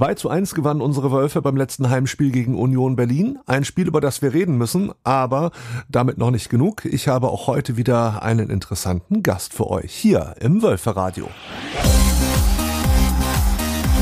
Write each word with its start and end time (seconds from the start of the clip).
2 0.00 0.14
zu 0.14 0.30
1 0.30 0.54
gewannen 0.54 0.80
unsere 0.80 1.12
Wölfe 1.12 1.42
beim 1.42 1.58
letzten 1.58 1.90
Heimspiel 1.90 2.30
gegen 2.30 2.56
Union 2.56 2.96
Berlin. 2.96 3.38
Ein 3.44 3.66
Spiel, 3.66 3.86
über 3.86 4.00
das 4.00 4.22
wir 4.22 4.32
reden 4.32 4.56
müssen, 4.56 4.92
aber 5.04 5.50
damit 5.90 6.16
noch 6.16 6.30
nicht 6.30 6.48
genug. 6.48 6.86
Ich 6.86 7.06
habe 7.06 7.28
auch 7.28 7.48
heute 7.48 7.76
wieder 7.76 8.22
einen 8.22 8.48
interessanten 8.48 9.22
Gast 9.22 9.52
für 9.52 9.68
euch 9.68 9.92
hier 9.92 10.36
im 10.40 10.62
Wölferadio. 10.62 11.28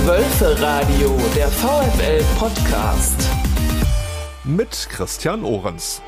Wölferadio, 0.05 1.19
der 1.35 1.49
VfL 1.49 2.25
Podcast. 2.39 3.29
Mit 4.45 4.87
Christian 4.91 5.43
Ohrens. 5.43 6.01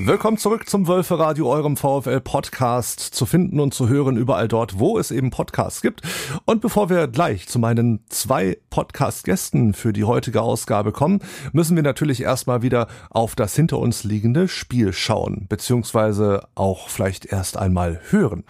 Willkommen 0.00 0.38
zurück 0.38 0.70
zum 0.70 0.86
Wölfe 0.86 1.18
Radio, 1.18 1.50
eurem 1.50 1.76
VfL 1.76 2.20
Podcast, 2.20 3.00
zu 3.00 3.26
finden 3.26 3.58
und 3.58 3.74
zu 3.74 3.88
hören 3.88 4.16
überall 4.16 4.46
dort, 4.46 4.78
wo 4.78 4.96
es 4.96 5.10
eben 5.10 5.30
Podcasts 5.30 5.82
gibt. 5.82 6.02
Und 6.44 6.60
bevor 6.60 6.88
wir 6.88 7.08
gleich 7.08 7.48
zu 7.48 7.58
meinen 7.58 8.04
zwei 8.08 8.58
Podcast-Gästen 8.70 9.74
für 9.74 9.92
die 9.92 10.04
heutige 10.04 10.40
Ausgabe 10.40 10.92
kommen, 10.92 11.18
müssen 11.52 11.74
wir 11.74 11.82
natürlich 11.82 12.22
erstmal 12.22 12.62
wieder 12.62 12.86
auf 13.10 13.34
das 13.34 13.56
hinter 13.56 13.80
uns 13.80 14.04
liegende 14.04 14.46
Spiel 14.46 14.92
schauen, 14.92 15.46
beziehungsweise 15.48 16.46
auch 16.54 16.88
vielleicht 16.88 17.26
erst 17.26 17.56
einmal 17.56 18.00
hören. 18.10 18.44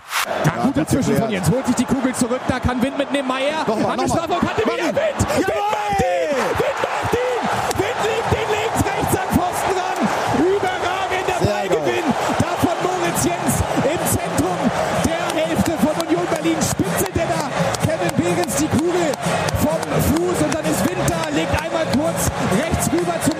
Da 0.45 0.65
gut 0.65 0.77
dazwischen 0.77 1.17
von 1.17 1.31
Jens, 1.31 1.51
holt 1.51 1.67
sich 1.67 1.77
die 1.77 1.87
Kugel 1.87 2.15
zurück, 2.15 2.41
da 2.47 2.61
kann 2.61 2.83
Wind 2.83 2.99
mitnehmen, 2.99 3.27
Meier, 3.27 3.67
Nochmal, 3.67 3.93
an 3.93 3.97
nochmal. 3.97 4.09
Strafraum, 4.09 4.43
hatte 4.43 4.63
wieder 4.63 4.89
Wind, 4.89 4.97
Wind! 4.97 5.29
Macht 5.29 5.39
ihn, 5.39 5.47
Wind 5.47 6.08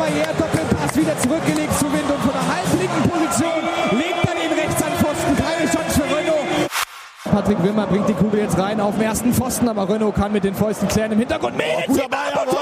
Meier, 0.09 0.33
Doppelpass 0.39 0.97
wieder 0.97 1.19
zurückgelegt 1.19 1.79
zu 1.79 1.85
Wind 1.93 2.09
und 2.11 2.21
von 2.21 2.33
der 2.33 2.47
halblinken 2.49 3.03
Position 3.11 3.61
legt 3.93 4.25
er 4.25 4.35
den 4.41 4.53
rechts 4.59 4.83
an 4.83 4.93
Pfosten, 4.93 5.37
keine 5.37 5.69
Chance 5.69 6.01
für 6.01 6.17
Renault. 6.17 6.49
Patrick 7.31 7.63
Wimmer 7.63 7.87
bringt 7.87 8.09
die 8.09 8.15
Kugel 8.15 8.41
jetzt 8.41 8.59
rein 8.59 8.81
auf 8.81 8.95
den 8.95 9.05
ersten 9.05 9.35
Pfosten, 9.35 9.69
aber 9.69 9.89
Renault 9.89 10.15
kann 10.15 10.33
mit 10.33 10.45
den 10.45 10.55
Fäusten 10.55 10.89
klären. 10.89 11.13
Im 11.13 11.19
Hintergrund 11.19 11.57
Mele, 11.57 11.85
guter 11.87 12.09
Ball, 12.09 12.33
Tor! 12.33 12.57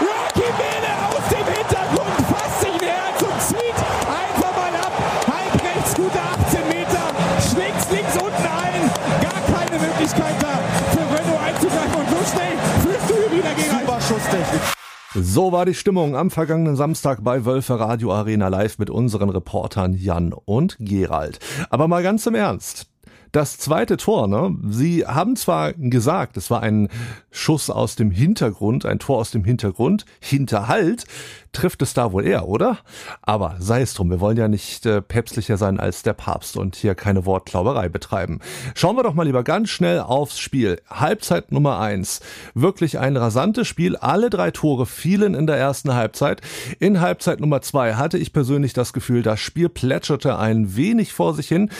Joachim 0.00 0.54
Mele 0.60 0.92
aus 1.08 1.24
dem 1.30 1.46
Hintergrund, 1.56 2.14
fasst 2.28 2.60
sich 2.60 2.76
Herz 2.84 3.22
und 3.22 3.40
zieht 3.40 3.78
einfach 4.04 4.52
mal 4.60 4.74
ab. 4.76 4.92
Halb 5.24 5.54
rechts, 5.64 5.94
gute 5.94 6.20
18 6.20 6.68
Meter, 6.68 7.04
schlägt 7.48 7.80
links 7.96 8.16
unten 8.20 8.44
ein. 8.44 8.82
Gar 9.24 9.40
keine 9.56 9.76
Möglichkeit 9.80 10.36
da 10.40 10.52
für 10.92 11.04
Renault 11.16 11.42
einzugreifen. 11.48 11.96
Und 11.96 12.08
so 12.12 12.20
schnell 12.28 12.54
führst 12.84 13.08
du 13.08 13.14
hier 13.14 13.38
wieder 13.38 13.54
gegen 13.54 13.70
Super 13.70 14.00
Schusstechnik. 14.00 14.79
So 15.14 15.50
war 15.50 15.66
die 15.66 15.74
Stimmung 15.74 16.14
am 16.14 16.30
vergangenen 16.30 16.76
Samstag 16.76 17.24
bei 17.24 17.44
Wölfe 17.44 17.80
Radio 17.80 18.12
Arena 18.12 18.46
live 18.46 18.78
mit 18.78 18.90
unseren 18.90 19.28
Reportern 19.28 19.92
Jan 19.94 20.32
und 20.32 20.76
Gerald. 20.78 21.40
Aber 21.68 21.88
mal 21.88 22.04
ganz 22.04 22.26
im 22.26 22.36
Ernst. 22.36 22.89
Das 23.32 23.58
zweite 23.58 23.96
Tor, 23.96 24.26
ne? 24.26 24.56
Sie 24.68 25.06
haben 25.06 25.36
zwar 25.36 25.72
gesagt, 25.72 26.36
es 26.36 26.50
war 26.50 26.62
ein 26.62 26.88
Schuss 27.30 27.70
aus 27.70 27.94
dem 27.94 28.10
Hintergrund, 28.10 28.84
ein 28.84 28.98
Tor 28.98 29.18
aus 29.18 29.30
dem 29.30 29.44
Hintergrund, 29.44 30.04
Hinterhalt, 30.18 31.04
trifft 31.52 31.82
es 31.82 31.94
da 31.94 32.12
wohl 32.12 32.26
eher, 32.26 32.48
oder? 32.48 32.78
Aber 33.22 33.56
sei 33.58 33.82
es 33.82 33.94
drum, 33.94 34.10
wir 34.10 34.20
wollen 34.20 34.36
ja 34.36 34.48
nicht 34.48 34.84
äh, 34.86 35.00
päpstlicher 35.00 35.56
sein 35.56 35.78
als 35.78 36.02
der 36.02 36.12
Papst 36.12 36.56
und 36.56 36.76
hier 36.76 36.94
keine 36.94 37.24
Wortklauberei 37.24 37.88
betreiben. 37.88 38.40
Schauen 38.74 38.96
wir 38.96 39.02
doch 39.02 39.14
mal 39.14 39.24
lieber 39.24 39.44
ganz 39.44 39.70
schnell 39.70 40.00
aufs 40.00 40.38
Spiel. 40.38 40.80
Halbzeit 40.88 41.52
Nummer 41.52 41.78
eins. 41.78 42.20
Wirklich 42.54 42.98
ein 42.98 43.16
rasantes 43.16 43.68
Spiel. 43.68 43.96
Alle 43.96 44.30
drei 44.30 44.50
Tore 44.50 44.86
fielen 44.86 45.34
in 45.34 45.46
der 45.46 45.56
ersten 45.56 45.94
Halbzeit. 45.94 46.40
In 46.78 47.00
Halbzeit 47.00 47.40
Nummer 47.40 47.62
zwei 47.62 47.94
hatte 47.94 48.18
ich 48.18 48.32
persönlich 48.32 48.72
das 48.72 48.92
Gefühl, 48.92 49.22
das 49.22 49.40
Spiel 49.40 49.68
plätscherte 49.68 50.38
ein 50.38 50.76
wenig 50.76 51.12
vor 51.12 51.34
sich 51.34 51.48
hin. 51.48 51.70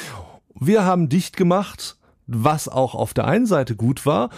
Wir 0.62 0.84
haben 0.84 1.08
dicht 1.08 1.38
gemacht, 1.38 1.96
was 2.26 2.68
auch 2.68 2.94
auf 2.94 3.14
der 3.14 3.26
einen 3.26 3.46
Seite 3.46 3.76
gut 3.76 4.04
war. 4.04 4.28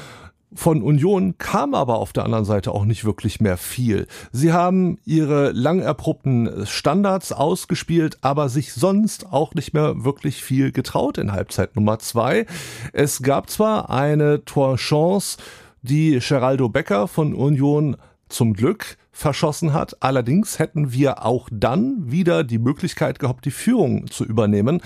Von 0.55 0.81
Union 0.81 1.37
kam 1.37 1.75
aber 1.75 1.97
auf 1.97 2.13
der 2.13 2.25
anderen 2.25 2.45
Seite 2.45 2.71
auch 2.71 2.85
nicht 2.85 3.05
wirklich 3.05 3.41
mehr 3.41 3.57
viel. 3.57 4.07
Sie 4.31 4.53
haben 4.53 4.99
ihre 5.05 5.51
lang 5.51 5.81
erprobten 5.81 6.65
Standards 6.65 7.33
ausgespielt, 7.33 8.19
aber 8.21 8.49
sich 8.49 8.73
sonst 8.73 9.33
auch 9.33 9.55
nicht 9.55 9.75
mehr 9.75 10.05
wirklich 10.05 10.45
viel 10.45 10.71
getraut 10.71 11.19
in 11.19 11.33
Halbzeit 11.33 11.75
Nummer 11.75 11.99
zwei. 11.99 12.47
Es 12.93 13.23
gab 13.23 13.51
zwar 13.51 13.91
eine 13.91 14.45
Torchance, 14.45 15.39
die 15.81 16.21
Geraldo 16.21 16.69
Becker 16.69 17.09
von 17.09 17.35
Union 17.35 17.97
zum 18.29 18.55
Glück 18.55 18.97
verschossen 19.13 19.73
hat. 19.73 20.03
Allerdings 20.03 20.59
hätten 20.59 20.93
wir 20.93 21.25
auch 21.25 21.49
dann 21.53 22.11
wieder 22.11 22.45
die 22.45 22.59
Möglichkeit 22.59 23.19
gehabt, 23.19 23.45
die 23.45 23.51
Führung 23.51 24.11
zu 24.11 24.25
übernehmen. 24.25 24.81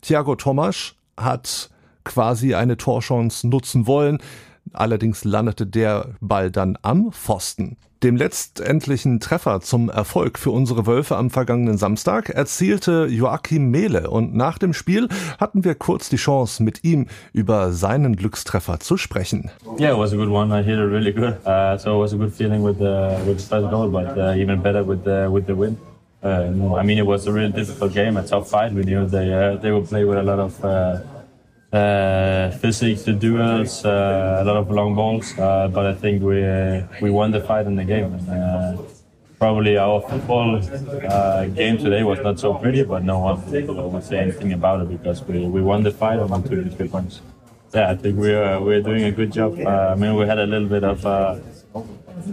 Thiago 0.00 0.36
Tomasch 0.36 0.94
hat 1.16 1.70
quasi 2.04 2.54
eine 2.54 2.76
Torchance 2.76 3.46
nutzen 3.46 3.86
wollen. 3.86 4.18
Allerdings 4.72 5.24
landete 5.24 5.66
der 5.66 6.14
Ball 6.20 6.50
dann 6.50 6.78
am 6.82 7.12
Pfosten. 7.12 7.76
Dem 8.02 8.16
letztendlichen 8.16 9.20
Treffer 9.20 9.60
zum 9.60 9.88
Erfolg 9.88 10.36
für 10.36 10.50
unsere 10.50 10.86
Wölfe 10.86 11.16
am 11.16 11.30
vergangenen 11.30 11.76
Samstag 11.76 12.30
erzielte 12.30 13.06
Joachim 13.08 13.70
Mehle 13.70 14.10
und 14.10 14.34
nach 14.34 14.58
dem 14.58 14.72
Spiel 14.72 15.06
hatten 15.38 15.62
wir 15.62 15.76
kurz 15.76 16.08
die 16.08 16.16
Chance, 16.16 16.64
mit 16.64 16.82
ihm 16.82 17.06
über 17.32 17.70
seinen 17.70 18.16
Glückstreffer 18.16 18.80
zu 18.80 18.96
sprechen. 18.96 19.52
Yeah, 19.78 19.92
it 19.92 19.98
was 19.98 20.12
a 20.12 20.16
good 20.16 20.30
one. 20.30 20.52
I 20.52 20.64
hit 20.64 20.80
it 20.80 20.90
really 20.90 21.12
good. 21.12 21.36
Uh, 21.46 21.78
so 21.78 21.94
it 21.94 22.00
was 22.00 22.12
a 22.12 22.16
good 22.16 22.32
feeling 22.32 22.64
with 22.64 22.78
the 22.78 23.18
with 23.24 23.38
the 23.38 23.46
first 23.46 23.70
goal, 23.70 23.88
but 23.88 24.18
uh, 24.18 24.34
even 24.36 24.60
better 24.60 24.84
with 24.84 25.04
the 25.04 25.28
with 25.30 25.46
the 25.46 25.54
win. 25.54 25.76
Uh, 26.24 26.76
I 26.76 26.82
mean, 26.82 26.98
it 26.98 27.06
was 27.06 27.28
a 27.28 27.32
really 27.32 27.52
difficult 27.52 27.94
game, 27.94 28.16
a 28.16 28.26
tough 28.26 28.50
fight. 28.50 28.72
We 28.72 28.82
knew 28.82 29.06
they 29.06 29.32
uh, 29.32 29.56
they 29.58 29.70
would 29.70 29.88
play 29.88 30.04
with 30.04 30.18
a 30.18 30.24
lot 30.24 30.40
of 30.40 30.64
uh, 30.64 30.98
uh, 31.72 32.50
physics, 32.50 33.02
the 33.02 33.12
duels, 33.12 33.84
uh, 33.84 34.38
a 34.40 34.44
lot 34.44 34.56
of 34.56 34.70
long 34.70 34.94
balls. 34.94 35.38
Uh, 35.38 35.68
but 35.68 35.86
I 35.86 35.94
think 35.94 36.22
we 36.22 36.44
uh, 36.44 36.82
we 37.00 37.10
won 37.10 37.30
the 37.30 37.40
fight 37.40 37.66
in 37.66 37.76
the 37.76 37.84
game. 37.84 38.14
Uh, 38.28 38.76
probably 39.38 39.76
our 39.76 40.00
football 40.02 40.60
uh, 41.08 41.46
game 41.46 41.78
today 41.78 42.02
was 42.04 42.20
not 42.20 42.38
so 42.38 42.54
pretty, 42.54 42.84
but 42.84 43.02
no 43.02 43.18
one 43.18 43.92
would 43.92 44.04
say 44.04 44.18
anything 44.18 44.52
about 44.52 44.82
it 44.82 44.88
because 44.88 45.24
we, 45.24 45.46
we 45.46 45.60
won 45.60 45.82
the 45.82 45.90
fight 45.90 46.18
and 46.18 46.30
won 46.30 46.42
two 46.42 46.68
three 46.70 46.88
points. 46.88 47.20
Yeah, 47.74 47.90
I 47.90 47.96
think 47.96 48.18
we're 48.18 48.60
we're 48.60 48.82
doing 48.82 49.04
a 49.04 49.12
good 49.12 49.32
job. 49.32 49.58
I 49.58 49.94
mean, 49.94 50.14
we 50.14 50.26
had 50.26 50.38
a 50.38 50.46
little 50.46 50.68
bit 50.68 50.84
of 50.84 51.00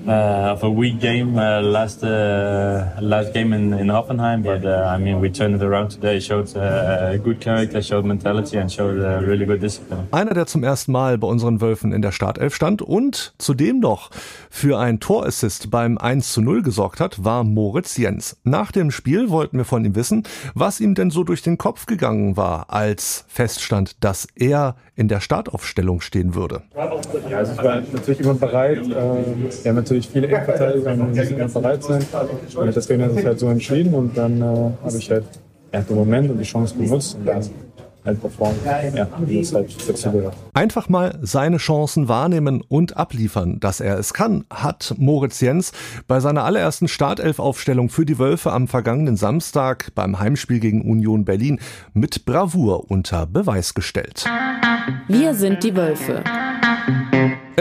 uh, 0.07 0.53
of 0.53 0.63
a 0.63 0.69
weak 0.69 0.99
game 0.99 1.37
uh, 1.37 1.61
last 1.61 2.03
uh, 2.03 2.99
last 3.01 3.33
game 3.33 3.53
in, 3.53 3.73
in 3.73 3.87
Hoffenheim, 3.87 4.43
but 4.43 4.65
uh, 4.65 4.95
I 4.95 4.97
mean, 4.97 5.19
we 5.21 5.29
turned 5.29 5.55
it 5.55 5.63
around 5.63 5.89
today. 5.89 6.19
Showed 6.19 6.55
uh, 6.55 7.17
good 7.17 7.39
character, 7.39 7.81
showed 7.81 8.05
mentality, 8.05 8.57
and 8.57 8.71
showed 8.71 8.99
uh, 8.99 9.21
really 9.21 9.45
good 9.45 9.61
discipline. 9.61 10.07
Einer, 10.11 10.33
der 10.33 10.47
zum 10.47 10.63
ersten 10.63 10.91
Mal 10.91 11.17
bei 11.17 11.27
unseren 11.27 11.61
Wölfen 11.61 11.91
in 11.93 12.01
der 12.01 12.11
Startelf 12.11 12.55
stand 12.55 12.81
und 12.81 13.33
zudem 13.37 13.79
noch 13.79 14.09
für 14.49 14.79
ein 14.79 14.99
Torassist 14.99 15.71
beim 15.71 15.97
1 15.97 16.33
zu 16.33 16.41
0 16.41 16.61
gesorgt 16.61 16.99
hat, 16.99 17.23
war 17.23 17.43
Moritz 17.43 17.97
Jens. 17.97 18.37
Nach 18.43 18.71
dem 18.71 18.91
Spiel 18.91 19.29
wollten 19.29 19.57
wir 19.57 19.65
von 19.65 19.85
ihm 19.85 19.95
wissen, 19.95 20.23
was 20.53 20.79
ihm 20.79 20.95
denn 20.95 21.11
so 21.11 21.23
durch 21.23 21.41
den 21.41 21.57
Kopf 21.57 21.85
gegangen 21.85 22.37
war, 22.37 22.65
als 22.69 23.25
feststand, 23.27 24.03
dass 24.03 24.27
er 24.35 24.75
in 24.95 25.07
der 25.07 25.21
Startaufstellung 25.21 26.01
stehen 26.01 26.35
würde. 26.35 26.63
Ja, 26.75 26.89
also 27.37 27.53
ich 27.53 27.63
war 27.63 27.81
natürlich 27.93 28.19
immer 28.19 28.33
bereit. 28.33 28.79
Äh, 28.79 29.69
natürlich 29.79 30.09
viele 30.09 30.27
Innenverteidiger, 30.27 30.95
die 30.95 31.01
müssen 31.01 31.39
immer 31.39 31.47
bereit 31.47 31.83
sein. 31.83 32.05
Und 32.55 32.75
das 32.75 32.87
Trainer 32.87 33.05
hat 33.05 33.13
sich 33.13 33.25
halt 33.25 33.39
so 33.39 33.47
entschieden 33.47 33.93
und 33.93 34.17
dann 34.17 34.41
äh, 34.41 34.45
habe 34.45 34.97
ich 34.97 35.09
halt 35.09 35.25
ja, 35.73 35.81
den 35.81 35.95
Moment 35.95 36.31
und 36.31 36.37
die 36.37 36.43
Chance 36.43 36.75
genutzt 36.77 37.15
und 37.15 37.25
dann 37.25 37.35
halt. 37.37 37.49
Ja, 38.95 39.07
es 39.39 39.53
halt. 39.53 40.33
Einfach 40.53 40.89
mal 40.89 41.19
seine 41.21 41.57
Chancen 41.57 42.07
wahrnehmen 42.07 42.63
und 42.67 42.97
abliefern, 42.97 43.59
dass 43.59 43.81
er 43.81 43.99
es 43.99 44.13
kann, 44.13 44.45
hat 44.49 44.95
Moritz 44.97 45.41
Jens 45.41 45.73
bei 46.07 46.19
seiner 46.19 46.43
allerersten 46.43 46.87
Startelf-Aufstellung 46.87 47.89
für 47.89 48.05
die 48.05 48.17
Wölfe 48.17 48.51
am 48.51 48.67
vergangenen 48.67 49.17
Samstag 49.17 49.91
beim 49.95 50.19
Heimspiel 50.19 50.59
gegen 50.59 50.81
Union 50.81 51.25
Berlin 51.25 51.59
mit 51.93 52.25
Bravour 52.25 52.89
unter 52.89 53.25
Beweis 53.25 53.73
gestellt. 53.73 54.25
Wir 55.07 55.35
sind 55.35 55.63
die 55.63 55.75
Wölfe. 55.75 56.23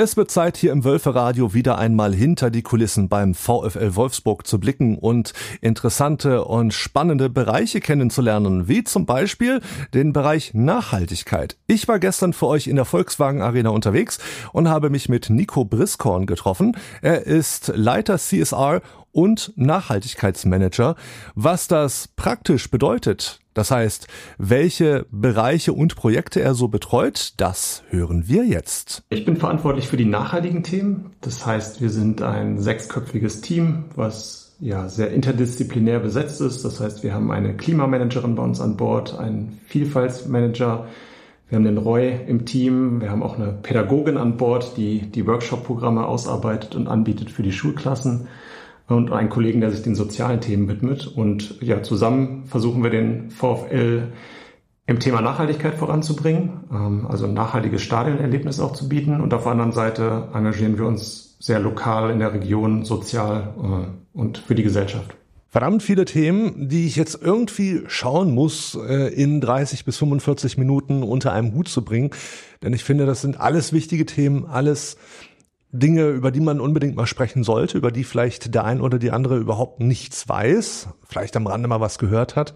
Es 0.00 0.16
wird 0.16 0.30
Zeit, 0.30 0.56
hier 0.56 0.70
im 0.70 0.84
Wölferadio 0.84 1.54
wieder 1.54 1.76
einmal 1.76 2.14
hinter 2.14 2.52
die 2.52 2.62
Kulissen 2.62 3.08
beim 3.08 3.34
VfL 3.34 3.96
Wolfsburg 3.96 4.46
zu 4.46 4.60
blicken 4.60 4.96
und 4.96 5.32
interessante 5.60 6.44
und 6.44 6.72
spannende 6.72 7.28
Bereiche 7.28 7.80
kennenzulernen, 7.80 8.68
wie 8.68 8.84
zum 8.84 9.06
Beispiel 9.06 9.60
den 9.94 10.12
Bereich 10.12 10.54
Nachhaltigkeit. 10.54 11.56
Ich 11.66 11.88
war 11.88 11.98
gestern 11.98 12.32
für 12.32 12.46
euch 12.46 12.68
in 12.68 12.76
der 12.76 12.84
Volkswagen 12.84 13.42
Arena 13.42 13.70
unterwegs 13.70 14.20
und 14.52 14.68
habe 14.68 14.88
mich 14.88 15.08
mit 15.08 15.30
Nico 15.30 15.64
Briskorn 15.64 16.26
getroffen. 16.26 16.76
Er 17.02 17.26
ist 17.26 17.72
Leiter 17.74 18.18
CSR 18.18 18.82
und 19.18 19.52
Nachhaltigkeitsmanager. 19.56 20.94
Was 21.34 21.66
das 21.66 22.06
praktisch 22.14 22.70
bedeutet, 22.70 23.40
das 23.52 23.72
heißt, 23.72 24.06
welche 24.38 25.06
Bereiche 25.10 25.72
und 25.72 25.96
Projekte 25.96 26.40
er 26.40 26.54
so 26.54 26.68
betreut, 26.68 27.32
das 27.36 27.82
hören 27.90 28.28
wir 28.28 28.44
jetzt. 28.44 29.02
Ich 29.10 29.24
bin 29.24 29.36
verantwortlich 29.36 29.88
für 29.88 29.96
die 29.96 30.04
nachhaltigen 30.04 30.62
Themen. 30.62 31.16
Das 31.20 31.44
heißt, 31.44 31.80
wir 31.80 31.90
sind 31.90 32.22
ein 32.22 32.60
sechsköpfiges 32.60 33.40
Team, 33.40 33.86
was 33.96 34.54
ja 34.60 34.88
sehr 34.88 35.10
interdisziplinär 35.10 35.98
besetzt 35.98 36.40
ist. 36.40 36.64
Das 36.64 36.78
heißt, 36.78 37.02
wir 37.02 37.12
haben 37.12 37.32
eine 37.32 37.56
Klimamanagerin 37.56 38.36
bei 38.36 38.44
uns 38.44 38.60
an 38.60 38.76
Bord, 38.76 39.18
einen 39.18 39.58
Vielfaltsmanager, 39.66 40.86
wir 41.48 41.56
haben 41.56 41.64
den 41.64 41.78
Roy 41.78 42.20
im 42.28 42.44
Team, 42.44 43.00
wir 43.00 43.10
haben 43.10 43.24
auch 43.24 43.36
eine 43.36 43.52
Pädagogin 43.52 44.16
an 44.16 44.36
Bord, 44.36 44.76
die 44.76 45.10
die 45.10 45.26
Workshop-Programme 45.26 46.06
ausarbeitet 46.06 46.76
und 46.76 46.86
anbietet 46.86 47.30
für 47.30 47.42
die 47.42 47.52
Schulklassen 47.52 48.28
und 48.88 49.12
einen 49.12 49.28
Kollegen, 49.28 49.60
der 49.60 49.70
sich 49.70 49.82
den 49.82 49.94
sozialen 49.94 50.40
Themen 50.40 50.68
widmet. 50.68 51.06
Und 51.06 51.60
ja, 51.60 51.82
zusammen 51.82 52.44
versuchen 52.46 52.82
wir 52.82 52.90
den 52.90 53.30
VfL 53.30 54.08
im 54.86 55.00
Thema 55.00 55.20
Nachhaltigkeit 55.20 55.74
voranzubringen, 55.74 56.64
ähm, 56.72 57.06
also 57.06 57.26
ein 57.26 57.34
nachhaltiges 57.34 57.82
Stadionerlebnis 57.82 58.58
auch 58.58 58.72
zu 58.72 58.88
bieten. 58.88 59.20
Und 59.20 59.34
auf 59.34 59.42
der 59.42 59.52
anderen 59.52 59.72
Seite 59.72 60.28
engagieren 60.32 60.78
wir 60.78 60.86
uns 60.86 61.36
sehr 61.38 61.60
lokal 61.60 62.10
in 62.10 62.18
der 62.18 62.32
Region, 62.32 62.84
sozial 62.84 63.54
äh, 63.62 64.18
und 64.18 64.38
für 64.38 64.54
die 64.54 64.62
Gesellschaft. 64.62 65.14
Verdammt 65.50 65.82
viele 65.82 66.04
Themen, 66.04 66.68
die 66.68 66.86
ich 66.86 66.96
jetzt 66.96 67.20
irgendwie 67.22 67.82
schauen 67.86 68.34
muss, 68.34 68.78
äh, 68.86 69.08
in 69.14 69.40
30 69.40 69.84
bis 69.84 69.96
45 69.98 70.58
Minuten 70.58 71.02
unter 71.02 71.32
einem 71.32 71.54
Hut 71.54 71.68
zu 71.68 71.84
bringen. 71.84 72.10
Denn 72.62 72.72
ich 72.72 72.84
finde, 72.84 73.06
das 73.06 73.22
sind 73.22 73.40
alles 73.40 73.72
wichtige 73.72 74.04
Themen, 74.04 74.46
alles 74.46 74.96
Dinge, 75.70 76.08
über 76.08 76.30
die 76.30 76.40
man 76.40 76.60
unbedingt 76.60 76.96
mal 76.96 77.06
sprechen 77.06 77.44
sollte, 77.44 77.76
über 77.76 77.90
die 77.90 78.04
vielleicht 78.04 78.54
der 78.54 78.64
ein 78.64 78.80
oder 78.80 78.98
die 78.98 79.10
andere 79.10 79.36
überhaupt 79.36 79.80
nichts 79.80 80.28
weiß, 80.28 80.88
vielleicht 81.06 81.36
am 81.36 81.46
Rande 81.46 81.68
mal 81.68 81.80
was 81.80 81.98
gehört 81.98 82.36
hat. 82.36 82.54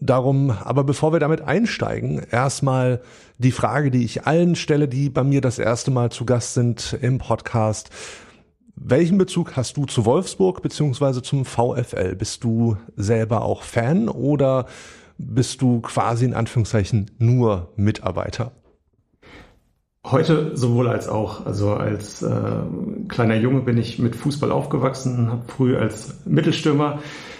Darum, 0.00 0.50
aber 0.50 0.84
bevor 0.84 1.12
wir 1.12 1.20
damit 1.20 1.42
einsteigen, 1.42 2.22
erstmal 2.30 3.02
die 3.36 3.52
Frage, 3.52 3.90
die 3.90 4.04
ich 4.04 4.26
allen 4.26 4.56
stelle, 4.56 4.88
die 4.88 5.10
bei 5.10 5.22
mir 5.22 5.42
das 5.42 5.58
erste 5.58 5.90
Mal 5.90 6.10
zu 6.10 6.24
Gast 6.24 6.54
sind 6.54 6.96
im 7.02 7.18
Podcast. 7.18 7.90
Welchen 8.74 9.18
Bezug 9.18 9.54
hast 9.56 9.76
du 9.76 9.84
zu 9.84 10.06
Wolfsburg 10.06 10.62
beziehungsweise 10.62 11.20
zum 11.20 11.44
VfL? 11.44 12.16
Bist 12.16 12.42
du 12.42 12.78
selber 12.96 13.42
auch 13.42 13.62
Fan 13.62 14.08
oder 14.08 14.66
bist 15.18 15.60
du 15.60 15.80
quasi 15.82 16.24
in 16.24 16.34
Anführungszeichen 16.34 17.10
nur 17.18 17.72
Mitarbeiter? 17.76 18.52
Heute 20.04 20.56
sowohl 20.56 20.88
als 20.88 21.08
auch. 21.08 21.46
Also 21.46 21.74
als 21.74 22.22
äh, 22.22 22.62
kleiner 23.08 23.36
Junge 23.36 23.60
bin 23.60 23.78
ich 23.78 24.00
mit 24.00 24.16
Fußball 24.16 24.50
aufgewachsen, 24.50 25.30
habe 25.30 25.44
früh 25.46 25.76
als 25.76 26.24
Mittelstürmer 26.26 26.98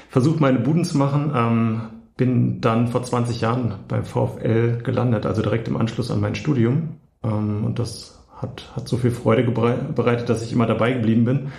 versucht, 0.08 0.40
meine 0.40 0.60
Buden 0.60 0.84
zu 0.84 0.96
machen. 0.96 1.32
Ähm, 1.34 1.80
bin 2.16 2.60
dann 2.60 2.86
vor 2.86 3.02
20 3.02 3.40
Jahren 3.40 3.74
beim 3.88 4.04
VfL 4.04 4.78
gelandet, 4.84 5.26
also 5.26 5.42
direkt 5.42 5.66
im 5.66 5.76
Anschluss 5.76 6.10
an 6.12 6.20
mein 6.20 6.36
Studium. 6.36 7.00
Ähm, 7.24 7.64
und 7.64 7.80
das 7.80 8.24
hat, 8.36 8.70
hat 8.76 8.88
so 8.88 8.96
viel 8.96 9.10
Freude 9.10 9.42
bereitet, 9.42 10.28
dass 10.28 10.44
ich 10.44 10.52
immer 10.52 10.66
dabei 10.66 10.92
geblieben 10.92 11.24
bin. 11.24 11.52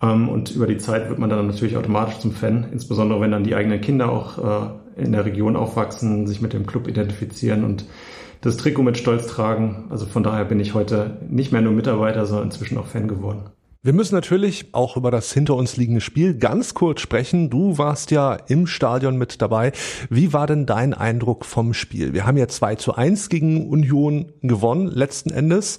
Ähm, 0.00 0.30
und 0.30 0.50
über 0.52 0.66
die 0.66 0.78
Zeit 0.78 1.10
wird 1.10 1.18
man 1.18 1.28
dann 1.28 1.46
natürlich 1.46 1.76
automatisch 1.76 2.20
zum 2.20 2.32
Fan, 2.32 2.68
insbesondere 2.72 3.20
wenn 3.20 3.32
dann 3.32 3.44
die 3.44 3.54
eigenen 3.54 3.82
Kinder 3.82 4.10
auch 4.10 4.38
äh, 4.38 5.02
in 5.02 5.12
der 5.12 5.26
Region 5.26 5.56
aufwachsen, 5.56 6.26
sich 6.26 6.40
mit 6.40 6.54
dem 6.54 6.66
Club 6.66 6.88
identifizieren 6.88 7.64
und 7.64 7.84
das 8.40 8.56
Trikot 8.56 8.82
mit 8.82 8.98
Stolz 8.98 9.26
tragen. 9.26 9.86
Also 9.90 10.06
von 10.06 10.22
daher 10.22 10.44
bin 10.44 10.60
ich 10.60 10.74
heute 10.74 11.18
nicht 11.28 11.52
mehr 11.52 11.60
nur 11.60 11.72
Mitarbeiter, 11.72 12.26
sondern 12.26 12.48
inzwischen 12.48 12.78
auch 12.78 12.86
Fan 12.86 13.08
geworden. 13.08 13.50
Wir 13.80 13.92
müssen 13.92 14.16
natürlich 14.16 14.74
auch 14.74 14.96
über 14.96 15.12
das 15.12 15.32
hinter 15.32 15.54
uns 15.54 15.76
liegende 15.76 16.00
Spiel 16.00 16.34
ganz 16.34 16.74
kurz 16.74 17.00
sprechen. 17.00 17.48
Du 17.48 17.78
warst 17.78 18.10
ja 18.10 18.34
im 18.34 18.66
Stadion 18.66 19.16
mit 19.16 19.40
dabei. 19.40 19.70
Wie 20.10 20.32
war 20.32 20.48
denn 20.48 20.66
dein 20.66 20.94
Eindruck 20.94 21.44
vom 21.44 21.72
Spiel? 21.74 22.12
Wir 22.12 22.26
haben 22.26 22.36
ja 22.36 22.48
2 22.48 22.74
zu 22.74 22.96
1 22.96 23.28
gegen 23.28 23.68
Union 23.68 24.32
gewonnen, 24.42 24.88
letzten 24.88 25.30
Endes. 25.30 25.78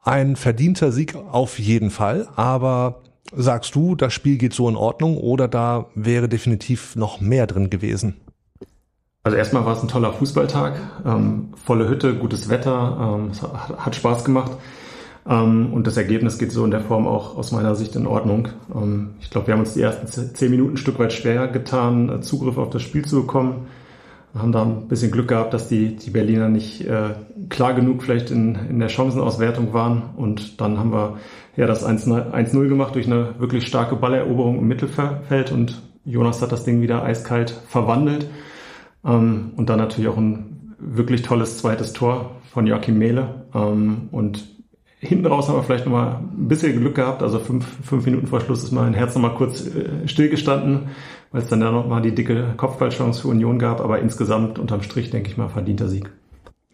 Ein 0.00 0.36
verdienter 0.36 0.90
Sieg 0.90 1.14
auf 1.14 1.58
jeden 1.58 1.90
Fall. 1.90 2.28
Aber 2.34 3.02
sagst 3.36 3.74
du, 3.74 3.94
das 3.94 4.14
Spiel 4.14 4.38
geht 4.38 4.54
so 4.54 4.66
in 4.68 4.76
Ordnung 4.76 5.18
oder 5.18 5.48
da 5.48 5.90
wäre 5.94 6.30
definitiv 6.30 6.96
noch 6.96 7.20
mehr 7.20 7.46
drin 7.46 7.68
gewesen? 7.68 8.21
Also 9.24 9.38
erstmal 9.38 9.64
war 9.64 9.76
es 9.76 9.82
ein 9.82 9.88
toller 9.88 10.12
Fußballtag, 10.12 10.74
ähm, 11.06 11.50
volle 11.54 11.88
Hütte, 11.88 12.14
gutes 12.14 12.48
Wetter, 12.48 13.18
ähm, 13.20 13.30
es 13.30 13.40
hat 13.40 13.94
Spaß 13.94 14.24
gemacht 14.24 14.50
ähm, 15.28 15.72
und 15.72 15.86
das 15.86 15.96
Ergebnis 15.96 16.38
geht 16.38 16.50
so 16.50 16.64
in 16.64 16.72
der 16.72 16.80
Form 16.80 17.06
auch 17.06 17.36
aus 17.36 17.52
meiner 17.52 17.76
Sicht 17.76 17.94
in 17.94 18.08
Ordnung. 18.08 18.48
Ähm, 18.74 19.10
ich 19.20 19.30
glaube, 19.30 19.46
wir 19.46 19.54
haben 19.54 19.60
uns 19.60 19.74
die 19.74 19.82
ersten 19.82 20.34
zehn 20.34 20.50
Minuten 20.50 20.74
ein 20.74 20.76
Stück 20.76 20.98
weit 20.98 21.12
schwer 21.12 21.46
getan, 21.46 22.08
äh, 22.08 22.20
Zugriff 22.20 22.58
auf 22.58 22.70
das 22.70 22.82
Spiel 22.82 23.04
zu 23.04 23.20
bekommen. 23.20 23.68
Wir 24.32 24.42
haben 24.42 24.50
da 24.50 24.62
ein 24.62 24.88
bisschen 24.88 25.12
Glück 25.12 25.28
gehabt, 25.28 25.54
dass 25.54 25.68
die, 25.68 25.94
die 25.94 26.10
Berliner 26.10 26.48
nicht 26.48 26.84
äh, 26.88 27.10
klar 27.48 27.74
genug 27.74 28.02
vielleicht 28.02 28.32
in, 28.32 28.56
in 28.68 28.80
der 28.80 28.88
Chancenauswertung 28.88 29.72
waren 29.72 30.02
und 30.16 30.60
dann 30.60 30.80
haben 30.80 30.92
wir 30.92 31.18
ja 31.54 31.68
das 31.68 31.86
1-0 31.86 32.68
gemacht 32.68 32.96
durch 32.96 33.06
eine 33.06 33.38
wirklich 33.38 33.68
starke 33.68 33.94
Balleroberung 33.94 34.58
im 34.58 34.66
Mittelfeld 34.66 35.52
und 35.52 35.80
Jonas 36.04 36.42
hat 36.42 36.50
das 36.50 36.64
Ding 36.64 36.80
wieder 36.80 37.04
eiskalt 37.04 37.50
verwandelt. 37.68 38.26
Ähm, 39.04 39.52
und 39.56 39.68
dann 39.68 39.78
natürlich 39.78 40.08
auch 40.08 40.16
ein 40.16 40.74
wirklich 40.78 41.22
tolles 41.22 41.58
zweites 41.58 41.92
Tor 41.92 42.36
von 42.52 42.66
Joachim 42.66 42.98
Mehle. 42.98 43.46
Ähm, 43.54 44.08
und 44.10 44.44
hinten 44.98 45.26
raus 45.26 45.48
haben 45.48 45.56
wir 45.56 45.62
vielleicht 45.64 45.84
nochmal 45.84 46.20
ein 46.20 46.48
bisschen 46.48 46.78
Glück 46.78 46.94
gehabt. 46.94 47.22
Also 47.22 47.38
fünf, 47.38 47.66
fünf 47.84 48.04
Minuten 48.04 48.26
vor 48.26 48.40
Schluss 48.40 48.62
ist 48.62 48.72
mein 48.72 48.94
Herz 48.94 49.14
nochmal 49.14 49.34
kurz 49.34 49.66
äh, 49.66 50.06
stillgestanden, 50.06 50.90
weil 51.32 51.42
es 51.42 51.48
dann 51.48 51.60
ja 51.60 51.72
nochmal 51.72 52.02
die 52.02 52.14
dicke 52.14 52.54
Kopfballchance 52.56 53.22
für 53.22 53.28
Union 53.28 53.58
gab. 53.58 53.80
Aber 53.80 53.98
insgesamt 53.98 54.58
unterm 54.58 54.82
Strich, 54.82 55.10
denke 55.10 55.28
ich 55.30 55.36
mal, 55.36 55.48
verdienter 55.48 55.88
Sieg. 55.88 56.10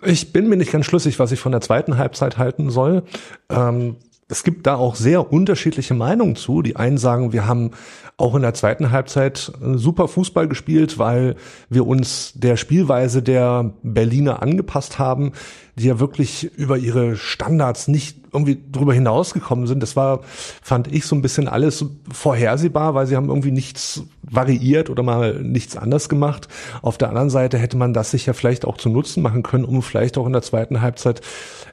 Ich 0.04 0.32
bin 0.32 0.48
mir 0.48 0.56
nicht 0.56 0.70
ganz 0.70 0.86
schlüssig, 0.86 1.19
was 1.19 1.32
ich 1.32 1.40
von 1.40 1.52
der 1.52 1.60
zweiten 1.60 1.98
Halbzeit 1.98 2.38
halten 2.38 2.70
soll. 2.70 3.02
Ähm, 3.48 3.96
es 4.28 4.44
gibt 4.44 4.66
da 4.66 4.76
auch 4.76 4.94
sehr 4.94 5.32
unterschiedliche 5.32 5.94
Meinungen 5.94 6.36
zu. 6.36 6.60
Die 6.60 6.76
einen 6.76 6.98
sagen, 6.98 7.32
wir 7.32 7.46
haben 7.46 7.70
auch 8.19 8.34
in 8.34 8.42
der 8.42 8.52
zweiten 8.52 8.90
Halbzeit 8.90 9.52
äh, 9.62 9.78
super 9.78 10.06
Fußball 10.06 10.48
gespielt, 10.48 10.98
weil 10.98 11.36
wir 11.70 11.86
uns 11.86 12.32
der 12.34 12.56
Spielweise 12.56 13.22
der 13.22 13.72
Berliner 13.82 14.42
angepasst 14.42 14.98
haben, 14.98 15.32
die 15.78 15.86
ja 15.86 16.00
wirklich 16.00 16.50
über 16.56 16.76
ihre 16.76 17.16
Standards 17.16 17.88
nicht 17.88 18.19
irgendwie 18.32 18.58
drüber 18.70 18.92
hinausgekommen 18.92 19.66
sind. 19.66 19.82
Das 19.82 19.96
war, 19.96 20.20
fand 20.62 20.92
ich, 20.92 21.06
so 21.06 21.16
ein 21.16 21.22
bisschen 21.22 21.48
alles 21.48 21.84
vorhersehbar, 22.12 22.94
weil 22.94 23.06
sie 23.06 23.16
haben 23.16 23.28
irgendwie 23.28 23.50
nichts 23.50 24.02
variiert 24.22 24.90
oder 24.90 25.02
mal 25.02 25.40
nichts 25.42 25.76
anders 25.76 26.08
gemacht. 26.08 26.48
Auf 26.82 26.98
der 26.98 27.08
anderen 27.08 27.30
Seite 27.30 27.58
hätte 27.58 27.76
man 27.76 27.94
das 27.94 28.10
sich 28.10 28.26
ja 28.26 28.32
vielleicht 28.32 28.64
auch 28.64 28.76
zu 28.76 28.88
Nutzen 28.88 29.22
machen 29.22 29.42
können, 29.42 29.64
um 29.64 29.82
vielleicht 29.82 30.19
auch 30.19 30.26
in 30.26 30.32
der 30.32 30.42
zweiten 30.42 30.80
Halbzeit 30.80 31.20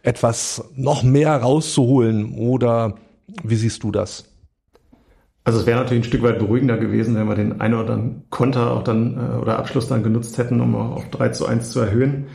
etwas 0.03 0.63
noch 0.75 1.03
mehr 1.03 1.35
rauszuholen. 1.35 2.35
Oder 2.37 2.95
wie 3.43 3.55
siehst 3.55 3.83
du 3.83 3.91
das? 3.91 4.25
Also 5.43 5.59
es 5.59 5.65
wäre 5.67 5.79
natürlich 5.79 6.03
ein 6.03 6.07
Stück 6.07 6.23
weit 6.23 6.39
beruhigender 6.39 6.77
gewesen, 6.77 7.15
wenn 7.15 7.27
wir 7.27 7.35
den 7.35 7.61
einen 7.61 7.75
oder 7.75 7.93
anderen 7.93 8.23
Konter 8.31 8.71
auch 8.71 8.83
dann 8.83 9.15
äh, 9.15 9.37
oder 9.37 9.59
Abschluss 9.59 9.87
dann 9.87 10.01
genutzt 10.01 10.37
hätten, 10.39 10.59
um 10.59 10.75
auf 10.75 11.07
3 11.11 11.29
zu 11.29 11.45
1 11.45 11.69
zu 11.69 11.79
erhöhen. 11.79 12.27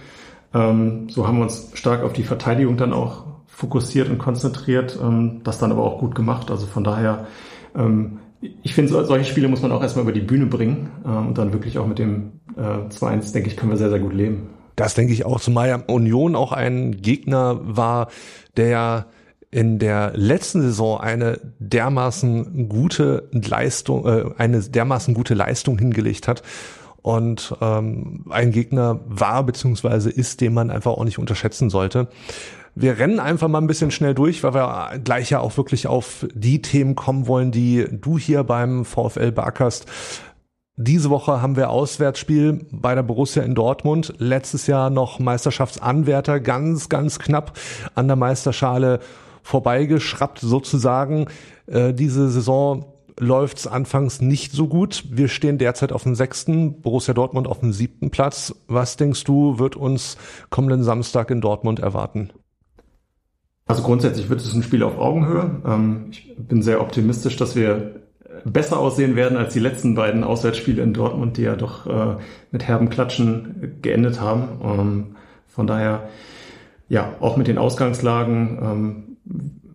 Ähm, 0.52 1.08
so 1.08 1.26
haben 1.26 1.38
wir 1.38 1.44
uns 1.44 1.70
stark 1.74 2.02
auf 2.02 2.12
die 2.12 2.24
Verteidigung 2.24 2.76
dann 2.76 2.92
auch 2.92 3.24
fokussiert 3.46 4.08
und 4.08 4.18
konzentriert, 4.18 4.98
ähm, 5.00 5.42
das 5.44 5.58
dann 5.58 5.70
aber 5.70 5.82
auch 5.84 5.98
gut 5.98 6.14
gemacht. 6.14 6.50
Also 6.50 6.66
von 6.66 6.82
daher, 6.82 7.26
ähm, 7.76 8.18
ich 8.40 8.74
finde, 8.74 9.04
solche 9.04 9.26
Spiele 9.26 9.48
muss 9.48 9.62
man 9.62 9.70
auch 9.70 9.82
erstmal 9.82 10.04
über 10.04 10.12
die 10.12 10.20
Bühne 10.20 10.46
bringen 10.46 10.90
ähm, 11.04 11.28
und 11.28 11.38
dann 11.38 11.52
wirklich 11.52 11.78
auch 11.78 11.86
mit 11.86 11.98
dem 11.98 12.40
äh, 12.56 12.60
2-1, 12.60 13.32
denke 13.32 13.50
ich, 13.50 13.56
können 13.56 13.70
wir 13.70 13.76
sehr, 13.76 13.90
sehr 13.90 14.00
gut 14.00 14.14
leben. 14.14 14.48
Das 14.76 14.94
denke 14.94 15.12
ich 15.12 15.26
auch, 15.26 15.40
zumal 15.40 15.68
ja 15.68 15.82
Union 15.86 16.34
auch 16.34 16.52
ein 16.52 17.02
Gegner 17.02 17.60
war, 17.62 18.08
der 18.56 19.06
in 19.50 19.78
der 19.78 20.12
letzten 20.14 20.62
Saison 20.62 21.00
eine 21.00 21.38
dermaßen 21.58 22.68
gute 22.68 23.28
Leistung, 23.32 24.06
äh, 24.06 24.24
eine 24.38 24.60
dermaßen 24.60 25.12
gute 25.12 25.34
Leistung 25.34 25.78
hingelegt 25.78 26.28
hat 26.28 26.42
und 27.02 27.54
ähm, 27.60 28.24
ein 28.30 28.50
Gegner 28.50 29.00
war 29.06 29.42
beziehungsweise 29.44 30.10
ist, 30.10 30.40
den 30.40 30.54
man 30.54 30.70
einfach 30.70 30.92
auch 30.92 31.04
nicht 31.04 31.18
unterschätzen 31.18 31.70
sollte. 31.70 32.08
Wir 32.74 32.98
rennen 32.98 33.18
einfach 33.18 33.48
mal 33.48 33.58
ein 33.58 33.66
bisschen 33.66 33.90
schnell 33.90 34.14
durch, 34.14 34.44
weil 34.44 34.54
wir 34.54 34.98
gleich 35.02 35.30
ja 35.30 35.40
auch 35.40 35.56
wirklich 35.56 35.86
auf 35.86 36.26
die 36.34 36.62
Themen 36.62 36.94
kommen 36.94 37.26
wollen, 37.26 37.50
die 37.50 37.86
du 37.90 38.18
hier 38.18 38.44
beim 38.44 38.84
VfL 38.84 39.32
beackerst. 39.32 39.86
Diese 40.76 41.10
Woche 41.10 41.42
haben 41.42 41.56
wir 41.56 41.68
Auswärtsspiel 41.68 42.66
bei 42.70 42.94
der 42.94 43.02
Borussia 43.02 43.42
in 43.42 43.54
Dortmund. 43.54 44.14
Letztes 44.18 44.66
Jahr 44.66 44.88
noch 44.88 45.18
Meisterschaftsanwärter, 45.18 46.40
ganz, 46.40 46.88
ganz 46.88 47.18
knapp 47.18 47.58
an 47.94 48.06
der 48.06 48.16
Meisterschale 48.16 49.00
vorbeigeschraubt 49.42 50.38
sozusagen. 50.38 51.26
Äh, 51.66 51.92
diese 51.92 52.30
Saison 52.30 52.86
läuft 53.20 53.58
es 53.58 53.66
anfangs 53.66 54.20
nicht 54.20 54.52
so 54.52 54.66
gut. 54.66 55.04
Wir 55.10 55.28
stehen 55.28 55.58
derzeit 55.58 55.92
auf 55.92 56.02
dem 56.02 56.14
sechsten, 56.14 56.80
Borussia 56.80 57.14
Dortmund 57.14 57.46
auf 57.46 57.60
dem 57.60 57.72
siebten 57.72 58.10
Platz. 58.10 58.54
Was 58.66 58.96
denkst 58.96 59.24
du, 59.24 59.58
wird 59.58 59.76
uns 59.76 60.16
kommenden 60.48 60.82
Samstag 60.82 61.30
in 61.30 61.40
Dortmund 61.40 61.80
erwarten? 61.80 62.30
Also 63.66 63.82
grundsätzlich 63.82 64.28
wird 64.28 64.40
es 64.40 64.52
ein 64.52 64.62
Spiel 64.62 64.82
auf 64.82 64.98
Augenhöhe. 64.98 65.60
Ähm, 65.64 66.06
ich 66.10 66.34
bin 66.36 66.62
sehr 66.62 66.80
optimistisch, 66.80 67.36
dass 67.36 67.54
wir 67.54 68.00
besser 68.44 68.78
aussehen 68.78 69.16
werden 69.16 69.36
als 69.36 69.52
die 69.52 69.60
letzten 69.60 69.94
beiden 69.94 70.24
Auswärtsspiele 70.24 70.82
in 70.82 70.94
Dortmund, 70.94 71.36
die 71.36 71.42
ja 71.42 71.56
doch 71.56 71.86
äh, 71.86 72.16
mit 72.50 72.66
herben 72.66 72.88
Klatschen 72.88 73.78
geendet 73.82 74.20
haben. 74.20 74.48
Ähm, 74.62 75.06
von 75.46 75.66
daher, 75.66 76.08
ja, 76.88 77.14
auch 77.20 77.36
mit 77.36 77.48
den 77.48 77.58
Ausgangslagen 77.58 78.58
ähm, 78.62 79.16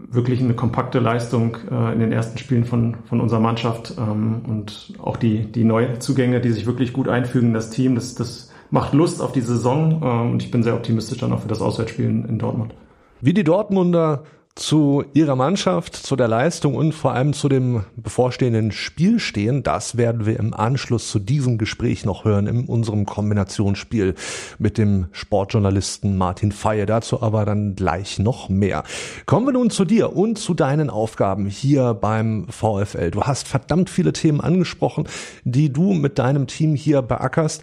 wirklich 0.09 0.41
eine 0.41 0.53
kompakte 0.53 0.99
Leistung 0.99 1.57
äh, 1.69 1.93
in 1.93 1.99
den 1.99 2.11
ersten 2.11 2.37
Spielen 2.37 2.65
von, 2.65 2.97
von 3.05 3.21
unserer 3.21 3.39
Mannschaft 3.39 3.93
ähm, 3.97 4.41
und 4.47 4.93
auch 5.01 5.17
die, 5.17 5.51
die 5.51 5.63
Neuzugänge, 5.63 6.41
die 6.41 6.51
sich 6.51 6.65
wirklich 6.65 6.93
gut 6.93 7.07
einfügen, 7.07 7.53
das 7.53 7.69
Team, 7.69 7.95
das, 7.95 8.15
das 8.15 8.51
macht 8.71 8.93
Lust 8.93 9.21
auf 9.21 9.31
die 9.31 9.41
Saison 9.41 10.01
äh, 10.01 10.31
und 10.31 10.43
ich 10.43 10.51
bin 10.51 10.63
sehr 10.63 10.75
optimistisch 10.75 11.19
dann 11.19 11.33
auch 11.33 11.41
für 11.41 11.47
das 11.47 11.61
Auswärtsspiel 11.61 12.05
in, 12.05 12.25
in 12.25 12.39
Dortmund. 12.39 12.73
Wie 13.21 13.33
die 13.33 13.43
Dortmunder 13.43 14.23
zu 14.55 15.03
ihrer 15.13 15.35
Mannschaft, 15.35 15.97
zu 15.97 16.15
der 16.15 16.29
Leistung 16.29 16.75
und 16.75 16.93
vor 16.93 17.11
allem 17.11 17.33
zu 17.33 17.49
dem 17.49 17.83
bevorstehenden 17.97 18.71
Spiel 18.71 19.19
stehen, 19.19 19.63
das 19.63 19.97
werden 19.97 20.25
wir 20.25 20.39
im 20.39 20.53
Anschluss 20.53 21.11
zu 21.11 21.19
diesem 21.19 21.57
Gespräch 21.57 22.05
noch 22.05 22.23
hören 22.23 22.47
in 22.47 22.65
unserem 22.65 23.05
Kombinationsspiel 23.05 24.15
mit 24.57 24.77
dem 24.77 25.07
Sportjournalisten 25.11 26.17
Martin 26.17 26.53
Feier. 26.53 26.85
Dazu 26.85 27.21
aber 27.21 27.43
dann 27.43 27.75
gleich 27.75 28.17
noch 28.17 28.47
mehr. 28.47 28.85
Kommen 29.25 29.45
wir 29.45 29.53
nun 29.53 29.71
zu 29.71 29.83
dir 29.83 30.15
und 30.15 30.39
zu 30.39 30.53
deinen 30.53 30.89
Aufgaben 30.89 31.47
hier 31.47 31.93
beim 31.93 32.47
VfL. 32.47 33.11
Du 33.11 33.23
hast 33.23 33.49
verdammt 33.49 33.89
viele 33.89 34.13
Themen 34.13 34.39
angesprochen, 34.39 35.05
die 35.43 35.73
du 35.73 35.93
mit 35.93 36.17
deinem 36.17 36.47
Team 36.47 36.75
hier 36.75 37.01
beackerst. 37.01 37.61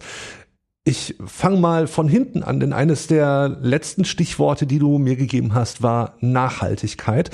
Ich 0.85 1.15
fange 1.25 1.59
mal 1.59 1.87
von 1.87 2.09
hinten 2.09 2.43
an, 2.43 2.59
denn 2.59 2.73
eines 2.73 3.07
der 3.07 3.57
letzten 3.61 4.03
Stichworte, 4.03 4.67
die 4.67 4.79
du 4.79 4.97
mir 4.97 5.15
gegeben 5.15 5.53
hast, 5.53 5.81
war 5.81 6.15
Nachhaltigkeit. 6.19 7.29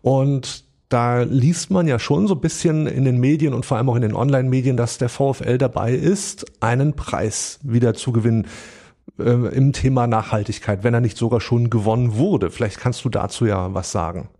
Und 0.00 0.64
da 0.88 1.22
liest 1.22 1.70
man 1.70 1.86
ja 1.86 1.98
schon 1.98 2.26
so 2.26 2.34
ein 2.34 2.40
bisschen 2.40 2.86
in 2.86 3.04
den 3.04 3.18
Medien 3.18 3.52
und 3.52 3.66
vor 3.66 3.76
allem 3.76 3.90
auch 3.90 3.96
in 3.96 4.02
den 4.02 4.14
Online-Medien, 4.14 4.78
dass 4.78 4.96
der 4.96 5.10
VfL 5.10 5.58
dabei 5.58 5.92
ist, 5.92 6.46
einen 6.62 6.94
Preis 6.94 7.58
wieder 7.62 7.92
zu 7.92 8.12
gewinnen 8.12 8.46
äh, 9.18 9.54
im 9.54 9.74
Thema 9.74 10.06
Nachhaltigkeit, 10.06 10.82
wenn 10.82 10.94
er 10.94 11.00
nicht 11.00 11.18
sogar 11.18 11.42
schon 11.42 11.68
gewonnen 11.68 12.16
wurde. 12.16 12.50
Vielleicht 12.50 12.78
kannst 12.78 13.04
du 13.04 13.10
dazu 13.10 13.44
ja 13.44 13.74
was 13.74 13.92
sagen. 13.92 14.30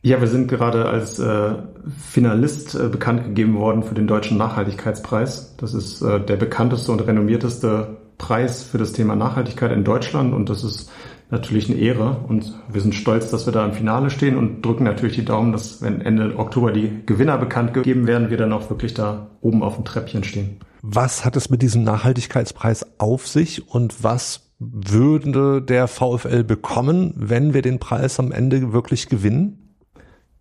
Ja, 0.00 0.20
wir 0.20 0.28
sind 0.28 0.48
gerade 0.48 0.86
als 0.86 1.18
äh, 1.18 1.54
Finalist 1.98 2.74
äh, 2.74 2.88
bekannt 2.88 3.24
gegeben 3.24 3.56
worden 3.56 3.82
für 3.82 3.94
den 3.94 4.06
Deutschen 4.06 4.38
Nachhaltigkeitspreis. 4.38 5.56
Das 5.56 5.74
ist 5.74 6.02
äh, 6.02 6.20
der 6.20 6.36
bekannteste 6.36 6.92
und 6.92 7.00
renommierteste 7.00 7.96
Preis 8.16 8.62
für 8.62 8.78
das 8.78 8.92
Thema 8.92 9.16
Nachhaltigkeit 9.16 9.72
in 9.72 9.84
Deutschland 9.84 10.34
und 10.34 10.48
das 10.50 10.64
ist 10.64 10.90
natürlich 11.30 11.70
eine 11.70 11.78
Ehre 11.78 12.24
und 12.28 12.54
wir 12.70 12.80
sind 12.80 12.94
stolz, 12.94 13.30
dass 13.30 13.46
wir 13.46 13.52
da 13.52 13.64
im 13.64 13.72
Finale 13.72 14.10
stehen 14.10 14.36
und 14.36 14.62
drücken 14.62 14.84
natürlich 14.84 15.16
die 15.16 15.24
Daumen, 15.24 15.52
dass 15.52 15.82
wenn 15.82 16.00
Ende 16.00 16.36
Oktober 16.36 16.72
die 16.72 17.02
Gewinner 17.06 17.38
bekannt 17.38 17.74
gegeben 17.74 18.06
werden, 18.06 18.30
wir 18.30 18.36
dann 18.36 18.52
auch 18.52 18.70
wirklich 18.70 18.94
da 18.94 19.28
oben 19.40 19.62
auf 19.62 19.76
dem 19.76 19.84
Treppchen 19.84 20.24
stehen. 20.24 20.58
Was 20.82 21.24
hat 21.24 21.36
es 21.36 21.50
mit 21.50 21.60
diesem 21.60 21.82
Nachhaltigkeitspreis 21.84 22.86
auf 22.98 23.26
sich 23.26 23.68
und 23.68 24.02
was 24.02 24.52
würde 24.58 25.62
der 25.62 25.86
VfL 25.86 26.44
bekommen, 26.44 27.12
wenn 27.16 27.54
wir 27.54 27.62
den 27.62 27.78
Preis 27.78 28.18
am 28.18 28.32
Ende 28.32 28.72
wirklich 28.72 29.08
gewinnen? 29.08 29.67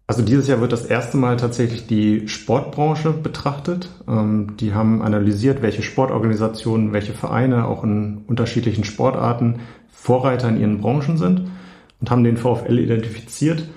Also 0.09 0.21
dieses 0.21 0.47
Jahr 0.47 0.61
wird 0.61 0.71
das 0.71 0.85
erste 0.85 1.17
Mal 1.17 1.35
tatsächlich 1.35 1.85
die 1.85 2.29
Sportbranche 2.29 3.11
betrachtet. 3.11 3.89
Ähm, 4.07 4.55
die 4.57 4.73
haben 4.73 5.01
analysiert, 5.01 5.61
welche 5.61 5.83
Sportorganisationen, 5.83 6.93
welche 6.93 7.13
Vereine 7.13 7.65
auch 7.65 7.83
in 7.83 8.23
unterschiedlichen 8.25 8.85
Sportarten 8.85 9.59
Vorreiter 9.91 10.47
in 10.47 10.61
ihren 10.61 10.79
Branchen 10.79 11.17
sind 11.17 11.51
und 11.99 12.09
haben 12.09 12.23
den 12.23 12.37
VfL 12.37 12.79
identifiziert. 12.79 13.67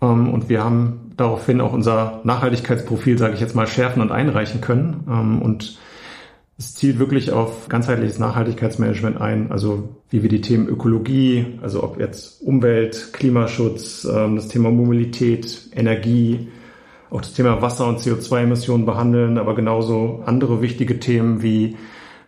Ähm, 0.00 0.32
und 0.32 0.48
wir 0.48 0.62
haben 0.62 1.10
daraufhin 1.16 1.60
auch 1.60 1.72
unser 1.72 2.20
Nachhaltigkeitsprofil, 2.22 3.18
sage 3.18 3.34
ich 3.34 3.40
jetzt 3.40 3.56
mal, 3.56 3.66
schärfen 3.66 4.00
und 4.00 4.12
einreichen 4.12 4.60
können. 4.60 5.04
Ähm, 5.08 5.42
und 5.42 5.76
es 6.56 6.74
zielt 6.74 6.98
wirklich 6.98 7.32
auf 7.32 7.68
ganzheitliches 7.68 8.18
Nachhaltigkeitsmanagement 8.18 9.20
ein, 9.20 9.50
also 9.50 9.88
wie 10.10 10.22
wir 10.22 10.28
die 10.28 10.40
Themen 10.40 10.68
Ökologie, 10.68 11.58
also 11.62 11.82
ob 11.82 11.98
jetzt 11.98 12.42
Umwelt, 12.42 13.12
Klimaschutz, 13.12 14.04
ähm, 14.04 14.36
das 14.36 14.48
Thema 14.48 14.70
Mobilität, 14.70 15.68
Energie, 15.74 16.48
auch 17.10 17.20
das 17.20 17.34
Thema 17.34 17.60
Wasser- 17.62 17.88
und 17.88 17.98
CO2-Emissionen 17.98 18.86
behandeln, 18.86 19.38
aber 19.38 19.54
genauso 19.54 20.22
andere 20.26 20.62
wichtige 20.62 21.00
Themen 21.00 21.42
wie 21.42 21.76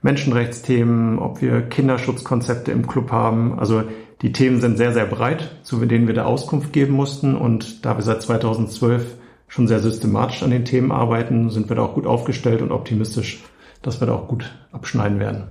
Menschenrechtsthemen, 0.02 1.18
ob 1.18 1.42
wir 1.42 1.62
Kinderschutzkonzepte 1.62 2.70
im 2.70 2.86
Club 2.86 3.10
haben. 3.10 3.58
Also 3.58 3.82
die 4.22 4.32
Themen 4.32 4.60
sind 4.60 4.76
sehr, 4.76 4.92
sehr 4.92 5.06
breit, 5.06 5.56
zu 5.62 5.84
denen 5.84 6.06
wir 6.06 6.14
da 6.14 6.24
Auskunft 6.24 6.72
geben 6.72 6.94
mussten. 6.94 7.34
Und 7.34 7.84
da 7.84 7.96
wir 7.96 8.02
seit 8.02 8.22
2012 8.22 9.16
schon 9.48 9.66
sehr 9.66 9.80
systematisch 9.80 10.42
an 10.42 10.50
den 10.50 10.64
Themen 10.64 10.92
arbeiten, 10.92 11.50
sind 11.50 11.68
wir 11.68 11.76
da 11.76 11.82
auch 11.82 11.94
gut 11.94 12.06
aufgestellt 12.06 12.62
und 12.62 12.72
optimistisch, 12.72 13.42
dass 13.82 14.00
wir 14.00 14.06
da 14.06 14.14
auch 14.14 14.28
gut 14.28 14.54
abschneiden 14.72 15.20
werden. 15.20 15.50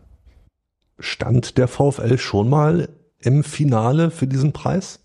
Stand 0.99 1.57
der 1.57 1.67
VfL 1.67 2.17
schon 2.17 2.49
mal 2.49 2.89
im 3.19 3.43
Finale 3.43 4.11
für 4.11 4.27
diesen 4.27 4.53
Preis? 4.53 4.99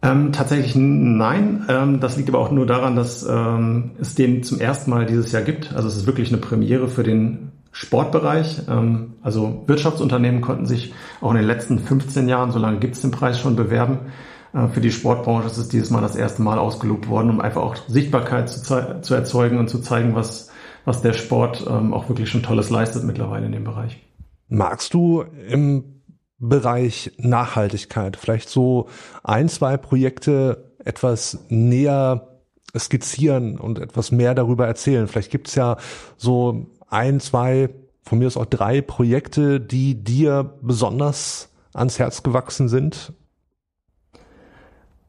Ähm, 0.00 0.32
tatsächlich 0.32 0.76
nein. 0.76 1.64
Ähm, 1.68 2.00
das 2.00 2.16
liegt 2.16 2.28
aber 2.28 2.38
auch 2.38 2.50
nur 2.50 2.66
daran, 2.66 2.94
dass 2.94 3.26
ähm, 3.28 3.92
es 4.00 4.14
den 4.14 4.42
zum 4.42 4.60
ersten 4.60 4.90
Mal 4.90 5.06
dieses 5.06 5.32
Jahr 5.32 5.42
gibt. 5.42 5.74
Also 5.74 5.88
es 5.88 5.96
ist 5.96 6.06
wirklich 6.06 6.28
eine 6.28 6.38
Premiere 6.38 6.88
für 6.88 7.02
den 7.02 7.50
Sportbereich. 7.72 8.62
Ähm, 8.68 9.14
also 9.22 9.64
Wirtschaftsunternehmen 9.66 10.40
konnten 10.40 10.66
sich 10.66 10.94
auch 11.20 11.30
in 11.30 11.36
den 11.36 11.46
letzten 11.46 11.80
15 11.80 12.28
Jahren, 12.28 12.52
so 12.52 12.58
lange 12.58 12.78
gibt 12.78 12.94
es 12.94 13.02
den 13.02 13.10
Preis 13.10 13.40
schon, 13.40 13.56
bewerben. 13.56 13.98
Äh, 14.52 14.68
für 14.68 14.80
die 14.80 14.92
Sportbranche 14.92 15.48
ist 15.48 15.58
es 15.58 15.68
dieses 15.68 15.90
Mal 15.90 16.00
das 16.00 16.14
erste 16.16 16.42
Mal 16.42 16.58
ausgelobt 16.58 17.08
worden, 17.08 17.30
um 17.30 17.40
einfach 17.40 17.62
auch 17.62 17.76
Sichtbarkeit 17.88 18.48
zu, 18.48 19.00
zu 19.00 19.14
erzeugen 19.14 19.58
und 19.58 19.68
zu 19.68 19.80
zeigen, 19.80 20.14
was 20.14 20.47
was 20.88 21.02
der 21.02 21.12
Sport 21.12 21.66
ähm, 21.68 21.92
auch 21.92 22.08
wirklich 22.08 22.30
schon 22.30 22.42
Tolles 22.42 22.70
leistet 22.70 23.04
mittlerweile 23.04 23.44
in 23.44 23.52
dem 23.52 23.64
Bereich. 23.64 23.98
Magst 24.48 24.94
du 24.94 25.22
im 25.48 26.02
Bereich 26.38 27.12
Nachhaltigkeit 27.18 28.16
vielleicht 28.16 28.48
so 28.48 28.88
ein, 29.22 29.50
zwei 29.50 29.76
Projekte 29.76 30.72
etwas 30.82 31.44
näher 31.50 32.38
skizzieren 32.76 33.58
und 33.58 33.78
etwas 33.78 34.12
mehr 34.12 34.34
darüber 34.34 34.66
erzählen? 34.66 35.08
Vielleicht 35.08 35.30
gibt's 35.30 35.54
ja 35.54 35.76
so 36.16 36.68
ein, 36.88 37.20
zwei, 37.20 37.68
von 38.02 38.18
mir 38.18 38.26
aus 38.26 38.38
auch 38.38 38.46
drei 38.46 38.80
Projekte, 38.80 39.60
die 39.60 40.02
dir 40.02 40.54
besonders 40.62 41.50
ans 41.74 41.98
Herz 41.98 42.22
gewachsen 42.22 42.70
sind? 42.70 43.12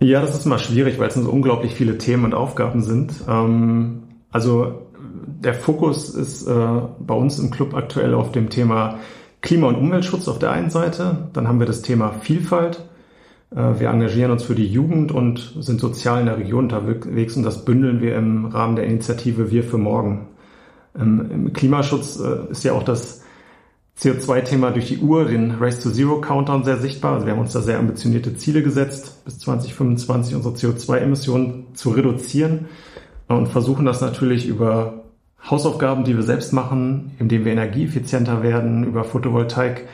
Ja, 0.02 0.20
das 0.20 0.38
ist 0.38 0.46
immer 0.46 0.60
schwierig, 0.60 1.00
weil 1.00 1.08
es 1.08 1.14
so 1.14 1.30
unglaublich 1.30 1.74
viele 1.74 1.98
Themen 1.98 2.26
und 2.26 2.34
Aufgaben 2.34 2.82
sind. 2.82 3.14
Ähm, 3.30 4.04
also 4.30 4.89
der 5.00 5.54
Fokus 5.54 6.10
ist 6.10 6.48
äh, 6.48 6.82
bei 7.00 7.14
uns 7.14 7.40
im 7.40 7.52
Club 7.52 7.74
aktuell 7.74 8.14
auf 8.14 8.32
dem 8.32 8.50
Thema 8.50 9.00
Klima- 9.42 9.68
und 9.68 9.76
Umweltschutz 9.76 10.28
auf 10.28 10.40
der 10.40 10.52
einen 10.52 10.70
Seite. 10.70 11.30
Dann 11.34 11.48
haben 11.48 11.60
wir 11.60 11.68
das 11.68 11.82
Thema 11.82 12.12
Vielfalt. 12.12 12.84
Äh, 13.52 13.80
wir 13.80 13.90
engagieren 13.90 14.32
uns 14.32 14.44
für 14.44 14.56
die 14.56 14.68
Jugend 14.68 15.12
und 15.12 15.56
sind 15.60 15.80
sozial 15.80 16.20
in 16.20 16.26
der 16.26 16.38
Region 16.38 16.66
unterwegs 16.66 17.38
und 17.38 17.44
das 17.44 17.64
bündeln 17.64 18.02
wir 18.02 18.16
im 18.16 18.46
Rahmen 18.48 18.76
der 18.76 18.86
Initiative 18.86 19.52
Wir 19.52 19.64
für 19.64 19.78
Morgen. 19.78 20.28
Ähm, 21.00 21.30
Im 21.32 21.54
Klimaschutz 21.54 22.20
äh, 22.20 22.52
ist 22.52 22.64
ja 22.64 22.74
auch 22.74 22.84
das 22.84 23.24
CO2-Thema 23.98 24.72
durch 24.72 24.88
die 24.88 25.00
Uhr, 25.00 25.26
den 25.26 25.56
Race 25.60 25.82
to 25.82 25.90
Zero 25.92 26.22
Countdown 26.22 26.64
sehr 26.64 26.78
sichtbar. 26.78 27.16
Also 27.16 27.26
wir 27.26 27.34
haben 27.34 27.42
uns 27.42 27.54
da 27.54 27.62
sehr 27.62 27.80
ambitionierte 27.80 28.36
Ziele 28.36 28.64
gesetzt, 28.64 29.24
bis 29.26 29.40
2025 29.40 30.36
unsere 30.36 30.56
CO2-Emissionen 30.56 31.68
zu 31.74 31.90
reduzieren 31.92 32.68
und 33.36 33.48
versuchen 33.48 33.86
das 33.86 34.02
natürlich 34.02 34.48
über 34.48 35.06
Hausaufgaben, 35.50 36.04
die 36.04 36.16
wir 36.16 36.24
selbst 36.24 36.52
machen, 36.52 37.12
indem 37.20 37.46
wir 37.46 37.52
energieeffizienter 37.54 38.44
werden, 38.44 38.84
über 38.84 39.04
Photovoltaik, 39.04 39.88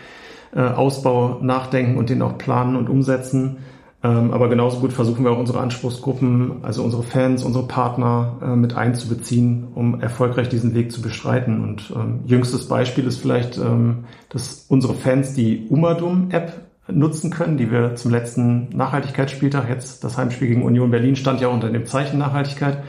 äh, 0.56 0.62
Ausbau 0.62 1.40
nachdenken 1.42 1.98
und 1.98 2.10
den 2.10 2.22
auch 2.22 2.38
planen 2.38 2.76
und 2.76 2.90
umsetzen. 2.90 3.58
Ähm, 4.04 4.32
aber 4.32 4.50
genauso 4.50 4.80
gut 4.80 4.94
versuchen 4.94 5.24
wir 5.24 5.32
auch 5.32 5.38
unsere 5.38 5.60
Anspruchsgruppen, 5.60 6.64
also 6.64 6.84
unsere 6.84 7.04
Fans, 7.04 7.44
unsere 7.44 7.68
Partner 7.68 8.38
äh, 8.42 8.56
mit 8.56 8.76
einzubeziehen, 8.76 9.68
um 9.76 10.00
erfolgreich 10.00 10.50
diesen 10.50 10.74
Weg 10.74 10.92
zu 10.92 11.02
bestreiten. 11.02 11.62
Und 11.62 11.94
ähm, 11.96 12.22
jüngstes 12.26 12.68
Beispiel 12.68 13.06
ist 13.06 13.18
vielleicht, 13.18 13.58
ähm, 13.58 14.06
dass 14.30 14.66
unsere 14.70 14.94
Fans 14.94 15.34
die 15.34 15.68
Umadum-App 15.70 16.54
nutzen 16.88 17.32
können, 17.32 17.58
die 17.58 17.72
wir 17.72 17.96
zum 17.96 18.12
letzten 18.12 18.70
Nachhaltigkeitsspieltag, 18.70 19.70
jetzt 19.70 20.04
das 20.04 20.18
Heimspiel 20.18 20.48
gegen 20.48 20.64
Union 20.64 20.92
Berlin 20.92 21.16
stand 21.16 21.42
ja 21.42 21.48
unter 21.48 21.70
dem 21.70 21.86
Zeichen 21.86 22.20
Nachhaltigkeit, 22.20 22.84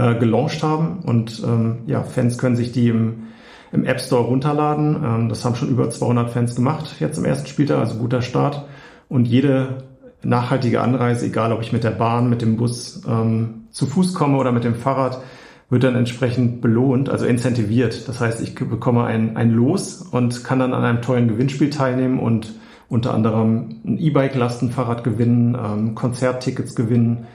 äh, 0.00 0.14
gelauncht 0.14 0.62
haben. 0.62 1.00
Und 1.00 1.42
ähm, 1.44 1.80
ja, 1.86 2.02
Fans 2.02 2.38
können 2.38 2.56
sich 2.56 2.72
die 2.72 2.88
im, 2.88 3.28
im 3.70 3.84
App 3.84 4.00
Store 4.00 4.24
runterladen. 4.24 4.96
Ähm, 5.04 5.28
das 5.28 5.44
haben 5.44 5.54
schon 5.54 5.68
über 5.68 5.90
200 5.90 6.30
Fans 6.30 6.54
gemacht 6.54 6.96
jetzt 7.00 7.18
im 7.18 7.24
ersten 7.24 7.46
Spieltag, 7.46 7.78
also 7.78 7.96
guter 7.96 8.22
Start. 8.22 8.64
Und 9.08 9.26
jede 9.26 9.84
nachhaltige 10.22 10.80
Anreise, 10.80 11.26
egal 11.26 11.52
ob 11.52 11.60
ich 11.60 11.72
mit 11.72 11.84
der 11.84 11.90
Bahn, 11.90 12.30
mit 12.30 12.42
dem 12.42 12.56
Bus 12.56 13.02
ähm, 13.06 13.66
zu 13.70 13.86
Fuß 13.86 14.14
komme 14.14 14.38
oder 14.38 14.52
mit 14.52 14.64
dem 14.64 14.74
Fahrrad, 14.74 15.20
wird 15.68 15.84
dann 15.84 15.94
entsprechend 15.94 16.60
belohnt, 16.60 17.08
also 17.08 17.26
incentiviert. 17.26 18.08
Das 18.08 18.20
heißt, 18.20 18.40
ich 18.40 18.54
bekomme 18.54 19.04
ein, 19.04 19.36
ein 19.36 19.50
Los 19.50 20.02
und 20.02 20.44
kann 20.44 20.58
dann 20.58 20.74
an 20.74 20.82
einem 20.82 21.02
tollen 21.02 21.28
Gewinnspiel 21.28 21.70
teilnehmen 21.70 22.18
und 22.18 22.54
unter 22.88 23.14
anderem 23.14 23.80
ein 23.84 23.98
E-Bike-Lastenfahrrad 23.98 25.04
gewinnen, 25.04 25.54
ähm, 25.54 25.94
Konzerttickets 25.94 26.74
gewinnen, 26.74 27.26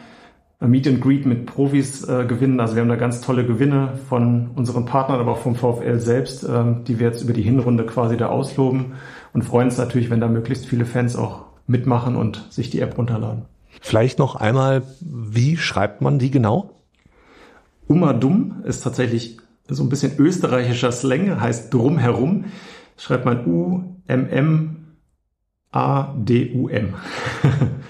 Meet 0.67 0.87
and 0.87 1.01
Greet 1.01 1.25
mit 1.25 1.45
Profis 1.45 2.07
äh, 2.07 2.25
gewinnen. 2.25 2.59
Also 2.59 2.75
wir 2.75 2.81
haben 2.81 2.89
da 2.89 2.95
ganz 2.95 3.21
tolle 3.21 3.45
Gewinne 3.45 3.99
von 4.09 4.51
unseren 4.55 4.85
Partnern, 4.85 5.19
aber 5.19 5.33
auch 5.33 5.39
vom 5.39 5.55
VfL 5.55 5.99
selbst, 5.99 6.43
äh, 6.43 6.63
die 6.87 6.99
wir 6.99 7.07
jetzt 7.07 7.23
über 7.23 7.33
die 7.33 7.41
Hinrunde 7.41 7.85
quasi 7.85 8.17
da 8.17 8.27
ausloben 8.27 8.93
und 9.33 9.43
freuen 9.43 9.67
uns 9.67 9.77
natürlich, 9.77 10.09
wenn 10.09 10.19
da 10.19 10.27
möglichst 10.27 10.65
viele 10.65 10.85
Fans 10.85 11.15
auch 11.15 11.45
mitmachen 11.67 12.15
und 12.15 12.45
sich 12.49 12.69
die 12.69 12.79
App 12.79 12.97
runterladen. 12.97 13.43
Vielleicht 13.81 14.19
noch 14.19 14.35
einmal, 14.35 14.83
wie 15.01 15.57
schreibt 15.57 16.01
man 16.01 16.19
die 16.19 16.31
genau? 16.31 16.71
Umadum 17.87 18.63
ist 18.63 18.83
tatsächlich 18.83 19.37
so 19.67 19.83
ein 19.83 19.89
bisschen 19.89 20.17
österreichischer 20.17 20.91
Slang, 20.91 21.39
heißt 21.39 21.73
drumherum. 21.73 22.45
Schreibt 22.97 23.25
man 23.25 23.45
U-M-M 23.45 24.84
A-D-U-M. 25.75 26.93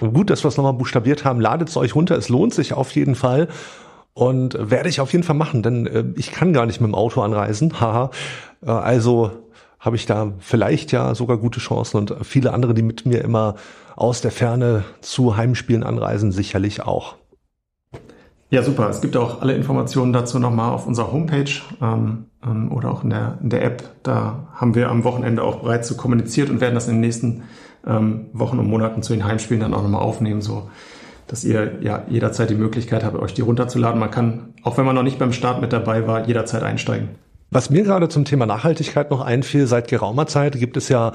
Gut, 0.12 0.30
dass 0.30 0.44
wir 0.44 0.48
es 0.48 0.56
nochmal 0.56 0.72
buchstabiert 0.72 1.24
haben. 1.24 1.40
Ladet 1.40 1.68
es 1.68 1.76
euch 1.76 1.94
runter. 1.94 2.16
Es 2.16 2.28
lohnt 2.28 2.52
sich 2.52 2.72
auf 2.72 2.90
jeden 2.92 3.14
Fall. 3.14 3.48
Und 4.12 4.56
werde 4.58 4.88
ich 4.88 5.00
auf 5.00 5.12
jeden 5.12 5.24
Fall 5.24 5.36
machen, 5.36 5.62
denn 5.62 5.86
äh, 5.86 6.04
ich 6.16 6.32
kann 6.32 6.52
gar 6.52 6.66
nicht 6.66 6.80
mit 6.80 6.88
dem 6.88 6.94
Auto 6.94 7.20
anreisen. 7.20 7.72
Haha. 7.80 8.10
Äh, 8.64 8.70
also 8.70 9.30
habe 9.78 9.96
ich 9.96 10.06
da 10.06 10.32
vielleicht 10.38 10.90
ja 10.90 11.14
sogar 11.14 11.36
gute 11.36 11.60
Chancen 11.60 11.98
und 11.98 12.16
viele 12.22 12.52
andere, 12.52 12.74
die 12.74 12.82
mit 12.82 13.06
mir 13.06 13.22
immer 13.22 13.54
aus 13.94 14.20
der 14.20 14.32
Ferne 14.32 14.84
zu 15.00 15.36
Heimspielen 15.36 15.84
anreisen, 15.84 16.32
sicherlich 16.32 16.82
auch. 16.82 17.16
Ja, 18.48 18.62
super. 18.62 18.88
Es 18.88 19.00
gibt 19.00 19.16
auch 19.16 19.42
alle 19.42 19.54
Informationen 19.54 20.12
dazu 20.12 20.38
nochmal 20.38 20.72
auf 20.72 20.86
unserer 20.86 21.12
Homepage 21.12 21.50
ähm, 21.82 22.26
ähm, 22.44 22.72
oder 22.72 22.90
auch 22.90 23.04
in 23.04 23.10
der, 23.10 23.38
in 23.42 23.50
der 23.50 23.64
App. 23.64 23.82
Da 24.02 24.48
haben 24.54 24.74
wir 24.74 24.88
am 24.88 25.04
Wochenende 25.04 25.42
auch 25.42 25.56
bereits 25.56 25.88
so 25.88 25.96
kommuniziert 25.96 26.48
und 26.48 26.60
werden 26.60 26.74
das 26.74 26.86
in 26.86 26.94
den 26.94 27.00
nächsten 27.00 27.42
ähm, 27.86 28.26
Wochen 28.32 28.58
und 28.58 28.68
Monaten 28.68 29.02
zu 29.02 29.12
den 29.12 29.24
Heimspielen 29.24 29.60
dann 29.60 29.74
auch 29.74 29.82
nochmal 29.82 30.02
aufnehmen, 30.02 30.40
so 30.40 30.68
dass 31.26 31.44
ihr 31.44 31.78
ja 31.80 32.04
jederzeit 32.08 32.50
die 32.50 32.54
Möglichkeit 32.54 33.04
habt, 33.04 33.16
euch 33.16 33.34
die 33.34 33.42
runterzuladen. 33.42 33.98
Man 33.98 34.10
kann, 34.10 34.54
auch 34.62 34.78
wenn 34.78 34.84
man 34.84 34.94
noch 34.94 35.02
nicht 35.02 35.18
beim 35.18 35.32
Start 35.32 35.60
mit 35.60 35.72
dabei 35.72 36.06
war, 36.06 36.26
jederzeit 36.26 36.62
einsteigen. 36.62 37.08
Was 37.50 37.70
mir 37.70 37.82
gerade 37.82 38.08
zum 38.08 38.24
Thema 38.24 38.46
Nachhaltigkeit 38.46 39.10
noch 39.10 39.20
einfiel, 39.20 39.66
seit 39.66 39.88
geraumer 39.88 40.26
Zeit 40.26 40.58
gibt 40.58 40.76
es 40.76 40.88
ja 40.88 41.12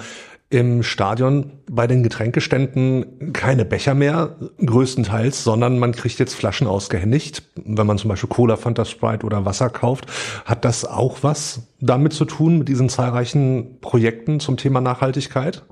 im 0.50 0.84
Stadion 0.84 1.52
bei 1.70 1.88
den 1.88 2.04
Getränkeständen 2.04 3.32
keine 3.32 3.64
Becher 3.64 3.94
mehr, 3.94 4.36
größtenteils, 4.64 5.46
sondern 5.46 5.80
man 5.80 5.94
kriegt 5.94 6.20
jetzt 6.20 6.34
Flaschen 6.34 6.68
ausgehändigt. 6.68 7.44
Wenn 7.56 7.88
man 7.88 7.98
zum 7.98 8.10
Beispiel 8.10 8.30
Cola, 8.30 8.58
Fanta 8.58 8.84
Sprite 8.84 9.26
oder 9.26 9.46
Wasser 9.46 9.70
kauft, 9.70 10.08
hat 10.44 10.66
das 10.66 10.84
auch 10.84 11.20
was 11.22 11.68
damit 11.80 12.12
zu 12.12 12.26
tun, 12.26 12.60
mit 12.60 12.68
diesen 12.68 12.90
zahlreichen 12.90 13.80
Projekten 13.80 14.42
zum 14.42 14.58
Thema 14.58 14.82
Nachhaltigkeit? 14.82 15.64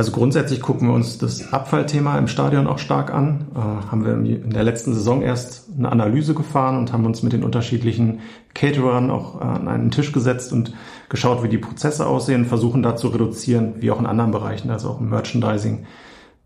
Also 0.00 0.12
grundsätzlich 0.12 0.62
gucken 0.62 0.88
wir 0.88 0.94
uns 0.94 1.18
das 1.18 1.52
Abfallthema 1.52 2.16
im 2.16 2.26
Stadion 2.26 2.66
auch 2.66 2.78
stark 2.78 3.12
an. 3.12 3.48
Äh, 3.54 3.58
haben 3.58 4.02
wir 4.02 4.14
in 4.14 4.48
der 4.48 4.64
letzten 4.64 4.94
Saison 4.94 5.20
erst 5.20 5.68
eine 5.76 5.92
Analyse 5.92 6.32
gefahren 6.32 6.78
und 6.78 6.90
haben 6.94 7.04
uns 7.04 7.22
mit 7.22 7.34
den 7.34 7.44
unterschiedlichen 7.44 8.20
Caterern 8.54 9.10
auch 9.10 9.42
an 9.42 9.68
einen 9.68 9.90
Tisch 9.90 10.12
gesetzt 10.12 10.54
und 10.54 10.72
geschaut, 11.10 11.42
wie 11.42 11.50
die 11.50 11.58
Prozesse 11.58 12.06
aussehen, 12.06 12.46
versuchen 12.46 12.82
da 12.82 12.96
zu 12.96 13.08
reduzieren, 13.08 13.74
wie 13.80 13.90
auch 13.90 14.00
in 14.00 14.06
anderen 14.06 14.30
Bereichen, 14.30 14.70
also 14.70 14.88
auch 14.88 15.00
im 15.00 15.10
Merchandising, 15.10 15.84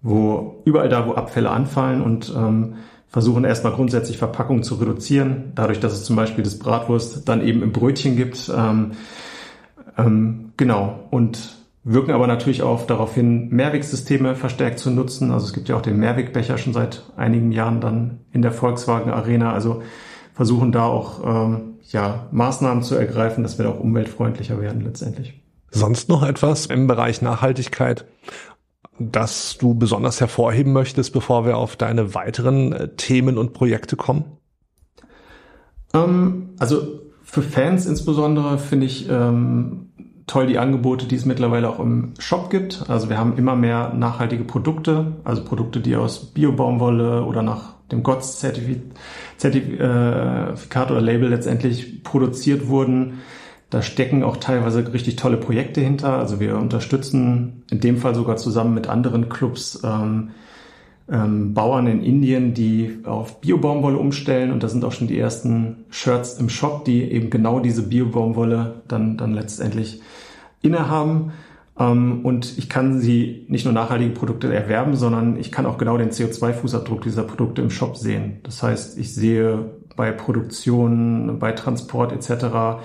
wo 0.02 0.60
überall 0.64 0.88
da, 0.88 1.06
wo 1.06 1.12
Abfälle 1.12 1.50
anfallen 1.50 2.02
und 2.02 2.34
ähm, 2.36 2.74
versuchen 3.06 3.44
erstmal 3.44 3.74
grundsätzlich 3.74 4.18
Verpackungen 4.18 4.64
zu 4.64 4.74
reduzieren, 4.74 5.52
dadurch, 5.54 5.78
dass 5.78 5.92
es 5.92 6.02
zum 6.02 6.16
Beispiel 6.16 6.42
das 6.42 6.58
Bratwurst 6.58 7.28
dann 7.28 7.40
eben 7.40 7.62
im 7.62 7.70
Brötchen 7.70 8.16
gibt. 8.16 8.50
Ähm, 8.52 8.94
ähm, 9.96 10.50
genau. 10.56 11.06
Und 11.12 11.63
wirken 11.84 12.12
aber 12.12 12.26
natürlich 12.26 12.62
auch 12.62 12.86
darauf 12.86 13.14
hin, 13.14 13.48
Mehrwegsysteme 13.50 14.34
verstärkt 14.34 14.78
zu 14.78 14.90
nutzen. 14.90 15.30
Also 15.30 15.46
es 15.46 15.52
gibt 15.52 15.68
ja 15.68 15.76
auch 15.76 15.82
den 15.82 15.98
Mehrwegbecher 15.98 16.56
schon 16.56 16.72
seit 16.72 17.04
einigen 17.16 17.52
Jahren 17.52 17.80
dann 17.80 18.20
in 18.32 18.42
der 18.42 18.52
Volkswagen 18.52 19.10
Arena. 19.10 19.52
Also 19.52 19.82
versuchen 20.32 20.72
da 20.72 20.86
auch 20.86 21.20
ähm, 21.24 21.74
ja, 21.90 22.26
Maßnahmen 22.32 22.82
zu 22.82 22.94
ergreifen, 22.94 23.42
dass 23.42 23.58
wir 23.58 23.66
da 23.66 23.72
auch 23.72 23.80
umweltfreundlicher 23.80 24.60
werden 24.60 24.80
letztendlich. 24.80 25.42
Sonst 25.70 26.08
noch 26.08 26.22
etwas 26.22 26.66
im 26.66 26.86
Bereich 26.86 27.20
Nachhaltigkeit, 27.20 28.06
das 28.98 29.58
du 29.58 29.74
besonders 29.74 30.20
hervorheben 30.20 30.72
möchtest, 30.72 31.12
bevor 31.12 31.44
wir 31.44 31.58
auf 31.58 31.76
deine 31.76 32.14
weiteren 32.14 32.72
äh, 32.72 32.88
Themen 32.96 33.36
und 33.36 33.52
Projekte 33.52 33.96
kommen? 33.96 34.24
Ähm, 35.92 36.50
also 36.58 37.00
für 37.22 37.42
Fans 37.42 37.86
insbesondere 37.86 38.58
finde 38.58 38.86
ich 38.86 39.08
ähm, 39.10 39.90
toll 40.26 40.46
die 40.46 40.58
Angebote, 40.58 41.06
die 41.06 41.16
es 41.16 41.24
mittlerweile 41.24 41.68
auch 41.68 41.80
im 41.80 42.14
Shop 42.18 42.50
gibt. 42.50 42.84
Also 42.88 43.10
wir 43.10 43.18
haben 43.18 43.36
immer 43.36 43.56
mehr 43.56 43.92
nachhaltige 43.94 44.44
Produkte, 44.44 45.16
also 45.24 45.44
Produkte, 45.44 45.80
die 45.80 45.96
aus 45.96 46.32
Bio-Baumwolle 46.32 47.24
oder 47.24 47.42
nach 47.42 47.74
dem 47.92 48.02
GOTS-Zertifikat 48.02 50.90
oder 50.90 51.00
Label 51.00 51.28
letztendlich 51.28 52.02
produziert 52.02 52.68
wurden. 52.68 53.20
Da 53.70 53.82
stecken 53.82 54.22
auch 54.22 54.38
teilweise 54.38 54.92
richtig 54.92 55.16
tolle 55.16 55.36
Projekte 55.36 55.80
hinter. 55.80 56.18
Also 56.18 56.40
wir 56.40 56.56
unterstützen 56.56 57.64
in 57.70 57.80
dem 57.80 57.98
Fall 57.98 58.14
sogar 58.14 58.36
zusammen 58.36 58.74
mit 58.74 58.88
anderen 58.88 59.28
Clubs 59.28 59.82
ähm, 59.84 60.30
ähm, 61.10 61.54
Bauern 61.54 61.86
in 61.86 62.02
Indien, 62.02 62.54
die 62.54 62.98
auf 63.04 63.40
Bio-Baumwolle 63.40 63.98
umstellen. 63.98 64.52
Und 64.52 64.62
da 64.62 64.68
sind 64.68 64.84
auch 64.84 64.92
schon 64.92 65.08
die 65.08 65.18
ersten 65.18 65.84
Shirts 65.90 66.38
im 66.38 66.48
Shop, 66.48 66.84
die 66.84 67.02
eben 67.02 67.30
genau 67.30 67.60
diese 67.60 67.82
Bio-Baumwolle 67.82 68.82
dann, 68.88 69.16
dann 69.16 69.34
letztendlich 69.34 70.00
innehaben. 70.62 71.32
Ähm, 71.78 72.24
und 72.24 72.56
ich 72.58 72.68
kann 72.68 73.00
sie 73.00 73.46
nicht 73.48 73.64
nur 73.64 73.74
nachhaltige 73.74 74.12
Produkte 74.12 74.52
erwerben, 74.52 74.96
sondern 74.96 75.38
ich 75.38 75.52
kann 75.52 75.66
auch 75.66 75.78
genau 75.78 75.98
den 75.98 76.10
CO2-Fußabdruck 76.10 77.02
dieser 77.02 77.24
Produkte 77.24 77.62
im 77.62 77.70
Shop 77.70 77.96
sehen. 77.96 78.40
Das 78.42 78.62
heißt, 78.62 78.98
ich 78.98 79.14
sehe 79.14 79.72
bei 79.96 80.10
Produktion, 80.10 81.38
bei 81.38 81.52
Transport 81.52 82.12
etc., 82.12 82.80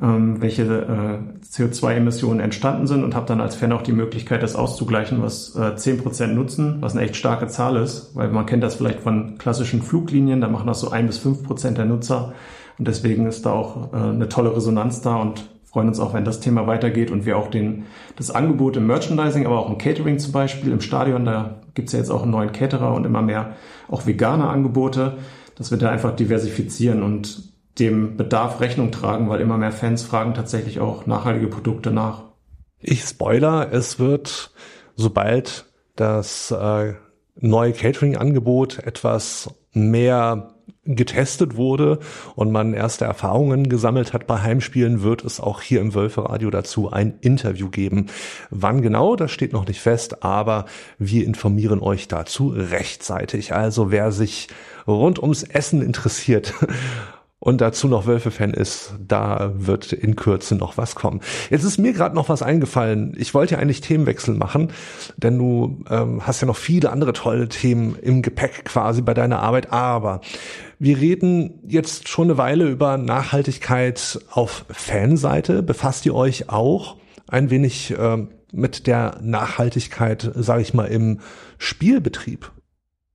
ähm, 0.00 0.42
welche 0.42 0.62
äh, 0.62 1.44
CO2-Emissionen 1.44 2.40
entstanden 2.40 2.86
sind 2.86 3.02
und 3.02 3.14
habe 3.14 3.26
dann 3.26 3.40
als 3.40 3.54
Fan 3.54 3.72
auch 3.72 3.82
die 3.82 3.92
Möglichkeit, 3.92 4.42
das 4.42 4.54
auszugleichen, 4.54 5.22
was 5.22 5.54
äh, 5.56 5.74
10% 5.74 6.28
nutzen, 6.28 6.78
was 6.80 6.94
eine 6.94 7.04
echt 7.04 7.16
starke 7.16 7.46
Zahl 7.46 7.76
ist, 7.76 8.14
weil 8.14 8.28
man 8.28 8.46
kennt 8.46 8.62
das 8.62 8.74
vielleicht 8.74 9.00
von 9.00 9.38
klassischen 9.38 9.82
Fluglinien, 9.82 10.40
da 10.40 10.48
machen 10.48 10.66
das 10.66 10.80
so 10.80 10.90
ein 10.90 11.06
bis 11.06 11.18
fünf 11.18 11.42
Prozent 11.44 11.78
der 11.78 11.86
Nutzer 11.86 12.34
und 12.78 12.86
deswegen 12.86 13.26
ist 13.26 13.46
da 13.46 13.52
auch 13.52 13.92
äh, 13.92 13.96
eine 13.96 14.28
tolle 14.28 14.54
Resonanz 14.54 15.00
da 15.00 15.16
und 15.16 15.48
freuen 15.64 15.88
uns 15.88 16.00
auch, 16.00 16.12
wenn 16.12 16.24
das 16.24 16.40
Thema 16.40 16.66
weitergeht 16.66 17.10
und 17.10 17.24
wir 17.24 17.38
auch 17.38 17.48
den, 17.48 17.84
das 18.16 18.30
Angebot 18.30 18.76
im 18.76 18.86
Merchandising, 18.86 19.46
aber 19.46 19.58
auch 19.58 19.70
im 19.70 19.78
Catering 19.78 20.18
zum 20.18 20.32
Beispiel, 20.32 20.72
im 20.72 20.80
Stadion, 20.80 21.24
da 21.24 21.56
gibt's 21.74 21.92
ja 21.92 21.98
jetzt 21.98 22.10
auch 22.10 22.22
einen 22.22 22.30
neuen 22.30 22.52
Caterer 22.52 22.94
und 22.94 23.04
immer 23.04 23.22
mehr 23.22 23.56
auch 23.88 24.06
vegane 24.06 24.48
Angebote, 24.48 25.18
dass 25.54 25.70
wir 25.70 25.78
da 25.78 25.90
einfach 25.90 26.14
diversifizieren 26.14 27.02
und 27.02 27.55
dem 27.78 28.16
Bedarf 28.16 28.60
Rechnung 28.60 28.90
tragen, 28.90 29.28
weil 29.28 29.40
immer 29.40 29.58
mehr 29.58 29.72
Fans 29.72 30.02
fragen 30.02 30.34
tatsächlich 30.34 30.80
auch 30.80 31.06
nachhaltige 31.06 31.48
Produkte 31.48 31.90
nach. 31.90 32.22
Ich 32.80 33.02
spoiler, 33.02 33.72
es 33.72 33.98
wird, 33.98 34.52
sobald 34.94 35.66
das 35.96 36.50
äh, 36.50 36.94
neue 37.36 37.72
Catering-Angebot 37.72 38.78
etwas 38.78 39.50
mehr 39.72 40.54
getestet 40.84 41.56
wurde 41.56 41.98
und 42.36 42.52
man 42.52 42.72
erste 42.72 43.04
Erfahrungen 43.04 43.68
gesammelt 43.68 44.12
hat 44.12 44.26
bei 44.26 44.40
Heimspielen, 44.40 45.02
wird 45.02 45.24
es 45.24 45.40
auch 45.40 45.60
hier 45.60 45.80
im 45.80 45.94
Wölferadio 45.94 46.50
dazu 46.50 46.92
ein 46.92 47.18
Interview 47.20 47.68
geben. 47.68 48.06
Wann 48.50 48.82
genau, 48.82 49.16
das 49.16 49.32
steht 49.32 49.52
noch 49.52 49.66
nicht 49.66 49.80
fest, 49.80 50.22
aber 50.22 50.66
wir 50.98 51.24
informieren 51.24 51.80
euch 51.80 52.08
dazu 52.08 52.48
rechtzeitig. 52.54 53.52
Also 53.52 53.90
wer 53.90 54.12
sich 54.12 54.48
rund 54.86 55.18
ums 55.18 55.42
Essen 55.42 55.82
interessiert 55.82 56.54
und 57.46 57.60
dazu 57.60 57.86
noch 57.86 58.06
Wölfe-Fan 58.06 58.52
ist, 58.52 58.94
da 59.06 59.52
wird 59.54 59.92
in 59.92 60.16
Kürze 60.16 60.56
noch 60.56 60.76
was 60.78 60.96
kommen. 60.96 61.20
Jetzt 61.48 61.62
ist 61.62 61.78
mir 61.78 61.92
gerade 61.92 62.16
noch 62.16 62.28
was 62.28 62.42
eingefallen. 62.42 63.14
Ich 63.16 63.34
wollte 63.34 63.54
ja 63.54 63.60
eigentlich 63.60 63.80
Themenwechsel 63.80 64.34
machen, 64.34 64.72
denn 65.16 65.38
du 65.38 65.84
ähm, 65.88 66.26
hast 66.26 66.40
ja 66.40 66.48
noch 66.48 66.56
viele 66.56 66.90
andere 66.90 67.12
tolle 67.12 67.48
Themen 67.48 67.94
im 68.02 68.22
Gepäck 68.22 68.64
quasi 68.64 69.00
bei 69.00 69.14
deiner 69.14 69.38
Arbeit. 69.38 69.72
Aber 69.72 70.22
wir 70.80 70.98
reden 70.98 71.60
jetzt 71.68 72.08
schon 72.08 72.24
eine 72.24 72.36
Weile 72.36 72.66
über 72.66 72.98
Nachhaltigkeit 72.98 74.18
auf 74.32 74.64
Fanseite. 74.68 75.62
Befasst 75.62 76.04
ihr 76.04 76.16
euch 76.16 76.50
auch 76.50 76.96
ein 77.28 77.48
wenig 77.50 77.96
äh, 77.96 78.26
mit 78.50 78.88
der 78.88 79.20
Nachhaltigkeit, 79.22 80.32
sage 80.34 80.62
ich 80.62 80.74
mal, 80.74 80.86
im 80.86 81.20
Spielbetrieb? 81.58 82.50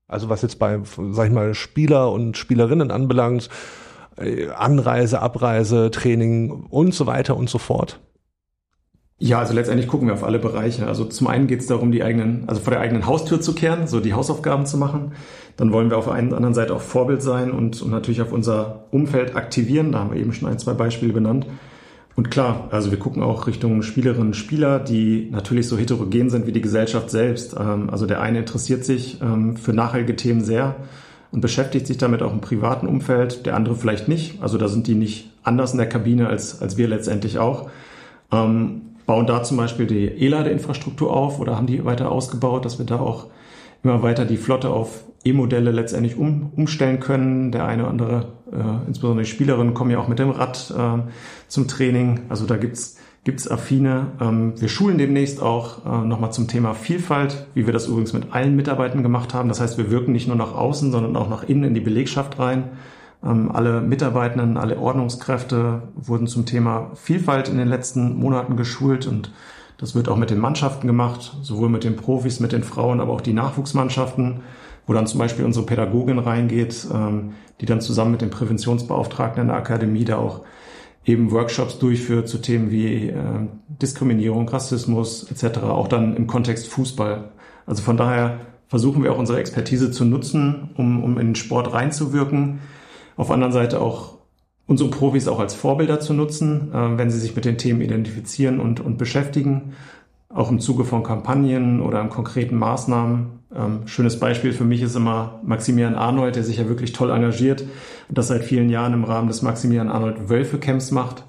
Also 0.08 0.30
was 0.30 0.42
jetzt 0.42 0.58
bei, 0.58 0.80
sag 1.12 1.28
ich 1.28 1.34
mal, 1.34 1.54
Spieler 1.54 2.14
und 2.14 2.38
Spielerinnen 2.38 2.92
anbelangt, 2.92 3.50
Anreise, 4.18 5.22
Abreise, 5.22 5.90
Training 5.92 6.52
und 6.52 6.94
so 6.94 7.08
weiter 7.08 7.38
und 7.38 7.50
so 7.50 7.58
fort? 7.58 8.00
Ja, 9.24 9.38
also 9.38 9.54
letztendlich 9.54 9.88
gucken 9.88 10.08
wir 10.08 10.16
auf 10.16 10.24
alle 10.24 10.40
Bereiche. 10.40 10.88
Also 10.88 11.06
zum 11.06 11.28
einen 11.28 11.46
geht 11.46 11.60
es 11.60 11.68
darum, 11.68 11.92
die 11.92 12.04
eigenen, 12.04 12.46
also 12.48 12.60
vor 12.60 12.72
der 12.72 12.82
eigenen 12.82 13.06
Haustür 13.06 13.40
zu 13.40 13.54
kehren, 13.54 13.86
so 13.86 14.00
die 14.00 14.16
Hausaufgaben 14.16 14.66
zu 14.66 14.78
machen. 14.78 15.12
Dann 15.58 15.72
wollen 15.72 15.92
wir 15.92 16.00
auf 16.00 16.06
der 16.06 16.14
einen 16.14 16.34
anderen 16.34 16.56
Seite 16.56 16.74
auch 16.74 16.82
Vorbild 16.82 17.22
sein 17.22 17.52
und, 17.52 17.84
und 17.84 17.92
natürlich 17.92 18.24
auf 18.24 18.32
unser 18.32 18.88
Umfeld 18.90 19.36
aktivieren. 19.36 19.92
Da 19.92 20.00
haben 20.00 20.12
wir 20.12 20.20
eben 20.20 20.34
schon 20.34 20.50
ein, 20.50 20.58
zwei 20.58 20.74
Beispiele 20.74 21.14
benannt. 21.14 21.46
Und 22.16 22.32
klar, 22.32 22.68
also 22.72 22.90
wir 22.90 22.98
gucken 22.98 23.22
auch 23.22 23.46
Richtung 23.46 23.84
Spielerinnen 23.84 24.30
und 24.30 24.36
Spieler, 24.36 24.80
die 24.80 25.30
natürlich 25.32 25.68
so 25.68 25.78
heterogen 25.78 26.32
sind 26.32 26.48
wie 26.48 26.52
die 26.52 26.62
Gesellschaft 26.62 27.12
selbst. 27.12 27.56
Ähm, 27.58 27.92
also 27.92 28.08
der 28.08 28.22
eine 28.22 28.40
interessiert 28.40 28.84
sich 28.84 29.22
ähm, 29.22 29.56
für 29.56 29.72
nachhaltige 29.72 30.16
Themen 30.16 30.44
sehr 30.44 30.78
und 31.32 31.42
beschäftigt 31.42 31.88
sich 31.88 31.98
damit 31.98 32.22
auch 32.22 32.34
im 32.34 32.42
privaten 32.42 32.88
Umfeld, 32.88 33.46
der 33.46 33.56
andere 33.56 33.76
vielleicht 33.76 34.08
nicht. 34.08 34.42
Also 34.42 34.58
da 34.58 34.68
sind 34.68 34.88
die 34.88 34.96
nicht 34.96 35.32
anders 35.44 35.72
in 35.72 35.78
der 35.78 35.90
Kabine 35.90 36.28
als, 36.28 36.62
als 36.62 36.78
wir 36.78 36.88
letztendlich 36.88 37.40
auch. 37.40 37.70
Ähm, 38.32 38.82
bauen 39.06 39.28
da 39.28 39.44
zum 39.44 39.58
Beispiel 39.58 39.88
die 39.88 40.06
E-Ladeinfrastruktur 40.06 41.12
auf 41.12 41.40
oder 41.40 41.56
haben 41.58 41.68
die 41.68 41.84
weiter 41.86 42.12
ausgebaut, 42.12 42.66
dass 42.66 42.80
wir 42.80 42.86
da 42.86 43.00
auch 43.00 43.28
immer 43.84 44.04
weiter 44.04 44.26
die 44.26 44.38
Flotte 44.38 44.70
auf 44.70 45.04
E-Modelle 45.24 45.72
letztendlich 45.72 46.18
um, 46.18 46.52
umstellen 46.56 47.00
können. 47.00 47.52
Der 47.52 47.66
eine 47.66 47.84
oder 47.84 47.92
andere, 47.92 48.28
äh, 48.52 48.88
insbesondere 48.88 49.24
die 49.24 49.30
Spielerinnen, 49.30 49.74
kommen 49.74 49.92
ja 49.92 50.00
auch 50.00 50.08
mit 50.08 50.20
dem 50.20 50.30
Rad 50.30 50.74
äh, 50.78 51.10
zum 51.48 51.68
Training. 51.68 52.22
Also 52.30 52.46
da 52.46 52.58
gibt's 52.58 52.98
gibt's 53.24 53.50
affine. 53.50 54.08
Ähm, 54.20 54.60
wir 54.60 54.70
schulen 54.70 54.98
demnächst 54.98 55.42
auch 55.42 55.86
äh, 55.86 56.06
nochmal 56.06 56.32
zum 56.32 56.48
Thema 56.48 56.74
Vielfalt, 56.74 57.46
wie 57.54 57.66
wir 57.66 57.74
das 57.74 57.88
übrigens 57.88 58.14
mit 58.14 58.34
allen 58.34 58.56
Mitarbeitern 58.56 59.04
gemacht 59.04 59.34
haben. 59.34 59.50
Das 59.50 59.62
heißt, 59.62 59.78
wir 59.78 59.92
wirken 59.92 60.12
nicht 60.12 60.28
nur 60.28 60.36
nach 60.36 60.54
außen, 60.54 60.92
sondern 60.92 61.16
auch 61.16 61.30
nach 61.30 61.44
innen 61.44 61.66
in 61.66 61.74
die 61.74 61.82
Belegschaft 61.82 62.40
rein. 62.40 62.70
Ähm, 63.24 63.52
alle 63.52 63.82
Mitarbeitenden, 63.82 64.58
alle 64.58 64.80
Ordnungskräfte 64.80 65.84
wurden 65.96 66.28
zum 66.28 66.46
Thema 66.46 66.92
Vielfalt 66.96 67.48
in 67.50 67.58
den 67.58 67.68
letzten 67.68 68.16
Monaten 68.16 68.58
geschult 68.58 69.06
und 69.06 69.32
das 69.78 69.96
wird 69.96 70.10
auch 70.10 70.18
mit 70.18 70.30
den 70.30 70.38
Mannschaften 70.38 70.86
gemacht, 70.86 71.36
sowohl 71.42 71.70
mit 71.70 71.84
den 71.84 71.96
Profis, 71.96 72.40
mit 72.40 72.52
den 72.52 72.64
Frauen, 72.64 73.00
aber 73.00 73.14
auch 73.14 73.22
die 73.22 73.34
Nachwuchsmannschaften, 73.34 74.42
wo 74.86 74.94
dann 74.94 75.08
zum 75.08 75.20
Beispiel 75.20 75.44
unsere 75.44 75.66
Pädagogin 75.66 76.20
reingeht, 76.20 76.88
ähm, 76.94 77.34
die 77.62 77.66
dann 77.66 77.82
zusammen 77.82 78.12
mit 78.12 78.22
dem 78.22 78.32
Präventionsbeauftragten 78.32 79.42
in 79.42 79.48
der 79.48 79.58
Akademie 79.58 80.06
da 80.06 80.18
auch 80.18 80.42
eben 81.06 81.32
Workshops 81.32 81.80
durchführt 81.80 82.28
zu 82.28 82.40
Themen 82.40 82.72
wie 82.72 83.10
äh, 83.10 83.48
Diskriminierung, 83.82 84.48
Rassismus 84.48 85.30
etc., 85.32 85.60
auch 85.64 85.88
dann 85.88 86.16
im 86.16 86.28
Kontext 86.28 86.68
Fußball. 86.68 87.32
Also 87.66 87.82
von 87.82 87.98
daher 87.98 88.40
versuchen 88.68 89.04
wir 89.04 89.12
auch 89.12 89.18
unsere 89.18 89.40
Expertise 89.40 89.92
zu 89.92 90.06
nutzen, 90.06 90.70
um, 90.78 91.04
um 91.04 91.18
in 91.20 91.30
den 91.30 91.36
Sport 91.36 91.74
reinzuwirken. 91.74 92.60
Auf 93.18 93.28
der 93.28 93.34
anderen 93.36 93.54
Seite 93.54 93.82
auch 93.82 94.20
unsere 94.68 94.90
Profis 94.90 95.28
auch 95.28 95.40
als 95.40 95.54
Vorbilder 95.54 96.00
zu 96.00 96.14
nutzen, 96.14 96.72
äh, 96.74 96.98
wenn 96.98 97.10
sie 97.10 97.20
sich 97.20 97.36
mit 97.36 97.46
den 97.46 97.58
Themen 97.58 97.82
identifizieren 97.82 98.60
und, 98.60 98.80
und 98.80 98.98
beschäftigen, 98.98 99.74
auch 100.30 100.50
im 100.50 100.60
Zuge 100.60 100.86
von 100.86 101.04
Kampagnen 101.04 101.82
oder 101.82 102.00
in 102.02 102.10
konkreten 102.10 102.58
Maßnahmen. 102.58 103.41
Ähm, 103.56 103.88
schönes 103.88 104.20
Beispiel 104.20 104.54
für 104.54 104.64
mich 104.64 104.82
ist 104.82 104.96
immer 104.96 105.40
Maximilian 105.44 105.96
Arnold, 105.96 106.36
der 106.36 106.44
sich 106.44 106.58
ja 106.58 106.70
wirklich 106.70 106.94
toll 106.94 107.10
engagiert 107.10 107.62
und 108.08 108.18
das 108.18 108.28
seit 108.28 108.44
vielen 108.44 108.70
Jahren 108.70 108.94
im 108.94 109.04
Rahmen 109.04 109.28
des 109.28 109.42
Maximilian 109.42 109.90
Arnold 109.90 110.30
Wölfe 110.30 110.58
Camps 110.58 110.92
macht 110.92 111.24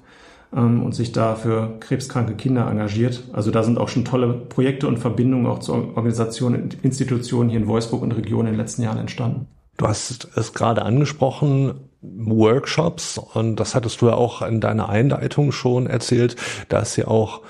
ähm, 0.55 0.83
und 0.83 0.95
sich 0.95 1.11
da 1.11 1.35
für 1.35 1.79
krebskranke 1.79 2.35
Kinder 2.35 2.69
engagiert. 2.69 3.23
Also 3.33 3.51
da 3.51 3.63
sind 3.63 3.77
auch 3.77 3.89
schon 3.89 4.05
tolle 4.05 4.33
Projekte 4.33 4.87
und 4.87 4.99
Verbindungen 4.99 5.47
auch 5.47 5.59
zu 5.59 5.73
Organisationen 5.73 6.63
und 6.63 6.83
Institutionen 6.83 7.49
hier 7.49 7.59
in 7.59 7.67
Wolfsburg 7.67 8.01
und 8.01 8.13
Region 8.13 8.45
in 8.45 8.53
den 8.53 8.59
letzten 8.59 8.83
Jahren 8.83 8.99
entstanden. 8.99 9.47
Du 9.77 9.87
hast 9.87 10.29
es 10.35 10.53
gerade 10.53 10.83
angesprochen, 10.83 11.73
Workshops 12.01 13.17
und 13.17 13.55
das 13.57 13.75
hattest 13.75 14.01
du 14.01 14.07
ja 14.07 14.13
auch 14.13 14.41
in 14.43 14.61
deiner 14.61 14.89
Einleitung 14.89 15.51
schon 15.51 15.87
erzählt, 15.87 16.35
dass 16.69 16.97
ihr 16.97 17.09
auch 17.09 17.41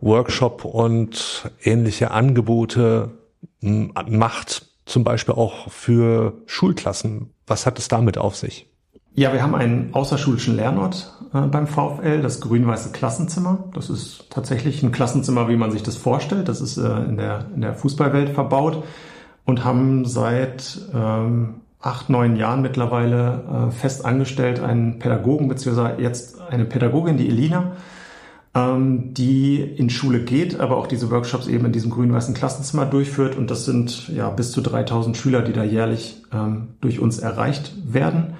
Workshop 0.00 0.64
und 0.64 1.50
ähnliche 1.62 2.10
Angebote 2.10 3.10
macht, 3.62 4.66
zum 4.84 5.04
Beispiel 5.04 5.34
auch 5.34 5.70
für 5.70 6.34
Schulklassen. 6.46 7.30
Was 7.46 7.66
hat 7.66 7.78
es 7.78 7.88
damit 7.88 8.18
auf 8.18 8.36
sich? 8.36 8.68
Ja, 9.14 9.32
wir 9.32 9.42
haben 9.42 9.54
einen 9.54 9.92
außerschulischen 9.92 10.56
Lernort 10.56 11.12
äh, 11.34 11.42
beim 11.42 11.66
VfL, 11.66 12.22
das 12.22 12.40
grün-weiße 12.40 12.92
Klassenzimmer. 12.92 13.64
Das 13.74 13.90
ist 13.90 14.30
tatsächlich 14.30 14.82
ein 14.82 14.90
Klassenzimmer, 14.90 15.48
wie 15.48 15.56
man 15.56 15.70
sich 15.70 15.82
das 15.82 15.96
vorstellt. 15.96 16.48
Das 16.48 16.60
ist 16.60 16.78
äh, 16.78 17.04
in, 17.04 17.18
der, 17.18 17.46
in 17.54 17.60
der 17.60 17.74
Fußballwelt 17.74 18.30
verbaut 18.30 18.84
und 19.44 19.64
haben 19.64 20.06
seit 20.06 20.80
ähm, 20.94 21.60
acht, 21.80 22.08
neun 22.08 22.36
Jahren 22.36 22.62
mittlerweile 22.62 23.68
äh, 23.68 23.70
fest 23.70 24.04
angestellt 24.04 24.60
einen 24.60 24.98
Pädagogen, 24.98 25.48
beziehungsweise 25.48 26.00
jetzt 26.00 26.40
eine 26.40 26.64
Pädagogin, 26.64 27.18
die 27.18 27.28
Elina, 27.28 27.72
ähm, 28.54 29.14
die 29.14 29.60
in 29.60 29.90
Schule 29.90 30.20
geht, 30.24 30.60
aber 30.60 30.76
auch 30.76 30.86
diese 30.86 31.10
Workshops 31.10 31.46
eben 31.46 31.66
in 31.66 31.72
diesem 31.72 31.90
grün-weißen 31.90 32.34
Klassenzimmer 32.34 32.86
durchführt. 32.86 33.36
Und 33.36 33.50
das 33.50 33.64
sind 33.64 34.08
ja 34.08 34.28
bis 34.30 34.52
zu 34.52 34.60
3000 34.60 35.16
Schüler, 35.16 35.42
die 35.42 35.52
da 35.52 35.64
jährlich 35.64 36.22
ähm, 36.32 36.68
durch 36.80 37.00
uns 37.00 37.18
erreicht 37.18 37.74
werden, 37.84 38.34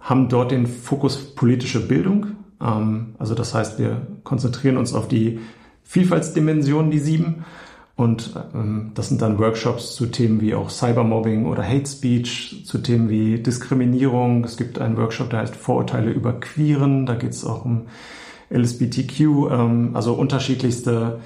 haben 0.00 0.28
dort 0.28 0.52
den 0.52 0.66
Fokus 0.66 1.34
politische 1.34 1.86
Bildung. 1.86 2.26
Ähm, 2.60 3.14
also 3.18 3.34
das 3.34 3.54
heißt, 3.54 3.78
wir 3.78 4.06
konzentrieren 4.24 4.76
uns 4.76 4.94
auf 4.94 5.08
die 5.08 5.40
Vielfaltsdimensionen, 5.82 6.90
die 6.90 6.98
sieben 6.98 7.44
und 7.98 8.32
ähm, 8.54 8.92
das 8.94 9.08
sind 9.08 9.22
dann 9.22 9.40
Workshops 9.40 9.96
zu 9.96 10.06
Themen 10.06 10.40
wie 10.40 10.54
auch 10.54 10.70
Cybermobbing 10.70 11.46
oder 11.46 11.68
Hate 11.68 11.84
Speech, 11.84 12.62
zu 12.64 12.78
Themen 12.78 13.10
wie 13.10 13.42
Diskriminierung. 13.42 14.44
Es 14.44 14.56
gibt 14.56 14.78
einen 14.78 14.96
Workshop, 14.96 15.30
der 15.30 15.40
heißt 15.40 15.56
Vorurteile 15.56 16.12
über 16.12 16.38
Queeren. 16.38 17.06
Da 17.06 17.16
geht 17.16 17.32
es 17.32 17.44
auch 17.44 17.64
um 17.64 17.86
LSBTQ, 18.50 19.20
ähm, 19.50 19.90
also 19.94 20.14
unterschiedlichste 20.14 21.20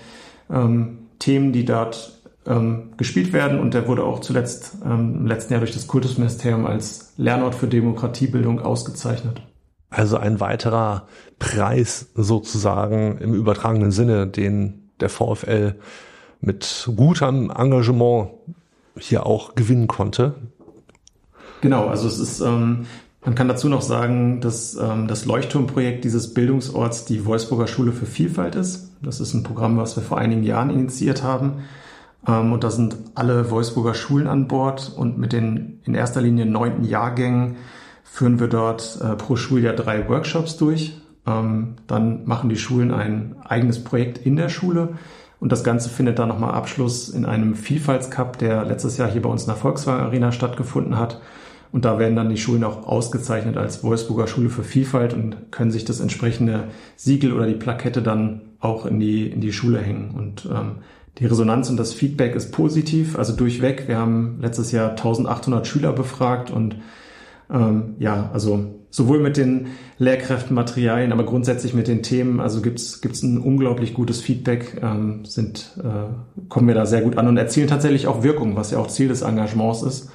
ähm, 0.50 0.98
Themen, 1.18 1.52
die 1.52 1.64
dort 1.64 2.20
ähm, 2.46 2.90
gespielt 2.96 3.32
werden. 3.32 3.60
Und 3.60 3.74
der 3.74 3.86
wurde 3.86 4.04
auch 4.04 4.20
zuletzt 4.20 4.78
ähm, 4.84 5.16
im 5.20 5.26
letzten 5.26 5.52
Jahr 5.52 5.60
durch 5.60 5.72
das 5.72 5.86
Kultusministerium 5.86 6.66
als 6.66 7.12
Lernort 7.16 7.54
für 7.54 7.68
Demokratiebildung 7.68 8.60
ausgezeichnet. 8.60 9.42
Also 9.90 10.16
ein 10.16 10.40
weiterer 10.40 11.06
Preis 11.38 12.08
sozusagen 12.14 13.18
im 13.18 13.34
übertragenen 13.34 13.90
Sinne, 13.90 14.26
den 14.26 14.90
der 15.00 15.10
VfL 15.10 15.74
mit 16.40 16.90
gutem 16.96 17.50
Engagement 17.50 18.30
hier 18.98 19.26
auch 19.26 19.54
gewinnen 19.54 19.86
konnte. 19.86 20.34
Genau, 21.60 21.86
also 21.86 22.08
es 22.08 22.18
ist, 22.18 22.40
ähm, 22.40 22.86
man 23.24 23.34
kann 23.34 23.48
dazu 23.48 23.68
noch 23.68 23.82
sagen, 23.82 24.40
dass 24.40 24.74
ähm, 24.74 25.06
das 25.06 25.24
Leuchtturmprojekt 25.26 26.04
dieses 26.04 26.34
Bildungsorts 26.34 27.04
die 27.04 27.24
Wolfsburger 27.24 27.68
Schule 27.68 27.92
für 27.92 28.06
Vielfalt 28.06 28.56
ist. 28.56 28.90
Das 29.00 29.20
ist 29.20 29.34
ein 29.34 29.44
Programm, 29.44 29.76
was 29.76 29.96
wir 29.96 30.02
vor 30.02 30.18
einigen 30.18 30.42
Jahren 30.42 30.70
initiiert 30.70 31.22
haben. 31.22 31.62
Ähm, 32.26 32.52
und 32.52 32.64
da 32.64 32.70
sind 32.70 32.96
alle 33.14 33.50
Wolfsburger 33.50 33.94
Schulen 33.94 34.26
an 34.26 34.48
Bord 34.48 34.92
und 34.96 35.18
mit 35.18 35.32
den 35.32 35.80
in 35.84 35.94
erster 35.94 36.20
Linie 36.20 36.46
neunten 36.46 36.84
Jahrgängen 36.84 37.56
führen 38.02 38.40
wir 38.40 38.48
dort 38.48 38.98
äh, 39.00 39.14
pro 39.16 39.36
Schuljahr 39.36 39.74
drei 39.74 40.08
Workshops 40.08 40.56
durch. 40.56 41.00
Ähm, 41.24 41.76
dann 41.86 42.26
machen 42.26 42.48
die 42.48 42.56
Schulen 42.56 42.90
ein 42.90 43.36
eigenes 43.44 43.82
Projekt 43.82 44.18
in 44.18 44.36
der 44.36 44.48
Schule 44.48 44.90
und 45.38 45.52
das 45.52 45.64
Ganze 45.64 45.88
findet 45.88 46.18
dann 46.18 46.28
nochmal 46.28 46.54
Abschluss 46.54 47.08
in 47.08 47.24
einem 47.24 47.54
Vielfaltscup, 47.54 48.38
der 48.38 48.64
letztes 48.64 48.96
Jahr 48.96 49.08
hier 49.08 49.22
bei 49.22 49.30
uns 49.30 49.42
in 49.42 49.48
der 49.48 49.56
Volkswagen 49.56 50.04
Arena 50.04 50.32
stattgefunden 50.32 50.98
hat. 50.98 51.20
Und 51.72 51.86
da 51.86 51.98
werden 51.98 52.14
dann 52.14 52.28
die 52.28 52.36
Schulen 52.36 52.64
auch 52.64 52.86
ausgezeichnet 52.86 53.56
als 53.56 53.82
Wolfsburger 53.82 54.26
Schule 54.26 54.50
für 54.50 54.62
Vielfalt 54.62 55.14
und 55.14 55.50
können 55.50 55.70
sich 55.70 55.86
das 55.86 56.00
entsprechende 56.00 56.64
Siegel 56.96 57.32
oder 57.32 57.46
die 57.46 57.54
Plakette 57.54 58.02
dann 58.02 58.42
auch 58.60 58.84
in 58.84 59.00
die, 59.00 59.26
in 59.26 59.40
die 59.40 59.52
Schule 59.52 59.80
hängen. 59.80 60.10
Und 60.14 60.46
ähm, 60.52 60.76
die 61.18 61.26
Resonanz 61.26 61.70
und 61.70 61.78
das 61.78 61.94
Feedback 61.94 62.34
ist 62.34 62.52
positiv, 62.52 63.18
also 63.18 63.34
durchweg. 63.34 63.88
Wir 63.88 63.96
haben 63.96 64.38
letztes 64.40 64.70
Jahr 64.70 64.90
1800 64.90 65.66
Schüler 65.66 65.92
befragt 65.92 66.50
und 66.50 66.76
ähm, 67.50 67.94
ja, 67.98 68.30
also 68.32 68.66
sowohl 68.90 69.20
mit 69.20 69.38
den 69.38 69.68
Lehrkräften, 69.98 70.54
Materialien, 70.54 71.12
aber 71.12 71.24
grundsätzlich 71.24 71.72
mit 71.72 71.88
den 71.88 72.02
Themen. 72.02 72.40
Also 72.40 72.60
gibt's 72.60 73.00
gibt's 73.00 73.22
ein 73.22 73.38
unglaublich 73.38 73.94
gutes 73.94 74.20
Feedback, 74.20 74.78
ähm, 74.82 75.24
sind, 75.24 75.78
äh, 75.82 76.44
kommen 76.48 76.68
wir 76.68 76.74
da 76.74 76.86
sehr 76.86 77.00
gut 77.00 77.16
an 77.16 77.28
und 77.28 77.38
erzielen 77.38 77.68
tatsächlich 77.68 78.06
auch 78.06 78.22
Wirkung, 78.22 78.56
was 78.56 78.70
ja 78.70 78.78
auch 78.78 78.88
Ziel 78.88 79.08
des 79.08 79.22
Engagements 79.22 79.82
ist. 79.82 80.10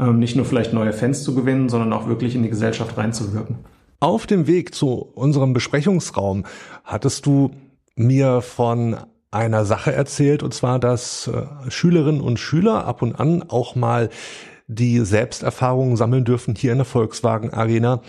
Ähm, 0.00 0.18
nicht 0.18 0.34
nur 0.34 0.46
vielleicht 0.46 0.72
neue 0.72 0.94
Fans 0.94 1.22
zu 1.22 1.34
gewinnen, 1.34 1.68
sondern 1.68 1.92
auch 1.92 2.08
wirklich 2.08 2.34
in 2.34 2.42
die 2.42 2.48
Gesellschaft 2.48 2.96
reinzuwirken. 2.96 3.58
Auf 4.00 4.26
dem 4.26 4.46
Weg 4.46 4.74
zu 4.74 4.94
unserem 5.14 5.52
Besprechungsraum 5.52 6.46
hattest 6.84 7.26
du 7.26 7.50
mir 7.96 8.40
von 8.40 8.96
einer 9.30 9.66
Sache 9.66 9.92
erzählt, 9.92 10.42
und 10.42 10.54
zwar, 10.54 10.78
dass 10.78 11.28
äh, 11.28 11.70
Schülerinnen 11.70 12.22
und 12.22 12.40
Schüler 12.40 12.86
ab 12.86 13.02
und 13.02 13.20
an 13.20 13.44
auch 13.48 13.74
mal 13.74 14.08
die 14.66 15.00
Selbsterfahrungen 15.00 15.96
sammeln 15.96 16.24
dürfen 16.24 16.54
hier 16.54 16.72
in 16.72 16.78
der 16.78 16.84
Volkswagen 16.86 17.52
Arena, 17.52 18.00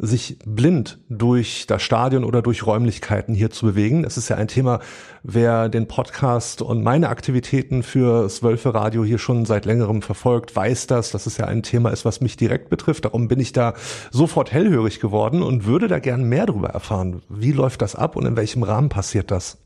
sich 0.00 0.38
blind 0.46 1.00
durch 1.08 1.66
das 1.66 1.82
Stadion 1.82 2.22
oder 2.22 2.40
durch 2.40 2.64
Räumlichkeiten 2.64 3.34
hier 3.34 3.50
zu 3.50 3.66
bewegen. 3.66 4.04
Es 4.04 4.16
ist 4.16 4.28
ja 4.28 4.36
ein 4.36 4.46
Thema, 4.46 4.78
wer 5.24 5.68
den 5.68 5.88
Podcast 5.88 6.62
und 6.62 6.84
meine 6.84 7.08
Aktivitäten 7.08 7.82
für 7.82 8.28
Wölfe 8.42 8.74
Radio 8.74 9.04
hier 9.04 9.18
schon 9.18 9.44
seit 9.44 9.64
längerem 9.64 10.00
verfolgt, 10.00 10.54
weiß 10.54 10.86
das, 10.86 11.10
dass 11.10 11.26
es 11.26 11.36
ja 11.36 11.46
ein 11.46 11.64
Thema 11.64 11.90
ist, 11.90 12.04
was 12.04 12.20
mich 12.20 12.36
direkt 12.36 12.70
betrifft. 12.70 13.06
Darum 13.06 13.26
bin 13.26 13.40
ich 13.40 13.52
da 13.52 13.74
sofort 14.12 14.52
hellhörig 14.52 15.00
geworden 15.00 15.42
und 15.42 15.66
würde 15.66 15.88
da 15.88 15.98
gern 15.98 16.22
mehr 16.24 16.46
darüber 16.46 16.68
erfahren. 16.68 17.22
Wie 17.28 17.52
läuft 17.52 17.82
das 17.82 17.96
ab 17.96 18.14
und 18.14 18.24
in 18.24 18.36
welchem 18.36 18.62
Rahmen 18.62 18.90
passiert 18.90 19.32
das? 19.32 19.58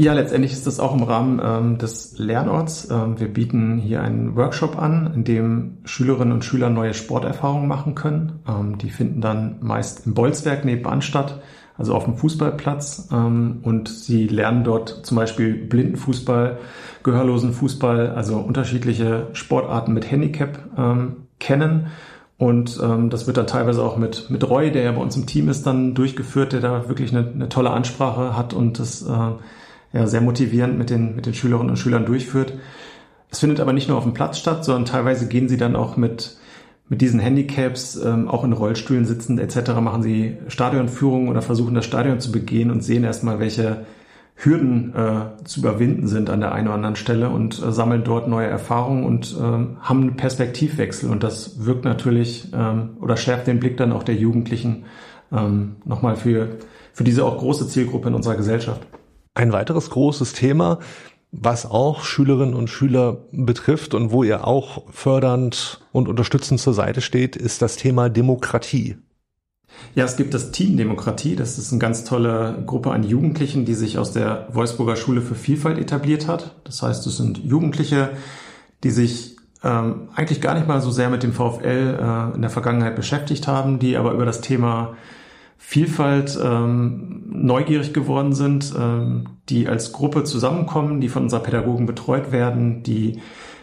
Ja, 0.00 0.12
letztendlich 0.12 0.52
ist 0.52 0.64
das 0.64 0.78
auch 0.78 0.94
im 0.94 1.02
Rahmen 1.02 1.40
ähm, 1.44 1.78
des 1.78 2.16
Lernorts. 2.20 2.88
Ähm, 2.88 3.18
wir 3.18 3.26
bieten 3.26 3.78
hier 3.78 4.00
einen 4.00 4.36
Workshop 4.36 4.78
an, 4.78 5.12
in 5.12 5.24
dem 5.24 5.78
Schülerinnen 5.86 6.32
und 6.32 6.44
Schüler 6.44 6.70
neue 6.70 6.94
Sporterfahrungen 6.94 7.66
machen 7.66 7.96
können. 7.96 8.38
Ähm, 8.46 8.78
die 8.78 8.90
finden 8.90 9.20
dann 9.20 9.56
meist 9.60 10.06
im 10.06 10.14
Bolzwerk 10.14 10.64
nebenan 10.64 11.02
statt, 11.02 11.40
also 11.76 11.96
auf 11.96 12.04
dem 12.04 12.16
Fußballplatz. 12.16 13.08
Ähm, 13.10 13.58
und 13.64 13.88
sie 13.88 14.28
lernen 14.28 14.62
dort 14.62 15.04
zum 15.04 15.16
Beispiel 15.16 15.66
Blindenfußball, 15.66 16.58
Gehörlosenfußball, 17.02 18.10
also 18.10 18.36
unterschiedliche 18.36 19.26
Sportarten 19.32 19.94
mit 19.94 20.08
Handicap 20.08 20.60
ähm, 20.78 21.26
kennen. 21.40 21.88
Und 22.36 22.78
ähm, 22.80 23.10
das 23.10 23.26
wird 23.26 23.36
dann 23.36 23.48
teilweise 23.48 23.82
auch 23.82 23.96
mit, 23.96 24.30
mit 24.30 24.48
Roy, 24.48 24.70
der 24.70 24.84
ja 24.84 24.92
bei 24.92 25.02
uns 25.02 25.16
im 25.16 25.26
Team 25.26 25.48
ist, 25.48 25.66
dann 25.66 25.94
durchgeführt, 25.94 26.52
der 26.52 26.60
da 26.60 26.88
wirklich 26.88 27.10
eine, 27.10 27.28
eine 27.28 27.48
tolle 27.48 27.70
Ansprache 27.70 28.36
hat 28.36 28.54
und 28.54 28.78
das 28.78 29.02
äh, 29.02 29.32
ja, 29.92 30.06
sehr 30.06 30.20
motivierend 30.20 30.78
mit 30.78 30.90
den, 30.90 31.16
mit 31.16 31.26
den 31.26 31.34
Schülerinnen 31.34 31.70
und 31.70 31.76
Schülern 31.76 32.06
durchführt. 32.06 32.52
Es 33.30 33.40
findet 33.40 33.60
aber 33.60 33.72
nicht 33.72 33.88
nur 33.88 33.98
auf 33.98 34.04
dem 34.04 34.14
Platz 34.14 34.38
statt, 34.38 34.64
sondern 34.64 34.84
teilweise 34.84 35.28
gehen 35.28 35.48
sie 35.48 35.56
dann 35.56 35.76
auch 35.76 35.96
mit, 35.96 36.36
mit 36.88 37.00
diesen 37.00 37.20
Handicaps, 37.20 37.96
ähm, 37.96 38.28
auch 38.28 38.44
in 38.44 38.52
Rollstühlen 38.52 39.04
sitzend 39.04 39.40
etc., 39.40 39.72
machen 39.80 40.02
sie 40.02 40.38
Stadionführungen 40.48 41.28
oder 41.28 41.42
versuchen 41.42 41.74
das 41.74 41.84
Stadion 41.84 42.20
zu 42.20 42.32
begehen 42.32 42.70
und 42.70 42.82
sehen 42.82 43.04
erstmal, 43.04 43.38
welche 43.38 43.84
Hürden 44.40 44.94
äh, 44.94 45.44
zu 45.44 45.60
überwinden 45.60 46.06
sind 46.06 46.30
an 46.30 46.40
der 46.40 46.52
einen 46.52 46.68
oder 46.68 46.76
anderen 46.76 46.94
Stelle 46.94 47.28
und 47.28 47.60
äh, 47.60 47.72
sammeln 47.72 48.04
dort 48.04 48.28
neue 48.28 48.46
Erfahrungen 48.46 49.04
und 49.04 49.36
äh, 49.36 49.42
haben 49.42 50.00
einen 50.00 50.16
Perspektivwechsel. 50.16 51.10
Und 51.10 51.24
das 51.24 51.64
wirkt 51.64 51.84
natürlich 51.84 52.52
ähm, 52.54 52.90
oder 53.00 53.16
schärft 53.16 53.48
den 53.48 53.58
Blick 53.58 53.76
dann 53.76 53.92
auch 53.92 54.04
der 54.04 54.14
Jugendlichen 54.14 54.84
ähm, 55.32 55.76
nochmal 55.84 56.14
für, 56.14 56.50
für 56.92 57.02
diese 57.02 57.24
auch 57.24 57.36
große 57.36 57.66
Zielgruppe 57.68 58.08
in 58.08 58.14
unserer 58.14 58.36
Gesellschaft. 58.36 58.80
Ein 59.38 59.52
weiteres 59.52 59.90
großes 59.90 60.32
Thema, 60.32 60.80
was 61.30 61.64
auch 61.64 62.02
Schülerinnen 62.02 62.56
und 62.56 62.66
Schüler 62.66 63.18
betrifft 63.30 63.94
und 63.94 64.10
wo 64.10 64.24
ihr 64.24 64.44
auch 64.44 64.82
fördernd 64.90 65.80
und 65.92 66.08
unterstützend 66.08 66.58
zur 66.58 66.74
Seite 66.74 67.00
steht, 67.00 67.36
ist 67.36 67.62
das 67.62 67.76
Thema 67.76 68.08
Demokratie. 68.08 68.96
Ja, 69.94 70.04
es 70.04 70.16
gibt 70.16 70.34
das 70.34 70.50
Team 70.50 70.76
Demokratie. 70.76 71.36
Das 71.36 71.56
ist 71.56 71.70
eine 71.70 71.78
ganz 71.78 72.02
tolle 72.02 72.64
Gruppe 72.66 72.90
an 72.90 73.04
Jugendlichen, 73.04 73.64
die 73.64 73.74
sich 73.74 73.96
aus 73.96 74.10
der 74.10 74.48
Wolfsburger 74.50 74.96
Schule 74.96 75.20
für 75.20 75.36
Vielfalt 75.36 75.78
etabliert 75.78 76.26
hat. 76.26 76.56
Das 76.64 76.82
heißt, 76.82 77.06
es 77.06 77.16
sind 77.16 77.38
Jugendliche, 77.38 78.10
die 78.82 78.90
sich 78.90 79.36
ähm, 79.62 80.08
eigentlich 80.16 80.40
gar 80.40 80.54
nicht 80.54 80.66
mal 80.66 80.80
so 80.80 80.90
sehr 80.90 81.10
mit 81.10 81.22
dem 81.22 81.32
VfL 81.32 81.96
äh, 82.00 82.34
in 82.34 82.42
der 82.42 82.50
Vergangenheit 82.50 82.96
beschäftigt 82.96 83.46
haben, 83.46 83.78
die 83.78 83.96
aber 83.96 84.14
über 84.14 84.26
das 84.26 84.40
Thema 84.40 84.96
Vielfalt 85.60 86.38
ähm, 86.42 87.24
neugierig 87.30 87.92
geworden 87.92 88.32
sind, 88.32 88.72
ähm, 88.78 89.24
die 89.48 89.68
als 89.68 89.92
Gruppe 89.92 90.24
zusammenkommen, 90.24 91.00
die 91.00 91.08
von 91.08 91.24
unserer 91.24 91.42
Pädagogen 91.42 91.84
betreut 91.84 92.32
werden, 92.32 92.82
die 92.84 93.20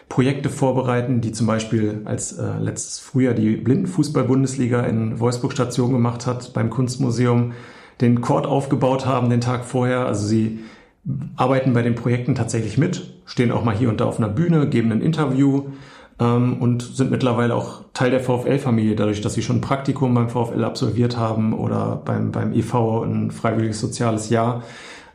Projekte 0.08 0.50
vorbereiten, 0.50 1.20
die 1.20 1.32
zum 1.32 1.46
Beispiel 1.46 2.02
als 2.04 2.32
äh, 2.32 2.58
letztes 2.60 3.00
Frühjahr 3.00 3.34
die 3.34 3.56
Blindenfußball-Bundesliga 3.56 4.82
in 4.82 5.18
Wolfsburg 5.18 5.52
Station 5.52 5.92
gemacht 5.92 6.26
hat, 6.26 6.52
beim 6.52 6.70
Kunstmuseum 6.70 7.52
den 8.00 8.20
Chord 8.20 8.46
aufgebaut 8.46 9.06
haben 9.06 9.30
den 9.30 9.40
Tag 9.40 9.64
vorher. 9.64 10.06
Also 10.06 10.26
sie 10.26 10.60
arbeiten 11.34 11.72
bei 11.72 11.82
den 11.82 11.94
Projekten 11.94 12.34
tatsächlich 12.34 12.78
mit, 12.78 13.14
stehen 13.24 13.50
auch 13.50 13.64
mal 13.64 13.74
hier 13.74 13.88
und 13.88 14.00
da 14.00 14.04
auf 14.04 14.18
einer 14.18 14.28
Bühne, 14.28 14.68
geben 14.68 14.92
ein 14.92 15.00
Interview 15.00 15.64
ähm, 16.18 16.60
und 16.60 16.82
sind 16.82 17.10
mittlerweile 17.10 17.54
auch 17.54 17.84
Teil 17.92 18.10
der 18.10 18.20
VfL-Familie, 18.20 18.96
dadurch, 18.96 19.20
dass 19.20 19.34
sie 19.34 19.42
schon 19.42 19.56
ein 19.56 19.62
Praktikum 19.62 20.14
beim 20.14 20.28
VfL 20.28 20.64
absolviert 20.64 21.16
haben 21.16 21.52
oder 21.52 22.02
beim, 22.04 22.32
beim 22.32 22.52
EV 22.52 23.02
ein 23.04 23.30
freiwilliges 23.30 23.80
soziales 23.80 24.30
Jahr. 24.30 24.62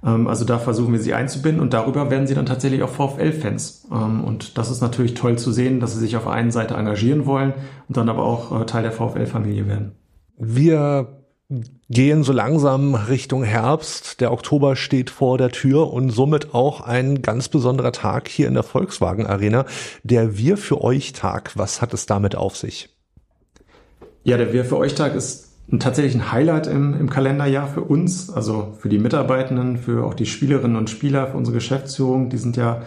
Ähm, 0.03 0.27
also 0.27 0.45
da 0.45 0.59
versuchen 0.59 0.93
wir 0.93 0.99
sie 0.99 1.13
einzubinden 1.13 1.61
und 1.61 1.73
darüber 1.73 2.09
werden 2.09 2.27
sie 2.27 2.35
dann 2.35 2.45
tatsächlich 2.45 2.83
auch 2.83 2.89
VfL-Fans. 2.89 3.87
Ähm, 3.91 4.23
und 4.23 4.57
das 4.57 4.69
ist 4.69 4.81
natürlich 4.81 5.13
toll 5.13 5.37
zu 5.37 5.51
sehen, 5.51 5.79
dass 5.79 5.93
sie 5.93 5.99
sich 5.99 6.17
auf 6.17 6.27
einen 6.27 6.51
Seite 6.51 6.75
engagieren 6.75 7.25
wollen 7.25 7.53
und 7.87 7.97
dann 7.97 8.09
aber 8.09 8.23
auch 8.23 8.61
äh, 8.61 8.65
Teil 8.65 8.83
der 8.83 8.91
VfL-Familie 8.91 9.67
werden. 9.67 9.93
Wir 10.37 11.20
gehen 11.89 12.23
so 12.23 12.31
langsam 12.31 12.95
Richtung 12.95 13.43
Herbst. 13.43 14.21
Der 14.21 14.31
Oktober 14.31 14.75
steht 14.75 15.09
vor 15.09 15.37
der 15.37 15.49
Tür 15.49 15.91
und 15.91 16.09
somit 16.09 16.53
auch 16.53 16.81
ein 16.81 17.21
ganz 17.21 17.49
besonderer 17.49 17.91
Tag 17.91 18.27
hier 18.27 18.47
in 18.47 18.53
der 18.53 18.63
Volkswagen 18.63 19.27
Arena. 19.27 19.65
Der 20.03 20.37
Wir 20.37 20.57
für 20.57 20.81
euch 20.81 21.13
Tag. 21.13 21.51
Was 21.55 21.81
hat 21.81 21.93
es 21.93 22.05
damit 22.05 22.35
auf 22.35 22.55
sich? 22.55 22.89
Ja, 24.23 24.37
der 24.37 24.53
Wir 24.53 24.65
für 24.65 24.77
euch 24.77 24.95
Tag 24.95 25.15
ist 25.15 25.49
tatsächlich 25.79 26.15
ein 26.15 26.31
Highlight 26.31 26.67
im, 26.67 26.99
im 26.99 27.09
Kalenderjahr 27.09 27.67
für 27.67 27.81
uns, 27.81 28.29
also 28.29 28.75
für 28.79 28.89
die 28.89 28.99
Mitarbeitenden, 28.99 29.77
für 29.77 30.05
auch 30.05 30.13
die 30.13 30.25
Spielerinnen 30.25 30.77
und 30.77 30.89
Spieler, 30.89 31.27
für 31.27 31.37
unsere 31.37 31.55
Geschäftsführung. 31.55 32.29
Die 32.29 32.37
sind 32.37 32.57
ja 32.57 32.81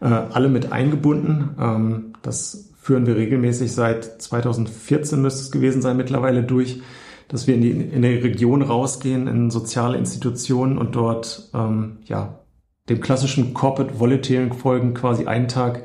äh, 0.00 0.06
alle 0.06 0.48
mit 0.48 0.72
eingebunden. 0.72 1.56
Ähm, 1.60 2.12
das 2.22 2.70
führen 2.80 3.06
wir 3.06 3.16
regelmäßig 3.16 3.72
seit 3.72 4.22
2014 4.22 5.20
müsste 5.20 5.42
es 5.42 5.50
gewesen 5.50 5.82
sein 5.82 5.96
mittlerweile 5.96 6.44
durch, 6.44 6.82
dass 7.28 7.46
wir 7.46 7.54
in 7.54 7.60
die, 7.60 7.70
in 7.70 8.02
die 8.02 8.08
Region 8.08 8.62
rausgehen, 8.62 9.26
in 9.26 9.50
soziale 9.50 9.98
Institutionen 9.98 10.78
und 10.78 10.94
dort 10.94 11.50
ähm, 11.54 11.98
ja 12.04 12.40
dem 12.88 13.00
klassischen 13.00 13.52
Corporate 13.52 13.98
Volunteering 13.98 14.52
folgen, 14.52 14.94
quasi 14.94 15.26
einen 15.26 15.48
Tag 15.48 15.82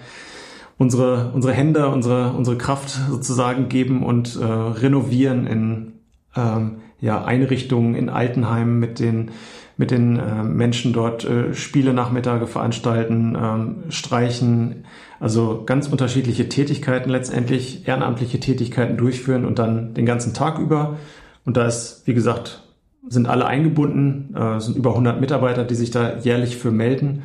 unsere, 0.77 1.32
unsere 1.34 1.54
Hände, 1.54 1.89
unsere, 1.89 2.34
unsere 2.34 2.58
Kraft 2.58 2.89
sozusagen 2.89 3.69
geben 3.69 4.04
und 4.04 4.36
äh, 4.36 4.43
renovieren 4.43 5.47
in 5.47 5.93
ähm, 6.36 6.77
ja, 6.99 7.23
Einrichtungen 7.23 7.95
in 7.95 8.10
Altenheimen 8.10 8.80
mit 8.80 8.99
den, 8.99 9.32
mit 9.77 9.91
den 9.91 10.17
äh, 10.17 10.43
Menschen 10.43 10.93
dort 10.93 11.25
äh, 11.25 11.54
Spiele 11.54 11.93
Nachmittage 11.93 12.47
veranstalten, 12.47 13.36
ähm, 13.39 13.75
streichen, 13.89 14.86
also 15.19 15.63
ganz 15.65 15.88
unterschiedliche 15.88 16.49
Tätigkeiten 16.49 17.10
letztendlich, 17.10 17.88
ehrenamtliche 17.88 18.39
Tätigkeiten 18.39 18.97
durchführen 18.97 19.45
und 19.45 19.60
dann 19.60 19.93
den 19.93 20.06
ganzen 20.06 20.34
Tag 20.34 20.60
über. 20.60 20.97
Und 21.45 21.58
da 21.58 21.65
ist, 21.65 22.04
wie 22.06 22.13
gesagt, 22.13 22.63
sind 23.08 23.27
alle 23.27 23.45
eingebunden, 23.45 24.36
äh, 24.36 24.60
sind 24.60 24.77
über 24.77 24.91
100 24.91 25.19
Mitarbeiter, 25.19 25.63
die 25.63 25.75
sich 25.75 25.91
da 25.91 26.17
jährlich 26.19 26.58
für 26.58 26.71
melden. 26.71 27.23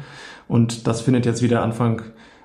Und 0.48 0.86
das 0.86 1.02
findet 1.02 1.26
jetzt 1.26 1.42
wieder 1.42 1.62
Anfang 1.62 2.02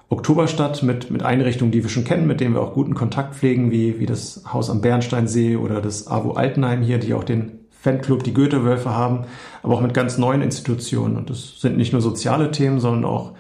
Oktober 0.10 0.48
statt 0.48 0.84
mit, 0.84 1.10
mit 1.10 1.24
Einrichtungen, 1.24 1.72
die 1.72 1.84
wir 1.84 1.90
schon 1.90 2.04
kennen, 2.04 2.28
mit 2.28 2.42
denen 2.42 2.54
wir 2.54 2.62
auch 2.62 2.74
guten 2.74 2.96
Kontakt 2.96 3.36
pflegen, 3.36 3.72
wie, 3.72 4.00
wie 4.00 4.06
das 4.06 4.44
Haus 4.52 4.70
am 4.70 4.82
Bernsteinsee 4.82 5.56
oder 5.56 5.82
das 5.82 6.08
AWO 6.08 6.34
Altenheim 6.34 6.82
hier, 6.82 6.98
die 6.98 7.14
auch 7.14 7.24
den 7.24 7.60
Fanclub, 7.70 8.24
die 8.24 8.34
Goethe-Wölfe 8.34 8.92
haben, 8.92 9.26
aber 9.64 9.76
auch 9.76 9.82
mit 9.82 9.94
ganz 9.94 10.18
neuen 10.18 10.42
Institutionen. 10.42 11.16
Und 11.16 11.30
das 11.30 11.62
sind 11.62 11.78
nicht 11.78 11.94
nur 11.94 12.02
soziale 12.02 12.52
Themen, 12.52 12.80
sondern 12.80 13.06
auch 13.06 13.32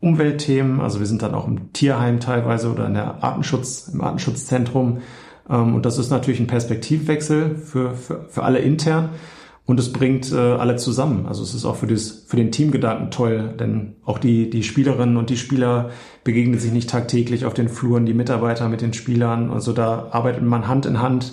Umweltthemen. 0.00 0.80
Also 0.80 0.98
wir 0.98 1.06
sind 1.06 1.22
dann 1.22 1.34
auch 1.34 1.46
im 1.46 1.72
Tierheim 1.72 2.20
teilweise 2.20 2.70
oder 2.70 2.86
in 2.86 2.94
der 2.94 3.22
Artenschutz, 3.22 3.88
im 3.92 4.00
Artenschutzzentrum. 4.02 4.98
Ähm, 5.48 5.74
und 5.74 5.86
das 5.86 5.98
ist 5.98 6.10
natürlich 6.10 6.40
ein 6.40 6.46
Perspektivwechsel 6.46 7.56
für, 7.56 7.94
für, 7.94 8.26
für 8.28 8.42
alle 8.42 8.58
intern. 8.58 9.10
Und 9.66 9.80
es 9.80 9.92
bringt 9.92 10.30
äh, 10.30 10.36
alle 10.36 10.76
zusammen. 10.76 11.26
Also 11.26 11.42
es 11.42 11.52
ist 11.52 11.64
auch 11.64 11.74
für, 11.74 11.88
das, 11.88 12.24
für 12.28 12.36
den 12.36 12.52
Teamgedanken 12.52 13.10
toll, 13.10 13.52
denn 13.58 13.96
auch 14.04 14.18
die, 14.18 14.48
die 14.48 14.62
Spielerinnen 14.62 15.16
und 15.16 15.28
die 15.28 15.36
Spieler 15.36 15.90
begegnen 16.22 16.60
sich 16.60 16.70
nicht 16.70 16.88
tagtäglich 16.88 17.44
auf 17.44 17.54
den 17.54 17.68
Fluren, 17.68 18.06
die 18.06 18.14
Mitarbeiter 18.14 18.68
mit 18.68 18.80
den 18.80 18.92
Spielern. 18.92 19.50
Also 19.50 19.72
da 19.72 20.06
arbeitet 20.12 20.44
man 20.44 20.68
Hand 20.68 20.86
in 20.86 21.02
Hand 21.02 21.32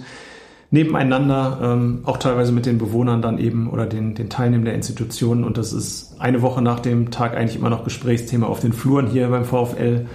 nebeneinander, 0.71 1.60
ähm, 1.62 1.99
auch 2.06 2.17
teilweise 2.17 2.52
mit 2.52 2.65
den 2.65 2.80
Bewohnern 2.80 3.21
dann 3.21 3.38
eben 3.38 3.69
oder 3.69 3.86
den, 3.86 4.15
den 4.15 4.30
Teilnehmern 4.30 4.65
der 4.65 4.73
Institutionen. 4.73 5.43
Und 5.43 5.60
das 5.60 5.71
ist 5.71 6.15
eine 6.19 6.41
Woche 6.41 6.63
nach 6.63 6.80
dem 6.80 7.12
Tag 7.12 7.38
eigentlich 7.38 7.58
immer 7.58 7.69
noch 7.69 7.84
Gesprächsthema 7.84 8.47
auf 8.47 8.60
den 8.60 8.73
Fluren 8.73 9.06
hier 9.06 9.28
beim 9.28 9.45
VfL 9.45 10.08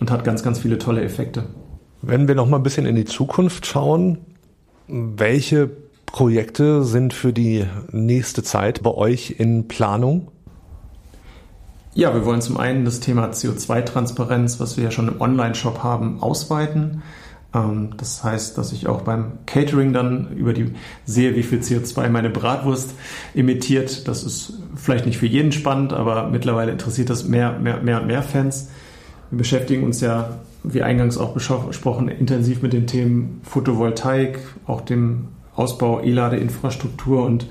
und 0.00 0.10
hat 0.10 0.24
ganz, 0.24 0.42
ganz 0.42 0.58
viele 0.58 0.78
tolle 0.78 1.02
Effekte. 1.02 1.44
Wenn 2.02 2.28
wir 2.28 2.34
noch 2.34 2.48
mal 2.48 2.58
ein 2.58 2.62
bisschen 2.62 2.86
in 2.86 2.96
die 2.96 3.04
Zukunft 3.04 3.66
schauen, 3.66 4.18
welche 4.88 5.70
Projekte 6.06 6.84
sind 6.84 7.12
für 7.12 7.32
die 7.32 7.64
nächste 7.90 8.42
Zeit 8.42 8.82
bei 8.82 8.90
euch 8.90 9.36
in 9.38 9.68
Planung? 9.68 10.28
Ja, 11.94 12.14
wir 12.14 12.24
wollen 12.26 12.42
zum 12.42 12.58
einen 12.58 12.84
das 12.84 13.00
Thema 13.00 13.30
CO2-Transparenz, 13.30 14.60
was 14.60 14.76
wir 14.76 14.84
ja 14.84 14.90
schon 14.90 15.08
im 15.08 15.20
Online-Shop 15.20 15.82
haben, 15.82 16.22
ausweiten. 16.22 17.02
Ähm, 17.54 17.90
das 17.96 18.22
heißt, 18.22 18.58
dass 18.58 18.72
ich 18.72 18.86
auch 18.86 19.02
beim 19.02 19.38
Catering 19.46 19.92
dann 19.92 20.36
über 20.36 20.52
die 20.52 20.74
sehe, 21.06 21.34
wie 21.34 21.42
viel 21.42 21.60
CO2 21.60 22.08
meine 22.10 22.30
Bratwurst 22.30 22.94
emittiert. 23.34 24.06
Das 24.08 24.24
ist 24.24 24.54
vielleicht 24.74 25.06
nicht 25.06 25.18
für 25.18 25.26
jeden 25.26 25.52
spannend, 25.52 25.92
aber 25.92 26.28
mittlerweile 26.28 26.72
interessiert 26.72 27.10
das 27.10 27.24
mehr, 27.24 27.58
mehr, 27.58 27.80
mehr 27.80 28.00
und 28.02 28.06
mehr 28.06 28.22
Fans. 28.22 28.68
Wir 29.30 29.38
beschäftigen 29.38 29.84
uns 29.84 30.00
ja, 30.00 30.38
wie 30.62 30.82
eingangs 30.82 31.18
auch 31.18 31.32
besprochen, 31.34 32.08
intensiv 32.08 32.62
mit 32.62 32.72
den 32.72 32.86
Themen 32.86 33.40
Photovoltaik, 33.42 34.38
auch 34.66 34.80
dem 34.80 35.28
Ausbau 35.54 36.00
E-Ladeinfrastruktur 36.02 37.24
und 37.24 37.46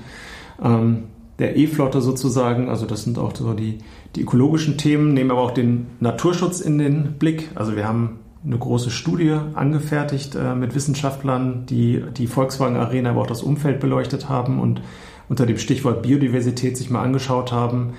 ähm, 0.62 1.04
der 1.38 1.56
E-Flotte 1.56 2.00
sozusagen. 2.00 2.68
Also 2.68 2.86
das 2.86 3.04
sind 3.04 3.18
auch 3.18 3.34
so 3.34 3.52
die, 3.52 3.78
die 4.14 4.22
ökologischen 4.22 4.78
Themen, 4.78 5.12
nehmen 5.14 5.30
aber 5.30 5.40
auch 5.40 5.50
den 5.50 5.86
Naturschutz 6.00 6.60
in 6.60 6.78
den 6.78 7.14
Blick. 7.18 7.50
Also 7.54 7.76
wir 7.76 7.86
haben 7.86 8.20
eine 8.44 8.58
große 8.58 8.90
Studie 8.90 9.36
angefertigt 9.54 10.34
äh, 10.34 10.54
mit 10.54 10.74
Wissenschaftlern, 10.74 11.66
die 11.66 12.02
die 12.16 12.26
Volkswagen 12.26 12.76
Arena, 12.76 13.10
aber 13.10 13.22
auch 13.22 13.26
das 13.26 13.42
Umfeld 13.42 13.80
beleuchtet 13.80 14.28
haben 14.28 14.60
und 14.60 14.80
unter 15.28 15.46
dem 15.46 15.58
Stichwort 15.58 16.02
Biodiversität 16.02 16.76
sich 16.76 16.88
mal 16.90 17.02
angeschaut 17.02 17.50
haben, 17.50 17.94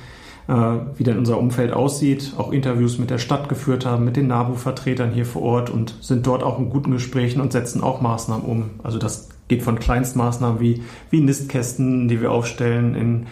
wie 0.47 1.03
denn 1.03 1.17
unser 1.17 1.37
Umfeld 1.39 1.73
aussieht, 1.73 2.35
auch 2.37 2.53
Interviews 2.53 2.99
mit 2.99 3.09
der 3.09 3.17
Stadt 3.17 3.49
geführt 3.49 3.85
haben, 3.85 4.05
mit 4.05 4.15
den 4.15 4.27
NABU-Vertretern 4.27 5.11
hier 5.11 5.25
vor 5.25 5.41
Ort 5.41 5.69
und 5.69 5.95
sind 5.99 6.25
dort 6.25 6.41
auch 6.41 6.57
in 6.57 6.69
guten 6.69 6.91
Gesprächen 6.91 7.41
und 7.41 7.51
setzen 7.51 7.83
auch 7.83 7.99
Maßnahmen 7.99 8.45
um. 8.45 8.69
Also 8.81 8.97
das 8.97 9.27
geht 9.49 9.61
von 9.61 9.77
Kleinstmaßnahmen 9.77 10.61
wie, 10.61 10.83
wie 11.09 11.19
Nistkästen, 11.19 12.07
die 12.07 12.21
wir 12.21 12.31
aufstellen 12.31 12.95
in, 12.95 13.25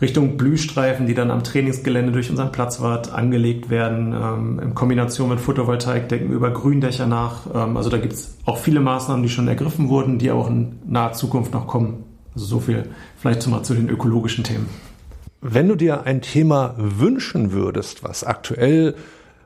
Richtung 0.00 0.36
Blühstreifen, 0.36 1.06
die 1.06 1.14
dann 1.14 1.30
am 1.30 1.44
Trainingsgelände 1.44 2.12
durch 2.12 2.28
unseren 2.30 2.52
Platzwart 2.52 3.12
angelegt 3.12 3.70
werden, 3.70 4.12
ähm, 4.12 4.60
in 4.60 4.74
Kombination 4.74 5.28
mit 5.28 5.40
Photovoltaik 5.40 6.08
denken 6.08 6.30
wir 6.30 6.36
über 6.36 6.50
Gründächer 6.50 7.06
nach. 7.06 7.46
Ähm, 7.54 7.76
also 7.76 7.90
da 7.90 7.98
gibt 7.98 8.14
es 8.14 8.36
auch 8.44 8.58
viele 8.58 8.80
Maßnahmen, 8.80 9.22
die 9.22 9.28
schon 9.28 9.48
ergriffen 9.48 9.88
wurden, 9.88 10.18
die 10.18 10.30
auch 10.30 10.48
in 10.48 10.80
naher 10.86 11.12
Zukunft 11.12 11.52
noch 11.52 11.66
kommen. 11.66 12.04
Also 12.34 12.46
so 12.46 12.60
viel 12.60 12.84
vielleicht 13.16 13.46
mal 13.46 13.62
zu 13.62 13.74
den 13.74 13.88
ökologischen 13.88 14.42
Themen. 14.42 14.66
Wenn 15.46 15.68
du 15.68 15.74
dir 15.74 16.04
ein 16.04 16.22
Thema 16.22 16.74
wünschen 16.78 17.52
würdest, 17.52 18.02
was 18.02 18.24
aktuell 18.24 18.94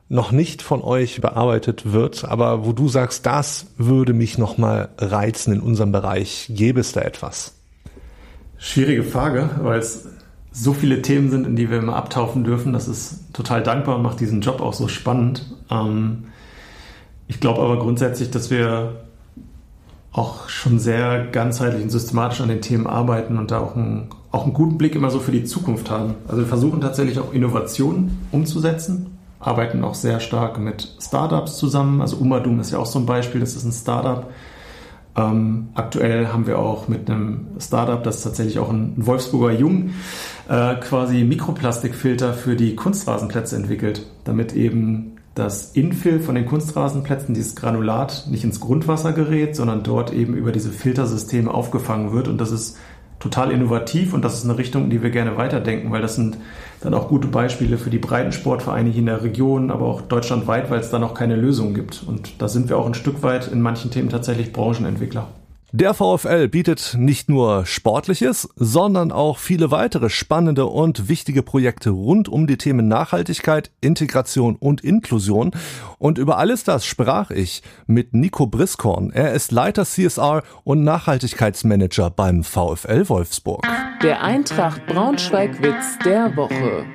noch 0.09 0.31
nicht 0.31 0.63
von 0.63 0.81
euch 0.81 1.21
bearbeitet 1.21 1.93
wird, 1.93 2.25
aber 2.25 2.65
wo 2.65 2.73
du 2.73 2.89
sagst, 2.89 3.27
das 3.27 3.67
würde 3.77 4.13
mich 4.13 4.39
noch 4.39 4.59
mal 4.59 4.91
reizen 4.97 5.55
in 5.55 5.61
unserem 5.61 5.91
Bereich, 5.91 6.53
gäbe 6.55 6.79
es 6.79 6.93
da 6.93 7.01
etwas? 7.01 7.55
Schwierige 8.59 9.03
Frage, 9.03 9.51
weil 9.61 9.81
es 9.81 10.07
so 10.53 10.73
viele 10.73 11.03
Themen 11.03 11.31
sind, 11.31 11.49
in 11.49 11.57
die 11.57 11.69
wir 11.69 11.79
immer 11.79 11.97
abtauchen 11.97 12.45
dürfen. 12.45 12.73
Das 12.73 12.87
ist 12.87 13.33
total 13.33 13.65
dankbar 13.65 13.97
und 13.97 14.03
macht 14.03 14.21
diesen 14.21 14.41
Job 14.41 14.61
auch 14.61 14.75
so 14.75 14.87
spannend. 14.87 15.53
Ähm, 15.69 16.29
ich 17.27 17.41
glaube 17.41 17.61
aber 17.61 17.81
grundsätzlich, 17.81 18.31
dass 18.31 18.51
wir 18.51 19.05
auch 20.13 20.49
schon 20.49 20.79
sehr 20.79 21.27
ganzheitlich 21.27 21.83
und 21.83 21.91
systematisch 21.91 22.41
an 22.41 22.49
den 22.49 22.61
Themen 22.61 22.87
arbeiten 22.87 23.37
und 23.37 23.51
da 23.51 23.59
auch 23.59 23.75
einen, 23.75 24.11
auch 24.31 24.45
einen 24.45 24.53
guten 24.53 24.79
Blick 24.79 24.95
immer 24.95 25.11
so 25.11 25.21
für 25.21 25.33
die 25.33 25.45
Zukunft 25.45 25.91
haben. 25.91 26.15
Also 26.27 26.43
wir 26.43 26.49
versuchen 26.49 26.81
tatsächlich 26.81 27.19
auch 27.19 27.33
Innovationen 27.33 28.19
umzusetzen, 28.31 29.19
arbeiten 29.41 29.85
auch 29.85 29.95
sehr 29.95 30.21
stark 30.21 30.59
mit 30.59 30.97
Startups 31.01 31.57
zusammen. 31.57 32.01
Also 32.01 32.17
Umadum 32.17 32.61
ist 32.61 32.71
ja 32.71 32.79
auch 32.79 32.87
so 32.87 32.99
ein 32.99 33.07
Beispiel, 33.07 33.41
das 33.41 33.57
ist 33.57 33.65
ein 33.65 33.73
Startup, 33.73 34.29
ähm, 35.19 35.69
aktuell 35.75 36.29
haben 36.29 36.47
wir 36.47 36.59
auch 36.59 36.89
mit 36.89 37.11
einem 37.11 37.49
Startup, 37.59 38.03
das 38.03 38.17
ist 38.19 38.23
tatsächlich 38.23 38.59
auch 38.59 38.71
ein 38.71 38.95
Wolfsburger 38.97 39.53
Jung, 39.53 39.91
äh, 40.49 40.77
quasi 40.77 41.25
Mikroplastikfilter 41.25 42.35
für 42.35 42.55
die 42.55 42.77
Kunstrasenplätze 42.77 43.57
entwickelt, 43.57 44.07
damit 44.25 44.55
eben 44.55 45.17
das 45.35 45.73
Infill 45.73 46.21
von 46.21 46.35
den 46.35 46.47
Kunstrasenplätzen, 46.47 47.35
dieses 47.35 47.55
Granulat, 47.57 48.27
nicht 48.29 48.45
ins 48.45 48.61
Grundwasser 48.61 49.13
gerät, 49.13 49.57
sondern 49.57 49.83
dort 49.83 50.13
eben 50.13 50.35
über 50.35 50.53
diese 50.53 50.71
Filtersysteme 50.71 51.53
aufgefangen 51.53 52.13
wird. 52.13 52.29
Und 52.29 52.41
das 52.41 52.51
ist 52.51 52.77
total 53.21 53.51
innovativ 53.51 54.15
und 54.15 54.25
das 54.25 54.39
ist 54.39 54.45
eine 54.45 54.59
Richtung, 54.59 54.85
in 54.85 54.91
die 54.91 55.03
wir 55.03 55.11
gerne 55.11 55.37
weiterdenken, 55.37 55.91
weil 55.91 56.03
das 56.03 56.15
sind 56.15 56.39
dann 56.81 56.95
auch 56.95 57.09
gute 57.09 57.29
Beispiele 57.29 57.79
für 57.79 57.91
die 57.91 57.99
Breitensportvereine 57.99 58.91
hier 58.91 59.01
in 59.01 59.07
der 59.07 59.23
Region, 59.23 59.71
aber 59.71 59.87
auch 59.87 60.03
deutschlandweit, 60.03 60.71
weil 60.71 60.81
es 60.81 60.91
da 60.91 60.99
noch 60.99 61.15
keine 61.15 61.35
Lösung 61.35 61.75
gibt. 61.75 62.05
Und 62.07 62.41
da 62.41 62.49
sind 62.49 62.69
wir 62.69 62.79
auch 62.79 62.87
ein 62.87 62.95
Stück 62.95 63.23
weit 63.23 63.49
in 63.49 63.61
manchen 63.61 63.91
Themen 63.91 64.09
tatsächlich 64.09 64.53
Branchenentwickler. 64.53 65.29
Der 65.73 65.93
VfL 65.93 66.49
bietet 66.49 66.95
nicht 66.97 67.29
nur 67.29 67.67
Sportliches, 67.67 68.49
sondern 68.57 69.13
auch 69.13 69.37
viele 69.37 69.71
weitere 69.71 70.09
spannende 70.09 70.65
und 70.65 71.11
wichtige 71.11 71.43
Projekte 71.43 71.91
rund 71.91 72.27
um 72.27 72.47
die 72.47 72.57
Themen 72.57 72.89
Nachhaltigkeit, 72.89 73.71
Integration 73.83 74.57
und 74.57 74.83
Inklusion. 74.83 75.51
Und 75.99 76.17
über 76.17 76.39
alles 76.39 76.65
das 76.65 76.87
sprach 76.87 77.31
ich 77.31 77.63
mit 77.87 78.15
Nico 78.15 78.47
Briskorn. 78.47 79.11
Er 79.11 79.35
ist 79.35 79.53
Leiter 79.53 79.85
CSR 79.85 80.43
und 80.65 80.85
Nachhaltigkeitsmanager 80.85 82.09
beim 82.09 82.45
VfL 82.45 83.07
Wolfsburg. 83.11 83.67
Der 84.03 84.23
Eintracht 84.23 84.87
Braunschweig-Witz 84.87 85.99
der 86.03 86.35
Woche. 86.35 86.87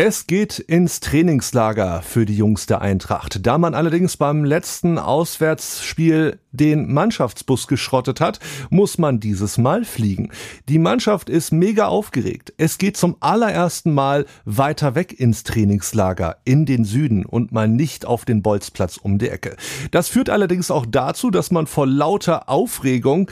Es 0.00 0.28
geht 0.28 0.60
ins 0.60 1.00
Trainingslager 1.00 2.02
für 2.02 2.24
die 2.24 2.36
Jungs 2.36 2.66
der 2.66 2.82
Eintracht. 2.82 3.44
Da 3.44 3.58
man 3.58 3.74
allerdings 3.74 4.16
beim 4.16 4.44
letzten 4.44 4.96
Auswärtsspiel 4.96 6.38
den 6.52 6.92
Mannschaftsbus 6.92 7.66
geschrottet 7.66 8.20
hat, 8.20 8.38
muss 8.70 8.98
man 8.98 9.18
dieses 9.18 9.58
Mal 9.58 9.84
fliegen. 9.84 10.30
Die 10.68 10.78
Mannschaft 10.78 11.28
ist 11.28 11.50
mega 11.50 11.88
aufgeregt. 11.88 12.54
Es 12.58 12.78
geht 12.78 12.96
zum 12.96 13.16
allerersten 13.18 13.92
Mal 13.92 14.26
weiter 14.44 14.94
weg 14.94 15.18
ins 15.18 15.42
Trainingslager 15.42 16.36
in 16.44 16.64
den 16.64 16.84
Süden 16.84 17.26
und 17.26 17.50
mal 17.50 17.66
nicht 17.66 18.06
auf 18.06 18.24
den 18.24 18.40
Bolzplatz 18.40 18.98
um 18.98 19.18
die 19.18 19.28
Ecke. 19.28 19.56
Das 19.90 20.08
führt 20.08 20.30
allerdings 20.30 20.70
auch 20.70 20.86
dazu, 20.86 21.32
dass 21.32 21.50
man 21.50 21.66
vor 21.66 21.88
lauter 21.88 22.48
Aufregung 22.48 23.28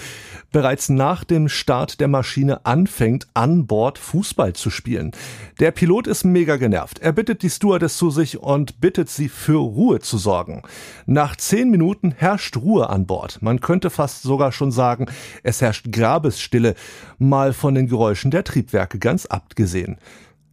bereits 0.50 0.88
nach 0.88 1.22
dem 1.22 1.48
Start 1.48 2.00
der 2.00 2.08
Maschine 2.08 2.66
anfängt, 2.66 3.28
an 3.34 3.66
Bord 3.68 3.98
Fußball 3.98 4.54
zu 4.54 4.70
spielen. 4.70 5.12
Der 5.60 5.70
Pilot 5.70 6.06
ist 6.06 6.24
mega 6.24 6.55
genervt. 6.58 6.98
Er 6.98 7.12
bittet 7.12 7.42
die 7.42 7.50
Stewardess 7.50 7.96
zu 7.96 8.10
sich 8.10 8.38
und 8.38 8.80
bittet 8.80 9.08
sie 9.08 9.28
für 9.28 9.58
Ruhe 9.58 10.00
zu 10.00 10.18
sorgen. 10.18 10.62
Nach 11.06 11.36
zehn 11.36 11.70
Minuten 11.70 12.12
herrscht 12.16 12.56
Ruhe 12.56 12.90
an 12.90 13.06
Bord. 13.06 13.42
Man 13.42 13.60
könnte 13.60 13.90
fast 13.90 14.22
sogar 14.22 14.52
schon 14.52 14.72
sagen, 14.72 15.06
es 15.42 15.60
herrscht 15.60 15.92
Grabesstille, 15.92 16.74
mal 17.18 17.52
von 17.52 17.74
den 17.74 17.88
Geräuschen 17.88 18.30
der 18.30 18.44
Triebwerke 18.44 18.98
ganz 18.98 19.26
abgesehen. 19.26 19.98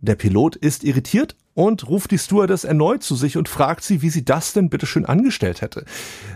Der 0.02 0.16
Pilot 0.16 0.58
ist 0.58 0.84
irritiert 0.84 1.38
und 1.54 1.88
ruft 1.88 2.12
die 2.12 2.18
Stewardess 2.18 2.64
erneut 2.64 3.04
zu 3.04 3.16
sich 3.16 3.38
und 3.38 3.48
fragt 3.48 3.84
sie, 3.84 4.02
wie 4.02 4.10
sie 4.10 4.26
das 4.26 4.54
denn 4.54 4.70
bitteschön 4.70 5.06
angestellt 5.06 5.62
hätte. 5.62 5.86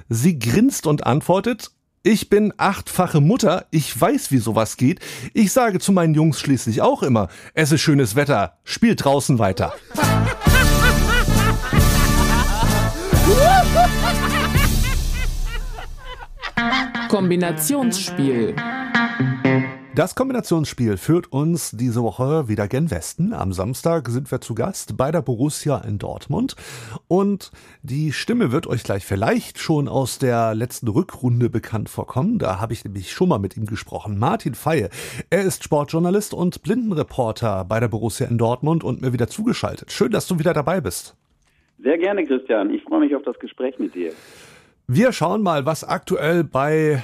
Sie 0.10 0.40
grinst 0.40 0.88
und 0.88 1.06
antwortet, 1.06 1.72
ich 2.08 2.30
bin 2.30 2.54
achtfache 2.56 3.20
Mutter, 3.20 3.66
ich 3.70 4.00
weiß, 4.00 4.32
wie 4.32 4.38
sowas 4.38 4.78
geht. 4.78 5.02
Ich 5.34 5.52
sage 5.52 5.80
zu 5.80 5.92
meinen 5.92 6.14
Jungs 6.14 6.40
schließlich 6.40 6.82
auch 6.82 7.04
immer, 7.04 7.28
es 7.54 7.74
ist 7.74 7.82
schönes 7.82 8.16
Wetter, 8.16 8.54
spielt 8.64 9.04
draußen 9.04 9.40
weiter. 9.40 9.74
Kombinationsspiel. 17.10 18.56
Das 19.98 20.14
Kombinationsspiel 20.14 20.96
führt 20.96 21.32
uns 21.32 21.72
diese 21.72 22.04
Woche 22.04 22.48
wieder 22.48 22.68
gen 22.68 22.92
Westen. 22.92 23.34
Am 23.34 23.52
Samstag 23.52 24.10
sind 24.10 24.30
wir 24.30 24.40
zu 24.42 24.54
Gast 24.54 24.96
bei 24.96 25.12
der 25.12 25.24
Borussia 25.24 25.80
in 25.80 25.98
Dortmund. 25.98 26.56
Und 27.08 27.50
die 27.82 28.12
Stimme 28.12 28.52
wird 28.52 28.68
euch 28.68 28.84
gleich 28.84 29.04
vielleicht 29.04 29.58
schon 29.58 29.88
aus 29.88 30.20
der 30.20 30.54
letzten 30.54 30.88
Rückrunde 30.88 31.50
bekannt 31.50 31.90
vorkommen. 31.90 32.38
Da 32.38 32.60
habe 32.60 32.74
ich 32.74 32.86
nämlich 32.86 33.12
schon 33.12 33.30
mal 33.30 33.40
mit 33.40 33.58
ihm 33.58 33.66
gesprochen. 33.66 34.20
Martin 34.20 34.54
Feie. 34.54 34.92
Er 35.32 35.42
ist 35.42 35.64
Sportjournalist 35.64 36.36
und 36.36 36.62
Blindenreporter 36.62 37.66
bei 37.66 37.80
der 37.80 37.88
Borussia 37.88 38.28
in 38.28 38.38
Dortmund 38.38 38.84
und 38.84 39.02
mir 39.02 39.14
wieder 39.14 39.30
zugeschaltet. 39.30 39.92
Schön, 39.92 40.12
dass 40.12 40.28
du 40.28 40.38
wieder 40.38 40.54
dabei 40.54 40.80
bist. 40.80 41.16
Sehr 41.80 41.98
gerne, 41.98 42.24
Christian. 42.24 42.70
Ich 42.70 42.84
freue 42.84 43.00
mich 43.00 43.16
auf 43.16 43.24
das 43.24 43.40
Gespräch 43.40 43.80
mit 43.80 43.96
dir. 43.96 44.12
Wir 44.90 45.12
schauen 45.12 45.42
mal, 45.42 45.66
was 45.66 45.84
aktuell 45.84 46.46
bei 46.46 47.04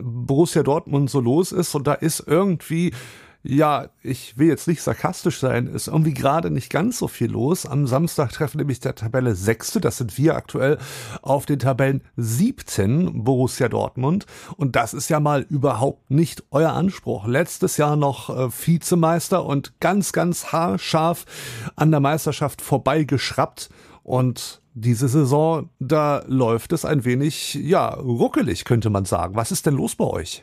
Borussia 0.00 0.62
Dortmund 0.62 1.10
so 1.10 1.20
los 1.20 1.52
ist. 1.52 1.74
Und 1.74 1.86
da 1.86 1.92
ist 1.92 2.24
irgendwie, 2.26 2.94
ja, 3.42 3.90
ich 4.02 4.38
will 4.38 4.48
jetzt 4.48 4.66
nicht 4.66 4.80
sarkastisch 4.80 5.38
sein, 5.38 5.66
ist 5.66 5.88
irgendwie 5.88 6.14
gerade 6.14 6.50
nicht 6.50 6.70
ganz 6.70 6.96
so 6.98 7.08
viel 7.08 7.30
los. 7.30 7.66
Am 7.66 7.86
Samstag 7.86 8.32
treffen 8.32 8.56
nämlich 8.56 8.80
der 8.80 8.94
Tabelle 8.94 9.34
Sechste, 9.34 9.82
das 9.82 9.98
sind 9.98 10.16
wir 10.16 10.34
aktuell, 10.34 10.78
auf 11.20 11.44
den 11.44 11.58
Tabellen 11.58 12.00
17 12.16 13.22
Borussia 13.22 13.68
Dortmund. 13.68 14.24
Und 14.56 14.74
das 14.74 14.94
ist 14.94 15.10
ja 15.10 15.20
mal 15.20 15.42
überhaupt 15.42 16.10
nicht 16.10 16.44
euer 16.50 16.72
Anspruch. 16.72 17.26
Letztes 17.26 17.76
Jahr 17.76 17.96
noch 17.96 18.30
äh, 18.30 18.48
Vizemeister 18.50 19.44
und 19.44 19.78
ganz, 19.78 20.12
ganz 20.12 20.52
haarscharf 20.52 21.26
an 21.76 21.90
der 21.90 22.00
Meisterschaft 22.00 22.62
vorbeigeschraubt. 22.62 23.68
Und 24.10 24.60
diese 24.74 25.06
Saison, 25.06 25.70
da 25.78 26.22
läuft 26.26 26.72
es 26.72 26.84
ein 26.84 27.04
wenig, 27.04 27.54
ja, 27.54 27.90
ruckelig, 27.94 28.64
könnte 28.64 28.90
man 28.90 29.04
sagen. 29.04 29.36
Was 29.36 29.52
ist 29.52 29.66
denn 29.66 29.76
los 29.76 29.94
bei 29.94 30.04
euch? 30.04 30.42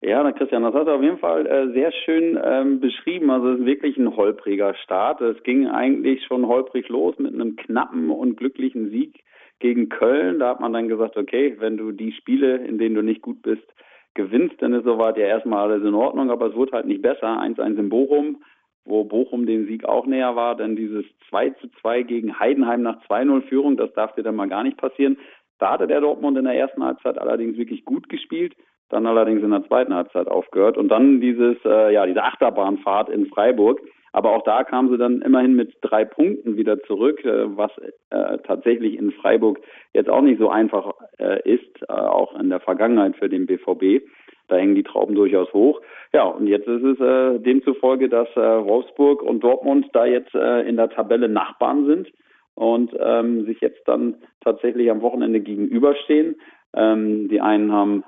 Ja, 0.00 0.32
Christian, 0.32 0.62
das 0.62 0.72
hat 0.72 0.86
er 0.86 0.94
auf 0.94 1.02
jeden 1.02 1.18
Fall 1.18 1.46
äh, 1.46 1.72
sehr 1.74 1.92
schön 1.92 2.38
ähm, 2.42 2.80
beschrieben. 2.80 3.28
Also 3.30 3.50
es 3.50 3.60
ist 3.60 3.66
wirklich 3.66 3.98
ein 3.98 4.16
holpriger 4.16 4.74
Start. 4.76 5.20
Es 5.20 5.42
ging 5.42 5.66
eigentlich 5.66 6.24
schon 6.24 6.46
holprig 6.46 6.88
los 6.88 7.18
mit 7.18 7.34
einem 7.34 7.56
knappen 7.56 8.08
und 8.08 8.38
glücklichen 8.38 8.88
Sieg 8.88 9.22
gegen 9.58 9.90
Köln. 9.90 10.38
Da 10.38 10.48
hat 10.48 10.60
man 10.60 10.72
dann 10.72 10.88
gesagt, 10.88 11.18
okay, 11.18 11.56
wenn 11.58 11.76
du 11.76 11.92
die 11.92 12.12
Spiele, 12.12 12.56
in 12.64 12.78
denen 12.78 12.94
du 12.94 13.02
nicht 13.02 13.20
gut 13.20 13.42
bist, 13.42 13.66
gewinnst, 14.14 14.56
dann 14.60 14.72
ist 14.72 14.84
soweit 14.84 15.18
ja 15.18 15.26
erstmal 15.26 15.70
alles 15.70 15.86
in 15.86 15.94
Ordnung, 15.94 16.30
aber 16.30 16.46
es 16.46 16.54
wurde 16.54 16.72
halt 16.72 16.86
nicht 16.86 17.02
besser. 17.02 17.42
1-1 17.42 17.78
in 17.78 17.90
Bochum, 17.90 18.38
wo 18.86 19.04
Bochum 19.04 19.46
dem 19.46 19.66
Sieg 19.66 19.84
auch 19.84 20.06
näher 20.06 20.36
war, 20.36 20.56
denn 20.56 20.76
dieses 20.76 21.04
2 21.28 21.50
zu 21.50 21.68
2 21.80 22.02
gegen 22.02 22.38
Heidenheim 22.38 22.82
nach 22.82 23.02
2-0 23.06 23.42
Führung, 23.42 23.76
das 23.76 23.92
darf 23.94 24.14
dir 24.14 24.22
dann 24.22 24.36
mal 24.36 24.48
gar 24.48 24.62
nicht 24.62 24.78
passieren. 24.78 25.18
Da 25.58 25.72
hatte 25.72 25.86
der 25.86 26.00
Dortmund 26.00 26.38
in 26.38 26.44
der 26.44 26.54
ersten 26.54 26.84
Halbzeit 26.84 27.18
allerdings 27.18 27.56
wirklich 27.56 27.84
gut 27.84 28.08
gespielt, 28.08 28.54
dann 28.88 29.06
allerdings 29.06 29.42
in 29.42 29.50
der 29.50 29.64
zweiten 29.64 29.94
Halbzeit 29.94 30.28
aufgehört 30.28 30.76
und 30.78 30.88
dann 30.88 31.20
dieses, 31.20 31.56
äh, 31.64 31.92
ja, 31.92 32.06
diese 32.06 32.22
Achterbahnfahrt 32.22 33.08
in 33.08 33.26
Freiburg. 33.26 33.80
Aber 34.12 34.30
auch 34.30 34.44
da 34.44 34.64
kamen 34.64 34.88
sie 34.88 34.96
dann 34.96 35.20
immerhin 35.20 35.56
mit 35.56 35.76
drei 35.82 36.06
Punkten 36.06 36.56
wieder 36.56 36.80
zurück, 36.84 37.22
äh, 37.24 37.56
was 37.56 37.70
äh, 38.10 38.38
tatsächlich 38.46 38.96
in 38.96 39.12
Freiburg 39.12 39.60
jetzt 39.92 40.08
auch 40.08 40.22
nicht 40.22 40.38
so 40.38 40.48
einfach 40.48 40.94
äh, 41.18 41.40
ist, 41.42 41.82
äh, 41.88 41.92
auch 41.92 42.38
in 42.38 42.48
der 42.48 42.60
Vergangenheit 42.60 43.16
für 43.16 43.28
den 43.28 43.46
BVB. 43.46 44.02
Da 44.48 44.56
hängen 44.56 44.74
die 44.74 44.82
Trauben 44.82 45.14
durchaus 45.14 45.52
hoch. 45.52 45.80
Ja, 46.12 46.24
und 46.24 46.46
jetzt 46.46 46.66
ist 46.66 46.82
es 46.82 47.00
äh, 47.00 47.38
demzufolge, 47.40 48.08
dass 48.08 48.28
äh, 48.36 48.64
Wolfsburg 48.64 49.22
und 49.22 49.42
Dortmund 49.42 49.86
da 49.92 50.06
jetzt 50.06 50.34
äh, 50.34 50.62
in 50.62 50.76
der 50.76 50.90
Tabelle 50.90 51.28
Nachbarn 51.28 51.86
sind 51.86 52.08
und 52.54 52.94
ähm, 52.98 53.44
sich 53.46 53.60
jetzt 53.60 53.86
dann 53.86 54.16
tatsächlich 54.42 54.90
am 54.90 55.02
Wochenende 55.02 55.40
gegenüberstehen. 55.40 56.36
Ähm, 56.74 57.28
die 57.28 57.40
einen 57.40 57.72
haben 57.72 58.04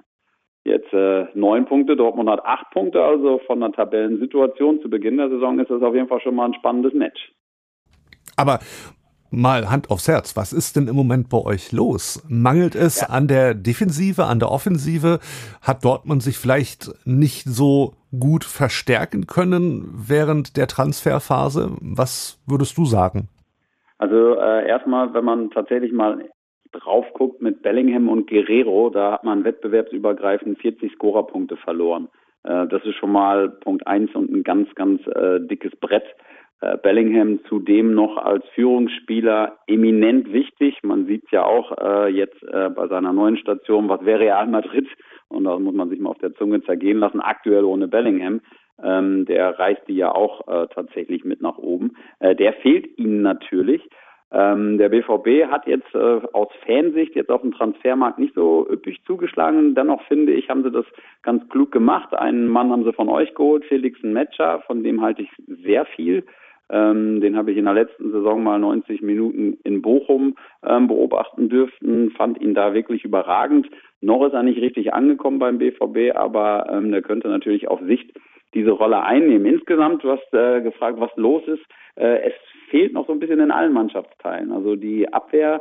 jetzt 0.65 0.93
äh, 0.93 1.27
neun 1.35 1.65
Punkte, 1.67 1.97
Dortmund 1.97 2.29
hat 2.31 2.45
acht 2.45 2.71
Punkte, 2.71 3.03
also 3.03 3.41
von 3.47 3.61
der 3.61 3.73
Tabellensituation 3.73 4.81
zu 4.81 4.91
Beginn 4.91 5.17
der 5.17 5.31
Saison 5.31 5.59
ist 5.59 5.71
das 5.71 5.83
auf 5.83 5.95
jeden 5.95 6.09
Fall 6.09 6.21
schon 6.21 6.35
mal 6.35 6.47
ein 6.47 6.55
spannendes 6.55 6.93
Match. 6.95 7.33
Aber 8.37 8.61
mal 9.31 9.71
Hand 9.71 9.91
aufs 9.91 10.09
Herz, 10.09 10.37
was 10.37 10.53
ist 10.53 10.77
denn 10.77 10.89
im 10.89 10.97
Moment 10.97 11.29
bei 11.29 11.39
euch 11.39 11.73
los? 11.73 12.25
Mangelt 12.29 12.75
es 12.75 13.03
ja. 13.03 13.09
an 13.09 13.29
der 13.29 13.55
Defensive, 13.55 14.25
an 14.25 14.39
der 14.39 14.51
Offensive? 14.51 15.19
Hat 15.63 15.85
Dortmund 15.85 16.23
sich 16.23 16.39
vielleicht 16.39 16.91
nicht 17.07 17.45
so 17.45 17.95
gut 18.19 18.45
verstärken 18.45 19.27
können 19.27 19.89
während 19.93 20.57
der 20.57 20.67
Transferphase? 20.67 21.77
Was 21.81 22.41
würdest 22.47 22.79
du 22.79 22.85
sagen? 22.85 23.29
Also 23.99 24.37
äh, 24.37 24.67
erstmal, 24.69 25.13
wenn 25.15 25.25
man 25.25 25.51
tatsächlich 25.51 25.93
mal 25.93 26.25
drauf 26.73 27.07
guckt 27.15 27.43
mit 27.43 27.63
Bellingham 27.63 28.09
und 28.09 28.29
Guerrero, 28.29 28.91
da 28.91 29.13
hat 29.13 29.25
man 29.25 29.45
wettbewerbsübergreifend 29.45 30.59
40 30.59 30.93
Scorerpunkte 30.93 31.57
verloren. 31.57 32.09
Äh, 32.45 32.67
das 32.69 32.85
ist 32.85 32.97
schon 32.97 33.13
mal 33.13 33.49
Punkt 33.49 33.87
eins 33.87 34.15
und 34.15 34.31
ein 34.31 34.43
ganz, 34.43 34.73
ganz 34.75 35.07
äh, 35.07 35.41
dickes 35.41 35.75
Brett. 35.77 36.05
Äh, 36.61 36.77
Bellingham 36.79 37.41
zudem 37.45 37.95
noch 37.95 38.17
als 38.17 38.45
Führungsspieler 38.55 39.59
eminent 39.67 40.33
wichtig. 40.33 40.79
Man 40.83 41.07
sieht 41.07 41.31
ja 41.31 41.45
auch 41.45 41.77
äh, 41.79 42.09
jetzt 42.09 42.43
äh, 42.43 42.69
bei 42.71 42.89
seiner 42.89 43.13
neuen 43.13 43.37
Station, 43.37 43.89
was 43.89 44.05
wäre 44.05 44.21
Real 44.21 44.47
Madrid? 44.49 44.89
Und 45.29 45.45
da 45.45 45.59
muss 45.59 45.75
man 45.75 45.89
sich 45.89 46.01
mal 46.01 46.11
auf 46.11 46.19
der 46.19 46.35
Zunge 46.35 46.63
zergehen 46.63 46.99
lassen, 46.99 47.21
aktuell 47.21 47.65
ohne 47.65 47.87
Bellingham. 47.87 48.41
Ähm, 48.83 49.25
der 49.27 49.59
reißt 49.59 49.83
die 49.89 49.97
ja 49.97 50.13
auch 50.13 50.47
äh, 50.49 50.67
tatsächlich 50.69 51.25
mit 51.25 51.43
nach 51.43 51.59
oben. 51.59 51.97
Äh, 52.21 52.35
der 52.35 52.55
fehlt 52.55 52.99
ihnen 52.99 53.23
natürlich. 53.23 53.83
Ähm, 54.31 54.77
der 54.79 54.91
BVB 54.91 55.51
hat 55.51 55.67
jetzt 55.67 55.95
äh, 55.95 56.21
aus 56.33 56.49
Fansicht 56.67 57.15
jetzt 57.15 57.31
auf 57.31 57.41
dem 57.41 57.53
Transfermarkt 57.53 58.19
nicht 58.19 58.35
so 58.35 58.69
üppig 58.71 59.03
zugeschlagen. 59.05 59.75
Dennoch 59.75 60.03
finde 60.03 60.33
ich, 60.33 60.51
haben 60.51 60.63
sie 60.63 60.71
das 60.71 60.85
ganz 61.23 61.49
klug 61.49 61.73
gemacht. 61.73 62.13
Einen 62.15 62.47
Mann 62.47 62.71
haben 62.71 62.85
sie 62.85 62.93
von 62.93 63.09
euch 63.09 63.35
geholt, 63.35 63.65
Felix 63.65 64.03
Metscher, 64.03 64.61
von 64.67 64.83
dem 64.83 65.01
halte 65.01 65.23
ich 65.23 65.31
sehr 65.65 65.87
viel. 65.87 66.25
Ähm, 66.71 67.21
den 67.21 67.37
habe 67.37 67.51
ich 67.51 67.57
in 67.57 67.65
der 67.65 67.75
letzten 67.75 68.13
Saison 68.13 68.43
mal 68.43 68.59
90 68.59 69.03
Minuten 69.03 69.59
in 69.65 69.81
Bochum 69.83 70.37
ähm, 70.67 70.87
beobachten 70.87 71.49
dürfen, 71.49 72.11
fand 72.11 72.41
ihn 72.41 72.55
da 72.55 72.75
wirklich 72.75 73.05
überragend. 73.05 73.69
Noch 74.01 74.25
ist 74.27 74.35
er 74.35 74.43
nicht 74.43 74.61
richtig 74.61 74.93
angekommen 74.93 75.39
beim 75.39 75.59
BVB, 75.59 76.15
aber 76.15 76.67
ähm, 76.71 76.93
der 76.93 77.03
könnte 77.03 77.29
natürlich 77.29 77.69
auf 77.69 77.81
Sicht 77.81 78.13
diese 78.55 78.71
Rolle 78.71 79.03
einnehmen. 79.03 79.47
Insgesamt, 79.47 80.05
du 80.05 80.11
hast 80.11 80.33
äh, 80.35 80.61
gefragt, 80.61 81.01
was 81.01 81.11
los 81.17 81.43
ist. 81.47 81.65
Äh, 81.97 82.29
es 82.29 82.35
fehlt 82.71 82.93
noch 82.93 83.07
so 83.07 83.13
ein 83.13 83.19
bisschen 83.19 83.41
in 83.41 83.51
allen 83.51 83.73
Mannschaftsteilen. 83.73 84.53
Also 84.53 84.77
die 84.77 85.13
Abwehr 85.13 85.61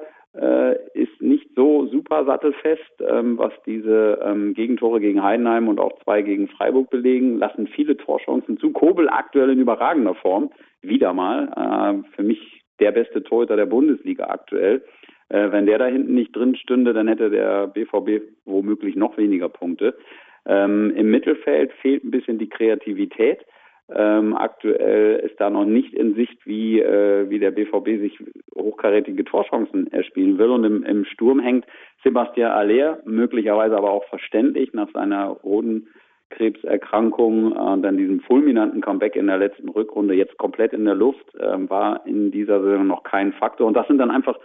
ist 0.94 1.22
nicht 1.22 1.50
so 1.56 1.88
super 1.88 2.26
sattelfest, 2.26 3.02
ähm, 3.02 3.38
was 3.38 3.54
diese 3.66 4.20
ähm, 4.24 4.54
Gegentore 4.54 5.00
gegen 5.00 5.24
Heidenheim 5.24 5.68
und 5.68 5.80
auch 5.80 5.98
zwei 6.04 6.22
gegen 6.22 6.48
Freiburg 6.48 6.90
belegen, 6.90 7.38
lassen 7.38 7.68
viele 7.68 7.98
Torchancen 7.98 8.58
zu. 8.58 8.72
Kobel 8.72 9.10
aktuell 9.10 9.50
in 9.50 9.60
überragender 9.60 10.16
Form, 10.16 10.52
wieder 10.82 11.14
mal. 11.14 12.04
Äh, 12.06 12.16
für 12.16 12.24
mich 12.24 12.64
der 12.80 12.92
beste 12.92 13.24
Torhüter 13.24 13.56
der 13.56 13.66
Bundesliga 13.66 14.26
aktuell. 14.26 14.84
Äh, 15.30 15.52
wenn 15.52 15.66
der 15.66 15.80
da 15.80 15.88
hinten 15.88 16.14
nicht 16.14 16.36
drin 16.36 16.56
stünde, 16.56 16.94
dann 16.94 17.08
hätte 17.08 17.30
der 17.30 17.68
BVB 17.68 18.22
womöglich 18.46 18.96
noch 18.96 19.18
weniger 19.18 19.50
Punkte. 19.50 19.96
Ähm, 20.46 20.94
Im 20.96 21.12
Mittelfeld 21.12 21.72
fehlt 21.82 22.04
ein 22.04 22.12
bisschen 22.12 22.38
die 22.38 22.50
Kreativität. 22.50 23.46
Ähm, 23.94 24.36
aktuell 24.36 25.20
ist 25.20 25.40
da 25.40 25.50
noch 25.50 25.64
nicht 25.64 25.94
in 25.94 26.14
Sicht, 26.16 26.46
wie, 26.46 26.82
äh, 26.82 27.30
wie 27.30 27.40
der 27.40 27.52
BVB 27.52 28.02
sich 28.02 28.20
hochkarätige 28.54 29.24
Torchancen 29.24 29.90
erspielen 29.94 30.38
will. 30.38 30.50
Und 30.50 30.66
im, 30.66 30.84
im 30.84 31.06
Sturm 31.06 31.40
hängt 31.40 31.66
Sebastian 32.04 32.52
Aller, 32.52 33.00
möglicherweise 33.06 33.78
aber 33.78 33.92
auch 33.92 34.04
verständlich 34.10 34.74
nach 34.74 34.90
seiner 34.92 35.38
Hodenkrebserkrankung 35.42 37.54
und 37.54 37.80
äh, 37.80 37.84
dann 37.84 37.98
diesem 37.98 38.20
fulminanten 38.22 38.82
Comeback 38.82 39.16
in 39.16 39.28
der 39.28 39.38
letzten 39.38 39.70
Rückrunde 39.70 40.16
jetzt 40.16 40.38
komplett 40.38 40.74
in 40.74 40.84
der 40.84 40.96
Luft, 40.96 41.34
äh, 41.36 41.70
war 41.70 42.06
in 42.06 42.32
dieser 42.32 42.62
Saison 42.62 42.88
noch 42.88 43.04
kein 43.04 43.32
Faktor. 43.34 43.68
Und 43.68 43.76
das 43.76 43.88
sind 43.88 44.00
dann 44.00 44.12
einfach 44.12 44.38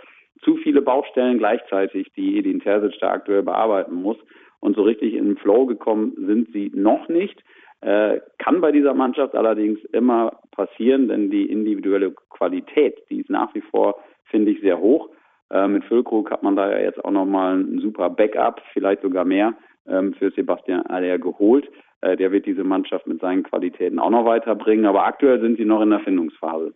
zu 0.43 0.57
viele 0.59 0.83
Baustellen 0.83 1.39
gleichzeitig, 1.39 2.13
die 2.17 2.39
Edin 2.39 2.61
Terzic 2.61 2.97
da 3.01 3.11
aktuell 3.11 3.43
bearbeiten 3.43 3.97
muss. 3.97 4.19
Und 4.61 4.77
so 4.77 4.83
richtig 4.83 5.15
in 5.15 5.25
den 5.25 5.37
Flow 5.37 5.67
gekommen 5.67 6.13
sind 6.17 6.53
sie 6.53 6.71
noch 6.73 7.09
nicht. 7.09 7.43
Äh, 7.83 8.21
kann 8.39 8.61
bei 8.61 8.71
dieser 8.71 8.95
Mannschaft 8.95 9.35
allerdings 9.35 9.81
immer 9.93 10.39
passieren, 10.53 11.09
denn 11.09 11.31
die 11.31 11.51
individuelle 11.51 12.13
Qualität, 12.31 13.03
die 13.11 13.21
ist 13.21 13.31
nach 13.31 13.53
wie 13.55 13.61
vor, 13.61 13.97
finde 14.25 14.53
ich, 14.53 14.61
sehr 14.61 14.79
hoch. 14.79 15.11
Äh, 15.51 15.67
mit 15.67 15.85
Füllkrug 15.85 16.31
hat 16.31 16.45
man 16.45 16.55
da 16.55 16.71
ja 16.71 16.79
jetzt 16.79 17.05
auch 17.05 17.11
nochmal 17.11 17.59
ein 17.59 17.81
super 17.81 18.09
Backup, 18.09 18.63
vielleicht 18.73 19.03
sogar 19.03 19.25
mehr, 19.25 19.55
ähm, 19.89 20.15
für 20.15 20.31
Sebastian 20.31 20.87
Aller 20.87 21.19
geholt. 21.19 21.69
Äh, 22.03 22.17
der 22.17 22.31
wird 22.31 22.47
diese 22.47 22.63
Mannschaft 22.63 23.09
mit 23.09 23.21
seinen 23.21 23.43
Qualitäten 23.43 23.99
auch 23.99 24.11
noch 24.11 24.25
weiterbringen, 24.25 24.87
aber 24.87 25.05
aktuell 25.05 25.41
sind 25.41 25.57
sie 25.59 25.65
noch 25.65 25.83
in 25.83 25.91
der 25.91 26.01
Findungsphase. 26.01 26.73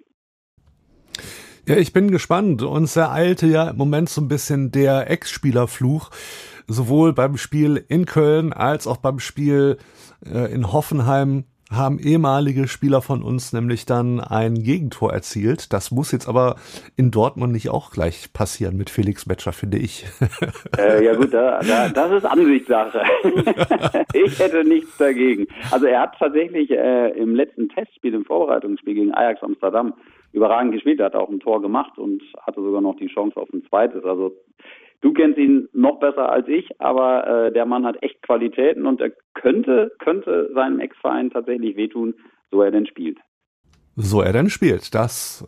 Ja, 1.69 1.77
ich 1.77 1.93
bin 1.93 2.13
gespannt. 2.13 2.63
Uns 2.63 2.95
ereilte 2.95 3.47
ja 3.47 3.71
im 3.71 3.77
Moment 3.77 4.09
so 4.09 4.21
ein 4.21 4.29
bisschen 4.29 4.71
der 4.71 5.11
Ex-Spielerfluch, 5.11 6.11
sowohl 6.67 7.13
beim 7.13 7.37
Spiel 7.37 7.85
in 7.89 8.07
Köln 8.07 8.53
als 8.53 8.87
auch 8.87 8.99
beim 8.99 9.19
Spiel 9.19 9.79
äh, 10.25 10.53
in 10.53 10.73
Hoffenheim 10.73 11.45
haben 11.71 11.99
ehemalige 11.99 12.69
Spieler 12.69 13.03
von 13.03 13.23
uns 13.23 13.53
nämlich 13.53 13.87
dann 13.87 14.21
ein 14.21 14.55
Gegentor 14.55 15.13
erzielt. 15.13 15.73
Das 15.73 15.91
muss 15.91 16.13
jetzt 16.13 16.29
aber 16.29 16.57
in 16.97 17.11
Dortmund 17.11 17.53
nicht 17.53 17.71
auch 17.71 17.91
gleich 17.91 18.33
passieren 18.33 18.77
mit 18.77 18.89
Felix 18.89 19.27
Metscher, 19.27 19.53
finde 19.53 19.79
ich. 19.79 20.07
Äh, 20.79 21.05
ja 21.05 21.15
gut, 21.15 21.33
da, 21.33 21.61
da, 21.61 21.89
das 21.89 22.13
ist 22.13 22.25
Ansichtssache. 22.25 23.03
ich 24.13 24.39
hätte 24.39 24.65
nichts 24.65 24.97
dagegen. 24.99 25.47
Also 25.71 25.87
er 25.87 26.03
hat 26.03 26.19
tatsächlich 26.19 26.71
äh, 26.71 27.11
im 27.11 27.35
letzten 27.35 27.69
Testspiel, 27.69 28.15
im 28.15 28.25
Vorbereitungsspiel 28.25 28.95
gegen 28.95 29.15
Ajax 29.15 29.43
Amsterdam 29.43 29.95
überragend 30.33 30.73
gespielt. 30.73 31.01
Er 31.01 31.07
hat 31.07 31.15
auch 31.15 31.31
ein 31.31 31.41
Tor 31.41 31.63
gemacht 31.63 31.99
und 31.99 32.23
hatte 32.43 32.61
sogar 32.61 32.81
noch 32.81 32.97
die 32.97 33.09
Chance 33.09 33.41
auf 33.41 33.49
ein 33.53 33.65
zweites. 33.69 34.05
Also 34.05 34.33
Du 35.07 35.13
kennst 35.13 35.39
ihn 35.39 35.69
noch 35.73 36.01
besser 36.01 36.33
als 36.33 36.49
ich, 36.49 36.69
aber 36.81 37.29
äh, 37.29 37.53
der 37.53 37.65
Mann 37.65 37.87
hat 37.87 38.03
echt 38.03 38.21
Qualitäten 38.23 38.87
und 38.87 39.01
er 39.01 39.13
könnte, 39.35 39.93
könnte 40.01 40.51
seinem 40.53 40.81
Ex-Verein 40.81 41.31
tatsächlich 41.31 41.77
wehtun, 41.77 42.15
so 42.51 42.61
er 42.61 42.73
denn 42.73 42.87
spielt. 42.87 43.17
So 43.95 44.21
er 44.21 44.33
denn 44.33 44.51
spielt. 44.51 44.97
Das 44.97 45.47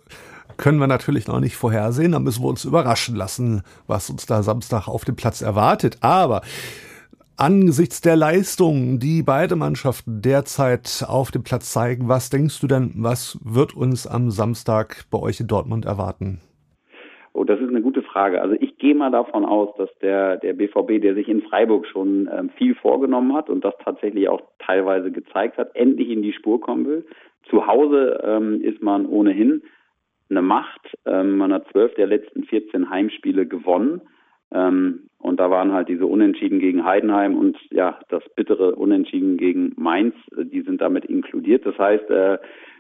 können 0.59 0.78
wir 0.78 0.86
natürlich 0.86 1.26
noch 1.26 1.40
nicht 1.40 1.56
vorhersehen. 1.56 2.12
Da 2.12 2.20
müssen 2.20 2.44
wir 2.44 2.48
uns 2.50 2.64
überraschen 2.64 3.16
lassen, 3.16 3.62
was 3.88 4.11
uns 4.11 4.26
da 4.26 4.44
Samstag 4.44 4.86
auf 4.86 5.04
dem 5.04 5.16
Platz 5.16 5.42
erwartet. 5.42 5.96
Aber 6.02 6.42
angesichts 7.36 8.00
der 8.00 8.14
Leistungen, 8.14 9.00
die 9.00 9.24
beide 9.24 9.56
Mannschaften 9.56 10.22
derzeit 10.22 11.04
auf 11.04 11.32
dem 11.32 11.42
Platz 11.42 11.72
zeigen, 11.72 12.06
was 12.06 12.30
denkst 12.30 12.61
du 12.61 12.68
denn, 12.68 12.92
was 12.94 13.40
wird 13.42 13.74
uns 13.74 14.06
am 14.06 14.30
Samstag 14.30 15.06
bei 15.11 15.18
euch 15.18 15.40
in 15.40 15.48
Dortmund 15.48 15.84
erwarten? 15.84 16.42
Oh, 17.38 17.42
das 17.42 17.61
ist 17.61 17.68
eine 17.68 17.82
gute 17.82 17.88
Frage. 18.18 18.42
Also 18.42 18.56
ich 18.58 18.76
gehe 18.78 18.96
mal 18.96 19.12
davon 19.12 19.44
aus, 19.44 19.68
dass 19.76 19.88
der, 20.02 20.38
der 20.38 20.52
BVB, 20.52 21.00
der 21.00 21.14
sich 21.14 21.28
in 21.28 21.42
Freiburg 21.42 21.86
schon 21.86 22.28
ähm, 22.36 22.50
viel 22.56 22.74
vorgenommen 22.74 23.32
hat 23.32 23.48
und 23.48 23.64
das 23.64 23.74
tatsächlich 23.84 24.28
auch 24.28 24.42
teilweise 24.58 25.12
gezeigt 25.12 25.56
hat, 25.56 25.70
endlich 25.76 26.08
in 26.08 26.22
die 26.22 26.32
Spur 26.32 26.60
kommen 26.60 26.84
will. 26.84 27.06
Zu 27.48 27.68
Hause 27.68 28.20
ähm, 28.24 28.60
ist 28.60 28.82
man 28.82 29.06
ohnehin 29.06 29.62
eine 30.30 30.42
Macht. 30.42 30.80
Ähm, 31.06 31.38
man 31.38 31.52
hat 31.52 31.68
zwölf 31.70 31.94
der 31.94 32.08
letzten 32.08 32.42
14 32.42 32.90
Heimspiele 32.90 33.46
gewonnen. 33.46 34.00
Ähm, 34.52 35.04
und 35.18 35.38
da 35.38 35.48
waren 35.48 35.70
halt 35.70 35.88
diese 35.88 36.06
Unentschieden 36.06 36.58
gegen 36.58 36.84
Heidenheim 36.84 37.38
und 37.38 37.56
ja, 37.70 38.00
das 38.08 38.24
bittere 38.34 38.74
Unentschieden 38.74 39.36
gegen 39.36 39.74
Mainz, 39.76 40.16
äh, 40.36 40.44
die 40.44 40.62
sind 40.62 40.80
damit 40.80 41.04
inkludiert. 41.04 41.64
Das 41.64 41.78
heißt, 41.78 42.10
äh, 42.10 42.38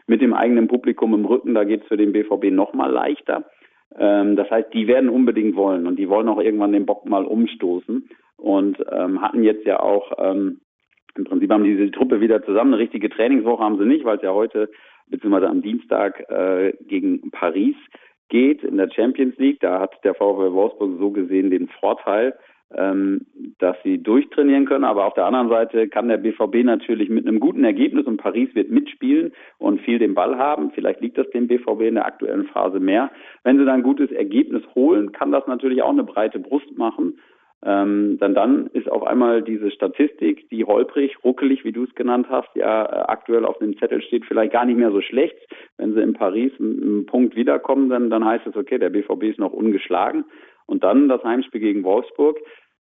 mit 0.08 0.20
dem 0.20 0.34
eigenen 0.34 0.66
Publikum 0.66 1.14
im 1.14 1.26
Rücken, 1.26 1.54
da 1.54 1.62
geht 1.62 1.82
es 1.82 1.86
für 1.86 1.96
den 1.96 2.12
BVB 2.12 2.50
nochmal 2.50 2.90
leichter. 2.90 3.44
Ähm, 3.96 4.36
das 4.36 4.50
heißt, 4.50 4.72
die 4.72 4.86
werden 4.86 5.08
unbedingt 5.08 5.56
wollen 5.56 5.86
und 5.86 5.98
die 5.98 6.08
wollen 6.08 6.28
auch 6.28 6.40
irgendwann 6.40 6.72
den 6.72 6.86
Bock 6.86 7.06
mal 7.06 7.24
umstoßen 7.24 8.08
und 8.36 8.84
ähm, 8.90 9.20
hatten 9.22 9.42
jetzt 9.42 9.64
ja 9.64 9.80
auch 9.80 10.12
ähm, 10.18 10.60
im 11.18 11.24
Prinzip 11.24 11.50
haben 11.50 11.64
diese 11.64 11.90
Truppe 11.90 12.20
wieder 12.20 12.42
zusammen. 12.44 12.72
Eine 12.72 12.82
richtige 12.82 13.10
Trainingswoche 13.10 13.62
haben 13.62 13.78
sie 13.78 13.84
nicht, 13.84 14.04
weil 14.04 14.16
es 14.16 14.22
ja 14.22 14.32
heute 14.32 14.70
beziehungsweise 15.08 15.48
am 15.48 15.62
Dienstag 15.62 16.20
äh, 16.30 16.72
gegen 16.86 17.30
Paris 17.30 17.74
geht 18.28 18.62
in 18.62 18.76
der 18.76 18.90
Champions 18.90 19.36
League. 19.38 19.60
Da 19.60 19.80
hat 19.80 19.92
der 20.04 20.14
VfL 20.14 20.52
Wolfsburg 20.52 20.98
so 20.98 21.10
gesehen 21.10 21.50
den 21.50 21.68
Vorteil, 21.80 22.34
ähm, 22.76 23.26
dass 23.58 23.76
sie 23.82 24.02
durchtrainieren 24.02 24.66
können. 24.66 24.84
Aber 24.84 25.06
auf 25.06 25.14
der 25.14 25.26
anderen 25.26 25.48
Seite 25.48 25.88
kann 25.88 26.08
der 26.08 26.18
BVB 26.18 26.64
natürlich 26.64 27.08
mit 27.08 27.26
einem 27.26 27.40
guten 27.40 27.64
Ergebnis 27.64 28.06
und 28.06 28.18
Paris 28.18 28.54
wird 28.54 28.70
mitspielen 28.70 29.32
und 29.58 29.80
viel 29.80 29.98
den 29.98 30.14
Ball 30.14 30.36
haben. 30.38 30.70
Vielleicht 30.72 31.00
liegt 31.00 31.18
das 31.18 31.28
dem 31.30 31.48
BVB 31.48 31.82
in 31.82 31.94
der 31.94 32.06
aktuellen 32.06 32.46
Phase 32.46 32.80
mehr. 32.80 33.10
Wenn 33.42 33.58
sie 33.58 33.64
dann 33.64 33.76
ein 33.76 33.82
gutes 33.82 34.10
Ergebnis 34.10 34.62
holen, 34.74 35.12
kann 35.12 35.32
das 35.32 35.46
natürlich 35.46 35.82
auch 35.82 35.90
eine 35.90 36.04
breite 36.04 36.38
Brust 36.38 36.76
machen. 36.76 37.18
Ähm, 37.64 38.18
dann 38.20 38.34
dann 38.34 38.68
ist 38.68 38.88
auf 38.88 39.02
einmal 39.02 39.42
diese 39.42 39.72
Statistik, 39.72 40.48
die 40.48 40.64
holprig, 40.64 41.16
ruckelig, 41.24 41.64
wie 41.64 41.72
du 41.72 41.84
es 41.84 41.94
genannt 41.96 42.28
hast, 42.30 42.48
ja 42.54 42.84
äh, 42.84 43.04
aktuell 43.08 43.44
auf 43.44 43.58
dem 43.58 43.76
Zettel 43.78 44.00
steht, 44.00 44.24
vielleicht 44.26 44.52
gar 44.52 44.64
nicht 44.64 44.78
mehr 44.78 44.92
so 44.92 45.00
schlecht. 45.00 45.36
Wenn 45.76 45.92
sie 45.92 46.00
in 46.00 46.12
Paris 46.12 46.52
einen 46.60 47.06
Punkt 47.06 47.34
wiederkommen, 47.34 47.88
dann, 47.88 48.10
dann 48.10 48.24
heißt 48.24 48.46
es, 48.46 48.54
okay, 48.54 48.78
der 48.78 48.90
BVB 48.90 49.24
ist 49.24 49.40
noch 49.40 49.52
ungeschlagen. 49.52 50.24
Und 50.68 50.84
dann 50.84 51.08
das 51.08 51.24
Heimspiel 51.24 51.60
gegen 51.60 51.82
Wolfsburg. 51.82 52.38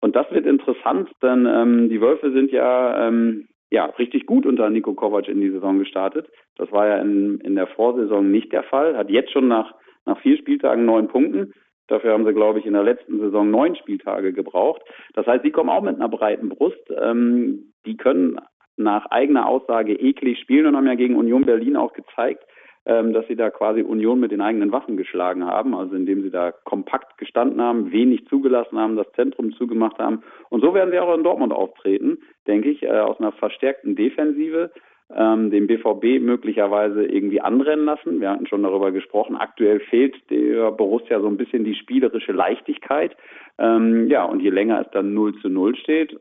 Und 0.01 0.15
das 0.15 0.29
wird 0.31 0.45
interessant, 0.45 1.09
denn 1.21 1.45
ähm, 1.45 1.89
die 1.89 2.01
Wölfe 2.01 2.31
sind 2.31 2.51
ja, 2.51 3.07
ähm, 3.07 3.47
ja 3.69 3.85
richtig 3.85 4.25
gut 4.25 4.45
unter 4.45 4.69
Nico 4.69 4.93
Kovac 4.93 5.27
in 5.27 5.41
die 5.41 5.51
Saison 5.51 5.77
gestartet. 5.79 6.27
Das 6.57 6.71
war 6.71 6.87
ja 6.87 6.97
in, 6.97 7.39
in 7.41 7.55
der 7.55 7.67
Vorsaison 7.67 8.31
nicht 8.31 8.51
der 8.51 8.63
Fall. 8.63 8.97
Hat 8.97 9.09
jetzt 9.09 9.31
schon 9.31 9.47
nach, 9.47 9.73
nach 10.05 10.19
vier 10.21 10.37
Spieltagen 10.37 10.85
neun 10.85 11.07
Punkten. 11.07 11.53
Dafür 11.87 12.13
haben 12.13 12.25
sie, 12.25 12.33
glaube 12.33 12.59
ich, 12.59 12.65
in 12.65 12.73
der 12.73 12.83
letzten 12.83 13.19
Saison 13.19 13.51
neun 13.51 13.75
Spieltage 13.75 14.33
gebraucht. 14.33 14.81
Das 15.13 15.27
heißt, 15.27 15.43
sie 15.43 15.51
kommen 15.51 15.69
auch 15.69 15.83
mit 15.83 15.95
einer 15.95 16.09
breiten 16.09 16.49
Brust. 16.49 16.81
Ähm, 16.99 17.73
die 17.85 17.97
können 17.97 18.39
nach 18.77 19.05
eigener 19.07 19.47
Aussage 19.47 19.93
eklig 19.93 20.39
spielen 20.39 20.65
und 20.65 20.75
haben 20.75 20.87
ja 20.87 20.95
gegen 20.95 21.15
Union 21.15 21.45
Berlin 21.45 21.77
auch 21.77 21.93
gezeigt, 21.93 22.43
dass 22.85 23.27
sie 23.27 23.35
da 23.35 23.49
quasi 23.49 23.81
Union 23.81 24.19
mit 24.19 24.31
den 24.31 24.41
eigenen 24.41 24.71
Waffen 24.71 24.95
geschlagen 24.95 25.43
haben, 25.43 25.73
also 25.73 25.95
indem 25.95 26.21
sie 26.21 26.29
da 26.29 26.51
kompakt 26.51 27.17
gestanden 27.17 27.59
haben, 27.59 27.91
wenig 27.91 28.27
zugelassen 28.27 28.77
haben, 28.77 28.95
das 28.95 29.11
Zentrum 29.13 29.53
zugemacht 29.53 29.97
haben. 29.97 30.21
Und 30.49 30.61
so 30.61 30.73
werden 30.75 30.91
sie 30.91 30.99
auch 30.99 31.15
in 31.15 31.23
Dortmund 31.23 31.51
auftreten, 31.51 32.19
denke 32.45 32.69
ich, 32.69 32.83
äh, 32.83 32.99
aus 32.99 33.19
einer 33.19 33.31
verstärkten 33.31 33.95
Defensive, 33.95 34.71
ähm, 35.13 35.51
den 35.51 35.67
BVB 35.67 36.19
möglicherweise 36.19 37.05
irgendwie 37.05 37.41
anrennen 37.41 37.85
lassen. 37.85 38.21
Wir 38.21 38.29
hatten 38.29 38.47
schon 38.47 38.63
darüber 38.63 38.91
gesprochen. 38.91 39.35
Aktuell 39.35 39.79
fehlt 39.79 40.15
der 40.29 40.71
Borussia 40.71 41.19
so 41.19 41.27
ein 41.27 41.37
bisschen 41.37 41.63
die 41.63 41.75
spielerische 41.75 42.31
Leichtigkeit. 42.31 43.15
Ähm, 43.57 44.07
ja, 44.09 44.25
und 44.25 44.41
je 44.41 44.49
länger 44.49 44.81
es 44.81 44.91
dann 44.91 45.13
0 45.13 45.39
zu 45.41 45.49
0 45.49 45.75
steht, 45.75 46.19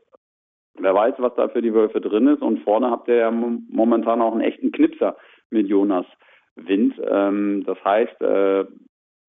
wer 0.79 0.93
weiß, 0.93 1.15
was 1.17 1.33
da 1.35 1.47
für 1.49 1.61
die 1.61 1.73
Wölfe 1.73 2.01
drin 2.01 2.27
ist. 2.27 2.41
Und 2.41 2.63
vorne 2.63 2.89
habt 2.89 3.07
ihr 3.07 3.15
ja 3.15 3.31
momentan 3.31 4.21
auch 4.21 4.33
einen 4.33 4.41
echten 4.41 4.71
Knipser 4.71 5.15
mit 5.49 5.67
Jonas 5.67 6.05
Wind. 6.55 6.99
Ähm, 7.07 7.63
das 7.65 7.83
heißt, 7.83 8.21
äh, 8.21 8.65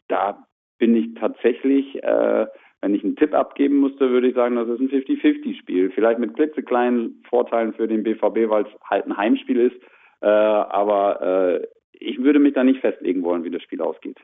da 0.08 0.46
bin 0.78 0.94
ich 0.96 1.14
tatsächlich, 1.14 2.02
äh, 2.02 2.46
wenn 2.80 2.94
ich 2.94 3.02
einen 3.02 3.16
Tipp 3.16 3.34
abgeben 3.34 3.78
musste, 3.78 4.10
würde 4.10 4.28
ich 4.28 4.34
sagen, 4.34 4.56
das 4.56 4.68
ist 4.68 4.80
ein 4.80 4.90
50-50-Spiel. 4.90 5.90
Vielleicht 5.90 6.18
mit 6.18 6.34
klitzekleinen 6.34 7.22
Vorteilen 7.28 7.72
für 7.72 7.88
den 7.88 8.02
BVB, 8.02 8.48
weil 8.48 8.64
es 8.64 8.80
halt 8.88 9.06
ein 9.06 9.16
Heimspiel 9.16 9.58
ist. 9.60 9.76
Äh, 10.20 10.26
aber 10.26 11.60
äh, 11.60 11.66
ich 11.92 12.22
würde 12.22 12.38
mich 12.38 12.54
da 12.54 12.64
nicht 12.64 12.80
festlegen 12.80 13.22
wollen, 13.22 13.44
wie 13.44 13.50
das 13.50 13.62
Spiel 13.62 13.80
ausgeht. 13.80 14.18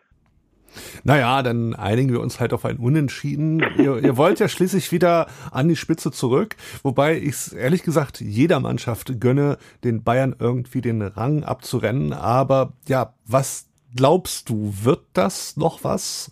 Naja, 1.04 1.42
dann 1.42 1.74
einigen 1.74 2.12
wir 2.12 2.20
uns 2.20 2.40
halt 2.40 2.52
auf 2.52 2.64
ein 2.64 2.78
Unentschieden. 2.78 3.64
ihr, 3.78 3.98
ihr 3.98 4.16
wollt 4.16 4.40
ja 4.40 4.48
schließlich 4.48 4.92
wieder 4.92 5.26
an 5.50 5.68
die 5.68 5.76
Spitze 5.76 6.10
zurück, 6.10 6.56
wobei 6.82 7.16
ich 7.16 7.30
es 7.30 7.52
ehrlich 7.52 7.82
gesagt 7.82 8.20
jeder 8.20 8.60
Mannschaft 8.60 9.20
gönne, 9.20 9.58
den 9.84 10.02
Bayern 10.02 10.34
irgendwie 10.38 10.80
den 10.80 11.02
Rang 11.02 11.44
abzurennen. 11.44 12.12
Aber 12.12 12.72
ja, 12.86 13.14
was 13.26 13.68
glaubst 13.94 14.48
du, 14.48 14.72
wird 14.82 15.02
das 15.14 15.56
noch 15.56 15.84
was 15.84 16.30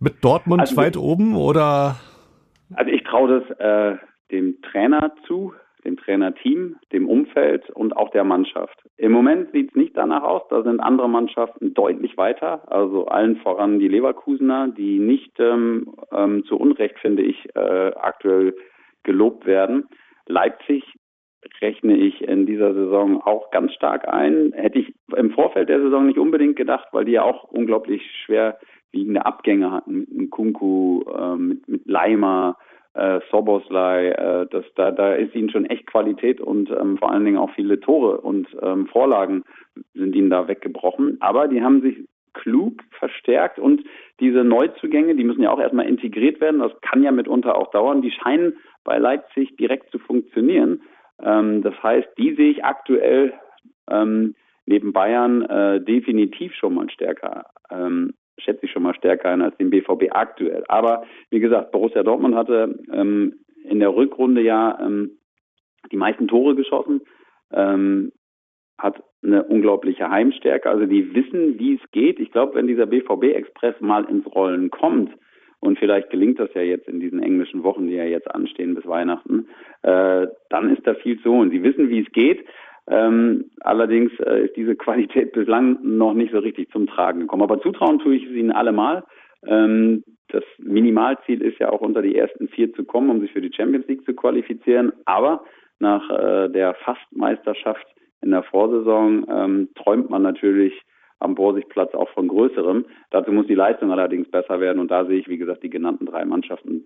mit 0.00 0.22
Dortmund 0.22 0.60
also, 0.60 0.76
weit 0.76 0.96
oben 0.96 1.36
oder? 1.36 1.96
Also 2.74 2.90
ich 2.90 3.02
traue 3.04 3.40
das 3.40 3.58
äh, 3.58 3.98
dem 4.30 4.60
Trainer 4.62 5.12
zu, 5.26 5.52
dem 5.84 5.96
Trainerteam, 5.96 6.76
dem 6.92 7.08
Umfeld 7.08 7.70
und 7.70 7.96
auch 7.96 8.10
der 8.10 8.24
Mannschaft. 8.24 8.82
Im 8.96 9.12
Moment 9.12 9.52
sieht 9.52 9.70
es 9.70 9.76
nicht 9.76 9.96
danach 9.96 10.22
aus, 10.22 10.42
da 10.50 10.62
sind 10.62 10.80
andere 10.80 11.08
Mannschaften 11.08 11.74
deutlich 11.74 12.16
weiter, 12.16 12.70
also 12.70 13.06
allen 13.06 13.36
voran 13.36 13.78
die 13.78 13.88
Leverkusener, 13.88 14.68
die 14.68 14.98
nicht 14.98 15.38
ähm, 15.38 15.94
ähm, 16.12 16.44
zu 16.44 16.56
Unrecht, 16.56 16.98
finde 16.98 17.22
ich, 17.22 17.48
äh, 17.54 17.92
aktuell 17.96 18.54
gelobt 19.02 19.46
werden. 19.46 19.88
Leipzig 20.26 20.82
rechne 21.60 21.96
ich 21.96 22.22
in 22.22 22.46
dieser 22.46 22.74
Saison 22.74 23.20
auch 23.22 23.50
ganz 23.50 23.72
stark 23.74 24.08
ein. 24.08 24.52
Hätte 24.54 24.78
ich 24.78 24.94
im 25.14 25.30
Vorfeld 25.30 25.68
der 25.68 25.80
Saison 25.80 26.06
nicht 26.06 26.18
unbedingt 26.18 26.56
gedacht, 26.56 26.88
weil 26.92 27.04
die 27.04 27.12
ja 27.12 27.22
auch 27.22 27.44
unglaublich 27.44 28.02
schwer 28.24 28.58
wiegende 28.92 29.26
Abgänge 29.26 29.70
hatten 29.70 30.06
mit 30.10 30.30
Kunku, 30.30 31.02
äh, 31.02 31.36
mit, 31.36 31.68
mit 31.68 31.86
Leimer, 31.86 32.56
äh, 32.94 33.20
Soboslai, 33.30 34.08
äh, 34.10 34.46
das, 34.50 34.64
da, 34.76 34.90
da 34.90 35.14
ist 35.14 35.34
ihnen 35.34 35.50
schon 35.50 35.66
echt 35.66 35.86
Qualität 35.86 36.40
und 36.40 36.70
ähm, 36.70 36.96
vor 36.98 37.10
allen 37.10 37.24
Dingen 37.24 37.38
auch 37.38 37.50
viele 37.50 37.80
Tore 37.80 38.20
und 38.20 38.46
ähm, 38.62 38.86
Vorlagen 38.86 39.44
sind 39.94 40.14
ihnen 40.14 40.30
da 40.30 40.48
weggebrochen. 40.48 41.16
Aber 41.20 41.48
die 41.48 41.62
haben 41.62 41.82
sich 41.82 41.96
klug 42.34 42.82
verstärkt 42.98 43.58
und 43.58 43.82
diese 44.20 44.44
Neuzugänge, 44.44 45.14
die 45.14 45.24
müssen 45.24 45.42
ja 45.42 45.50
auch 45.50 45.60
erstmal 45.60 45.88
integriert 45.88 46.40
werden. 46.40 46.60
Das 46.60 46.72
kann 46.82 47.02
ja 47.02 47.10
mitunter 47.10 47.56
auch 47.56 47.70
dauern. 47.70 48.02
Die 48.02 48.10
scheinen 48.10 48.56
bei 48.84 48.98
Leipzig 48.98 49.56
direkt 49.56 49.90
zu 49.90 49.98
funktionieren. 49.98 50.82
Ähm, 51.22 51.62
das 51.62 51.74
heißt, 51.82 52.08
die 52.18 52.34
sehe 52.34 52.50
ich 52.50 52.64
aktuell 52.64 53.32
ähm, 53.90 54.34
neben 54.66 54.92
Bayern 54.92 55.42
äh, 55.42 55.80
definitiv 55.80 56.54
schon 56.54 56.74
mal 56.74 56.88
stärker 56.90 57.46
ähm, 57.70 58.14
schätze 58.38 58.66
ich 58.66 58.72
schon 58.72 58.82
mal 58.82 58.94
stärker 58.94 59.30
ein 59.30 59.42
als 59.42 59.56
den 59.56 59.70
BVB 59.70 60.10
aktuell. 60.10 60.64
Aber 60.68 61.04
wie 61.30 61.40
gesagt, 61.40 61.72
Borussia 61.72 62.02
Dortmund 62.02 62.34
hatte 62.34 62.78
ähm, 62.92 63.40
in 63.64 63.80
der 63.80 63.94
Rückrunde 63.94 64.42
ja 64.42 64.78
ähm, 64.80 65.18
die 65.92 65.96
meisten 65.96 66.28
Tore 66.28 66.54
geschossen, 66.54 67.02
ähm, 67.52 68.12
hat 68.78 69.02
eine 69.22 69.44
unglaubliche 69.44 70.10
Heimstärke. 70.10 70.68
Also 70.68 70.86
die 70.86 71.14
wissen, 71.14 71.58
wie 71.58 71.74
es 71.74 71.90
geht. 71.92 72.18
Ich 72.18 72.32
glaube, 72.32 72.54
wenn 72.54 72.66
dieser 72.66 72.86
BVB-Express 72.86 73.80
mal 73.80 74.04
ins 74.04 74.26
Rollen 74.26 74.70
kommt, 74.70 75.10
und 75.64 75.78
vielleicht 75.78 76.10
gelingt 76.10 76.38
das 76.38 76.52
ja 76.52 76.60
jetzt 76.60 76.88
in 76.88 77.00
diesen 77.00 77.22
englischen 77.22 77.62
Wochen, 77.62 77.86
die 77.86 77.94
ja 77.94 78.04
jetzt 78.04 78.30
anstehen 78.30 78.74
bis 78.74 78.84
Weihnachten, 78.84 79.48
äh, 79.80 80.26
dann 80.50 80.76
ist 80.76 80.86
da 80.86 80.94
viel 80.94 81.18
zu 81.22 81.32
holen. 81.32 81.50
Sie 81.50 81.62
wissen, 81.62 81.88
wie 81.88 82.00
es 82.00 82.12
geht. 82.12 82.44
Ähm, 82.88 83.50
allerdings 83.60 84.12
äh, 84.20 84.44
ist 84.44 84.56
diese 84.56 84.76
Qualität 84.76 85.32
bislang 85.32 85.78
noch 85.82 86.14
nicht 86.14 86.32
so 86.32 86.38
richtig 86.38 86.70
zum 86.70 86.86
Tragen 86.86 87.20
gekommen. 87.20 87.42
Aber 87.42 87.60
zutrauen 87.60 87.98
tue 87.98 88.16
ich 88.16 88.24
es 88.24 88.32
ihnen 88.32 88.52
allemal. 88.52 89.04
Ähm, 89.46 90.04
das 90.28 90.44
Minimalziel 90.58 91.42
ist 91.42 91.58
ja 91.58 91.70
auch 91.70 91.80
unter 91.80 92.02
die 92.02 92.16
ersten 92.16 92.48
vier 92.48 92.72
zu 92.74 92.84
kommen, 92.84 93.10
um 93.10 93.20
sich 93.20 93.32
für 93.32 93.40
die 93.40 93.52
Champions 93.54 93.86
League 93.86 94.04
zu 94.04 94.14
qualifizieren. 94.14 94.92
Aber 95.04 95.44
nach 95.78 96.08
äh, 96.10 96.48
der 96.48 96.74
Fastmeisterschaft 96.74 97.86
in 98.20 98.30
der 98.30 98.42
Vorsaison 98.42 99.26
ähm, 99.28 99.68
träumt 99.74 100.10
man 100.10 100.22
natürlich 100.22 100.74
am 101.20 101.34
Borsigplatz 101.34 101.94
auch 101.94 102.10
von 102.10 102.28
Größerem. 102.28 102.84
Dazu 103.10 103.32
muss 103.32 103.46
die 103.46 103.54
Leistung 103.54 103.90
allerdings 103.90 104.30
besser 104.30 104.60
werden 104.60 104.78
und 104.78 104.90
da 104.90 105.04
sehe 105.06 105.18
ich, 105.18 105.28
wie 105.28 105.38
gesagt, 105.38 105.62
die 105.62 105.70
genannten 105.70 106.06
drei 106.06 106.24
Mannschaften 106.24 106.84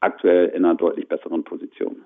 aktuell 0.00 0.48
in 0.48 0.64
einer 0.64 0.74
deutlich 0.74 1.08
besseren 1.08 1.44
Position. 1.44 1.96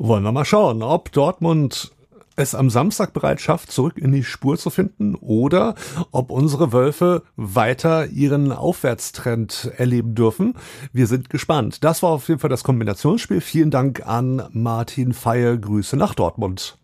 Wollen 0.00 0.22
wir 0.22 0.30
mal 0.30 0.44
schauen, 0.44 0.84
ob 0.84 1.10
Dortmund 1.10 1.90
es 2.36 2.54
am 2.54 2.70
Samstag 2.70 3.12
bereits 3.12 3.42
schafft, 3.42 3.72
zurück 3.72 3.98
in 3.98 4.12
die 4.12 4.22
Spur 4.22 4.56
zu 4.56 4.70
finden 4.70 5.16
oder 5.16 5.74
ob 6.12 6.30
unsere 6.30 6.72
Wölfe 6.72 7.24
weiter 7.34 8.06
ihren 8.06 8.52
Aufwärtstrend 8.52 9.72
erleben 9.76 10.14
dürfen. 10.14 10.54
Wir 10.92 11.08
sind 11.08 11.30
gespannt. 11.30 11.82
Das 11.82 12.04
war 12.04 12.10
auf 12.10 12.28
jeden 12.28 12.38
Fall 12.38 12.48
das 12.48 12.62
Kombinationsspiel. 12.62 13.40
Vielen 13.40 13.72
Dank 13.72 14.06
an 14.06 14.48
Martin 14.52 15.14
Feier. 15.14 15.56
Grüße 15.56 15.96
nach 15.96 16.14
Dortmund. 16.14 16.78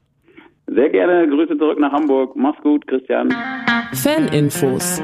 Sehr 0.67 0.91
gerne. 0.91 1.29
Grüße 1.29 1.59
zurück 1.59 1.79
nach 1.79 1.93
Hamburg. 1.93 2.35
Mach's 2.37 2.61
gut, 2.63 2.87
Christian. 2.87 3.35
Faninfos. 3.93 5.03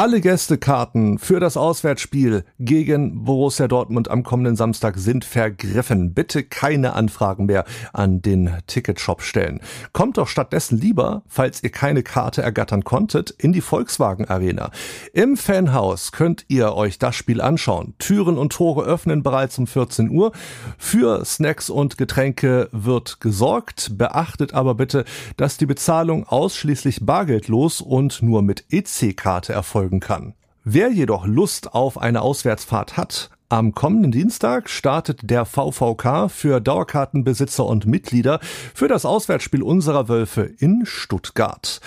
Alle 0.00 0.20
Gästekarten 0.20 1.18
für 1.18 1.40
das 1.40 1.56
Auswärtsspiel 1.56 2.44
gegen 2.60 3.24
Borussia 3.24 3.66
Dortmund 3.66 4.08
am 4.08 4.22
kommenden 4.22 4.54
Samstag 4.54 4.96
sind 4.96 5.24
vergriffen. 5.24 6.14
Bitte 6.14 6.44
keine 6.44 6.92
Anfragen 6.92 7.46
mehr 7.46 7.64
an 7.92 8.22
den 8.22 8.50
Ticketshop 8.68 9.22
stellen. 9.22 9.60
Kommt 9.92 10.16
doch 10.16 10.28
stattdessen 10.28 10.78
lieber, 10.78 11.22
falls 11.26 11.64
ihr 11.64 11.70
keine 11.70 12.04
Karte 12.04 12.42
ergattern 12.42 12.84
konntet, 12.84 13.30
in 13.30 13.52
die 13.52 13.60
Volkswagen 13.60 14.26
Arena. 14.26 14.70
Im 15.12 15.36
Fanhaus 15.36 16.12
könnt 16.12 16.44
ihr 16.46 16.74
euch 16.74 17.00
das 17.00 17.16
Spiel 17.16 17.40
anschauen. 17.40 17.94
Türen 17.98 18.38
und 18.38 18.52
Tore 18.52 18.84
öffnen 18.84 19.24
bereits 19.24 19.58
um 19.58 19.66
14 19.66 20.10
Uhr. 20.10 20.30
Für 20.78 21.24
Snacks 21.24 21.70
und 21.70 21.98
Getränke 21.98 22.68
wird 22.70 23.20
gesorgt. 23.20 23.97
Beachtet 23.98 24.54
aber 24.54 24.76
bitte, 24.76 25.04
dass 25.36 25.56
die 25.56 25.66
Bezahlung 25.66 26.24
ausschließlich 26.24 27.04
bargeldlos 27.04 27.80
und 27.80 28.22
nur 28.22 28.42
mit 28.42 28.64
EC-Karte 28.70 29.52
erfolgt 29.52 29.88
folgen 29.88 30.00
kann. 30.00 30.34
Wer 30.64 30.90
jedoch 30.90 31.24
Lust 31.24 31.72
auf 31.72 31.98
eine 31.98 32.20
Auswärtsfahrt 32.20 32.96
hat, 32.96 33.30
am 33.48 33.72
kommenden 33.72 34.10
Dienstag 34.12 34.68
startet 34.68 35.30
der 35.30 35.46
VVK 35.46 36.28
für 36.28 36.60
Dauerkartenbesitzer 36.60 37.64
und 37.64 37.86
Mitglieder 37.86 38.40
für 38.74 38.88
das 38.88 39.06
Auswärtsspiel 39.06 39.62
unserer 39.62 40.08
Wölfe 40.08 40.42
in 40.42 40.84
Stuttgart. 40.84 41.80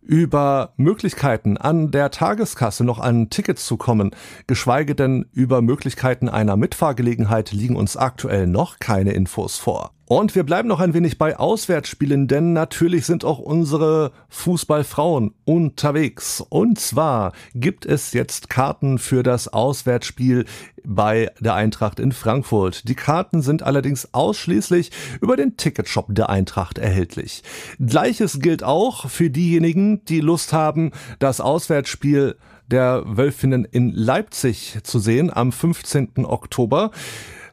Über 0.00 0.72
Möglichkeiten 0.76 1.56
an 1.58 1.90
der 1.90 2.10
Tageskasse 2.10 2.84
noch 2.84 3.00
an 3.00 3.28
Tickets 3.28 3.66
zu 3.66 3.76
kommen, 3.76 4.12
geschweige 4.46 4.94
denn 4.94 5.26
über 5.32 5.60
Möglichkeiten 5.60 6.28
einer 6.28 6.56
Mitfahrgelegenheit 6.56 7.52
liegen 7.52 7.76
uns 7.76 7.96
aktuell 7.96 8.46
noch 8.46 8.78
keine 8.78 9.12
Infos 9.12 9.58
vor. 9.58 9.90
Und 10.14 10.34
wir 10.34 10.42
bleiben 10.42 10.68
noch 10.68 10.80
ein 10.80 10.92
wenig 10.92 11.16
bei 11.16 11.38
Auswärtsspielen, 11.38 12.28
denn 12.28 12.52
natürlich 12.52 13.06
sind 13.06 13.24
auch 13.24 13.38
unsere 13.38 14.12
Fußballfrauen 14.28 15.32
unterwegs. 15.46 16.44
Und 16.50 16.78
zwar 16.78 17.32
gibt 17.54 17.86
es 17.86 18.12
jetzt 18.12 18.50
Karten 18.50 18.98
für 18.98 19.22
das 19.22 19.48
Auswärtsspiel 19.48 20.44
bei 20.84 21.30
der 21.40 21.54
Eintracht 21.54 21.98
in 21.98 22.12
Frankfurt. 22.12 22.86
Die 22.90 22.94
Karten 22.94 23.40
sind 23.40 23.62
allerdings 23.62 24.12
ausschließlich 24.12 24.90
über 25.22 25.34
den 25.38 25.56
Ticketshop 25.56 26.08
der 26.10 26.28
Eintracht 26.28 26.76
erhältlich. 26.76 27.42
Gleiches 27.80 28.38
gilt 28.38 28.62
auch 28.62 29.08
für 29.08 29.30
diejenigen, 29.30 30.04
die 30.04 30.20
Lust 30.20 30.52
haben, 30.52 30.90
das 31.20 31.40
Auswärtsspiel 31.40 32.36
der 32.66 33.02
Wölfinnen 33.06 33.64
in 33.64 33.92
Leipzig 33.92 34.78
zu 34.82 34.98
sehen 34.98 35.32
am 35.32 35.52
15. 35.52 36.26
Oktober. 36.26 36.90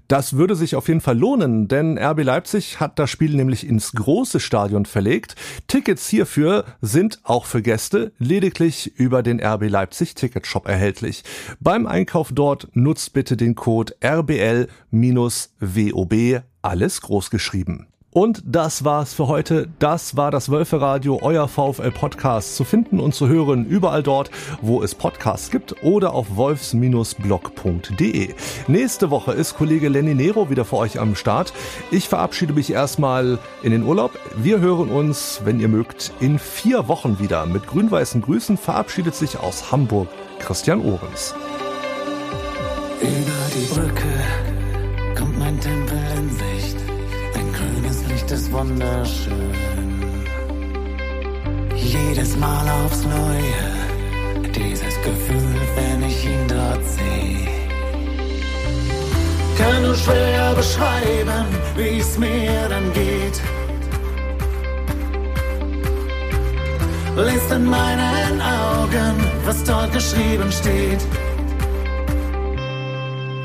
Das 0.10 0.36
würde 0.38 0.56
sich 0.56 0.76
auf 0.76 0.88
jeden 0.88 1.02
Fall 1.02 1.18
lohnen, 1.20 1.68
denn 1.68 1.98
RB 2.00 2.24
Leipzig 2.24 2.80
hat 2.80 2.98
das 2.98 3.12
Spiel 3.12 3.36
nämlich 3.36 3.68
ins 3.68 3.92
große 3.92 4.40
Stadion 4.40 4.88
verlegt. 4.88 5.36
Tickets 5.68 6.08
hierfür 6.10 6.66
sind 6.82 7.20
auch 7.24 7.46
für 7.46 7.62
Gäste 7.62 8.12
lediglich 8.18 8.98
über 8.98 9.22
den 9.22 9.40
RB 9.40 9.70
Leipzig 9.70 10.16
Ticketshop 10.16 10.68
erhältlich. 10.68 11.24
Beim 11.60 11.86
Einkauf 11.86 12.32
dort 12.34 12.70
nutzt 12.74 13.14
bitte 13.14 13.38
den 13.38 13.54
Code 13.54 13.94
RBL-WOB, 14.04 14.72
alles 16.64 17.02
groß 17.02 17.30
geschrieben. 17.30 17.86
Und 18.12 18.42
das 18.44 18.84
war's 18.84 19.14
für 19.14 19.28
heute. 19.28 19.68
Das 19.78 20.18
war 20.18 20.32
das 20.32 20.50
Wölferadio, 20.50 21.20
euer 21.22 21.48
VfL 21.48 21.92
Podcast, 21.92 22.56
zu 22.56 22.64
finden 22.64 23.00
und 23.00 23.14
zu 23.14 23.28
hören 23.28 23.66
überall 23.66 24.02
dort, 24.02 24.32
wo 24.62 24.82
es 24.82 24.96
Podcasts 24.96 25.52
gibt 25.52 25.84
oder 25.84 26.14
auf 26.14 26.36
wolfs-blog.de. 26.36 28.34
Nächste 28.68 29.12
Woche 29.12 29.34
ist 29.34 29.56
Kollege 29.58 29.90
Lenny 29.90 30.16
Nero 30.16 30.50
wieder 30.50 30.66
für 30.66 30.78
euch 30.78 31.00
am 31.00 31.16
Start. 31.16 31.54
Ich 31.92 32.10
verabschiede 32.10 32.54
mich 32.54 32.72
erstmal 32.72 33.38
in 33.62 33.72
den 33.72 33.84
Urlaub. 33.84 34.18
Wir 34.36 34.60
hören 34.60 34.90
uns, 34.90 35.42
wenn 35.46 35.60
ihr 35.60 35.68
mögt, 35.68 36.12
in 36.20 36.40
vier 36.40 36.88
Wochen 36.88 37.20
wieder. 37.20 37.46
Mit 37.46 37.68
grün-weißen 37.68 38.22
Grüßen 38.22 38.58
verabschiedet 38.58 39.14
sich 39.14 39.40
aus 39.40 39.72
Hamburg 39.72 40.08
Christian 40.40 40.82
Ohrens. 40.82 41.36
Über 43.02 43.12
die 43.54 43.66
Brücke 43.72 45.16
kommt 45.16 45.38
mein 45.38 45.60
Tempel 45.60 46.00
in 46.18 46.49
Sicht 48.30 48.42
ist 48.42 48.52
wunderschön. 48.52 49.54
Jedes 51.76 52.38
Mal 52.38 52.66
aufs 52.70 53.04
Neue, 53.04 54.52
dieses 54.52 54.96
Gefühl, 55.02 55.62
wenn 55.76 56.04
ich 56.04 56.26
ihn 56.26 56.48
dort 56.48 56.84
sehe. 56.86 57.48
Kann 59.58 59.82
nur 59.82 59.96
schwer 59.96 60.54
beschreiben, 60.56 61.46
wie 61.76 62.00
es 62.00 62.18
mir 62.18 62.70
dann 62.70 62.94
geht. 62.94 63.42
Lest 67.16 67.52
in 67.52 67.66
meinen 67.66 68.42
Augen, 68.42 69.16
was 69.46 69.64
dort 69.64 69.92
geschrieben 69.92 70.52
steht. 70.52 71.02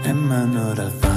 Immer 0.05 0.47
nur 0.47 0.75
der 0.75 0.91
VfL 0.91 1.14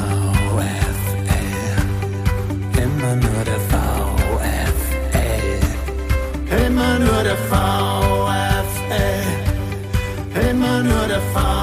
immer 2.98 3.16
nur 3.16 3.44
der 3.46 3.60
VfL. 3.70 4.74
Immer 6.66 7.00
nur 7.00 7.24
der 7.24 7.38
VfL. 7.50 9.24
Immer 10.50 10.84
nur 10.84 11.08
der 11.08 11.22
VfL. 11.34 11.57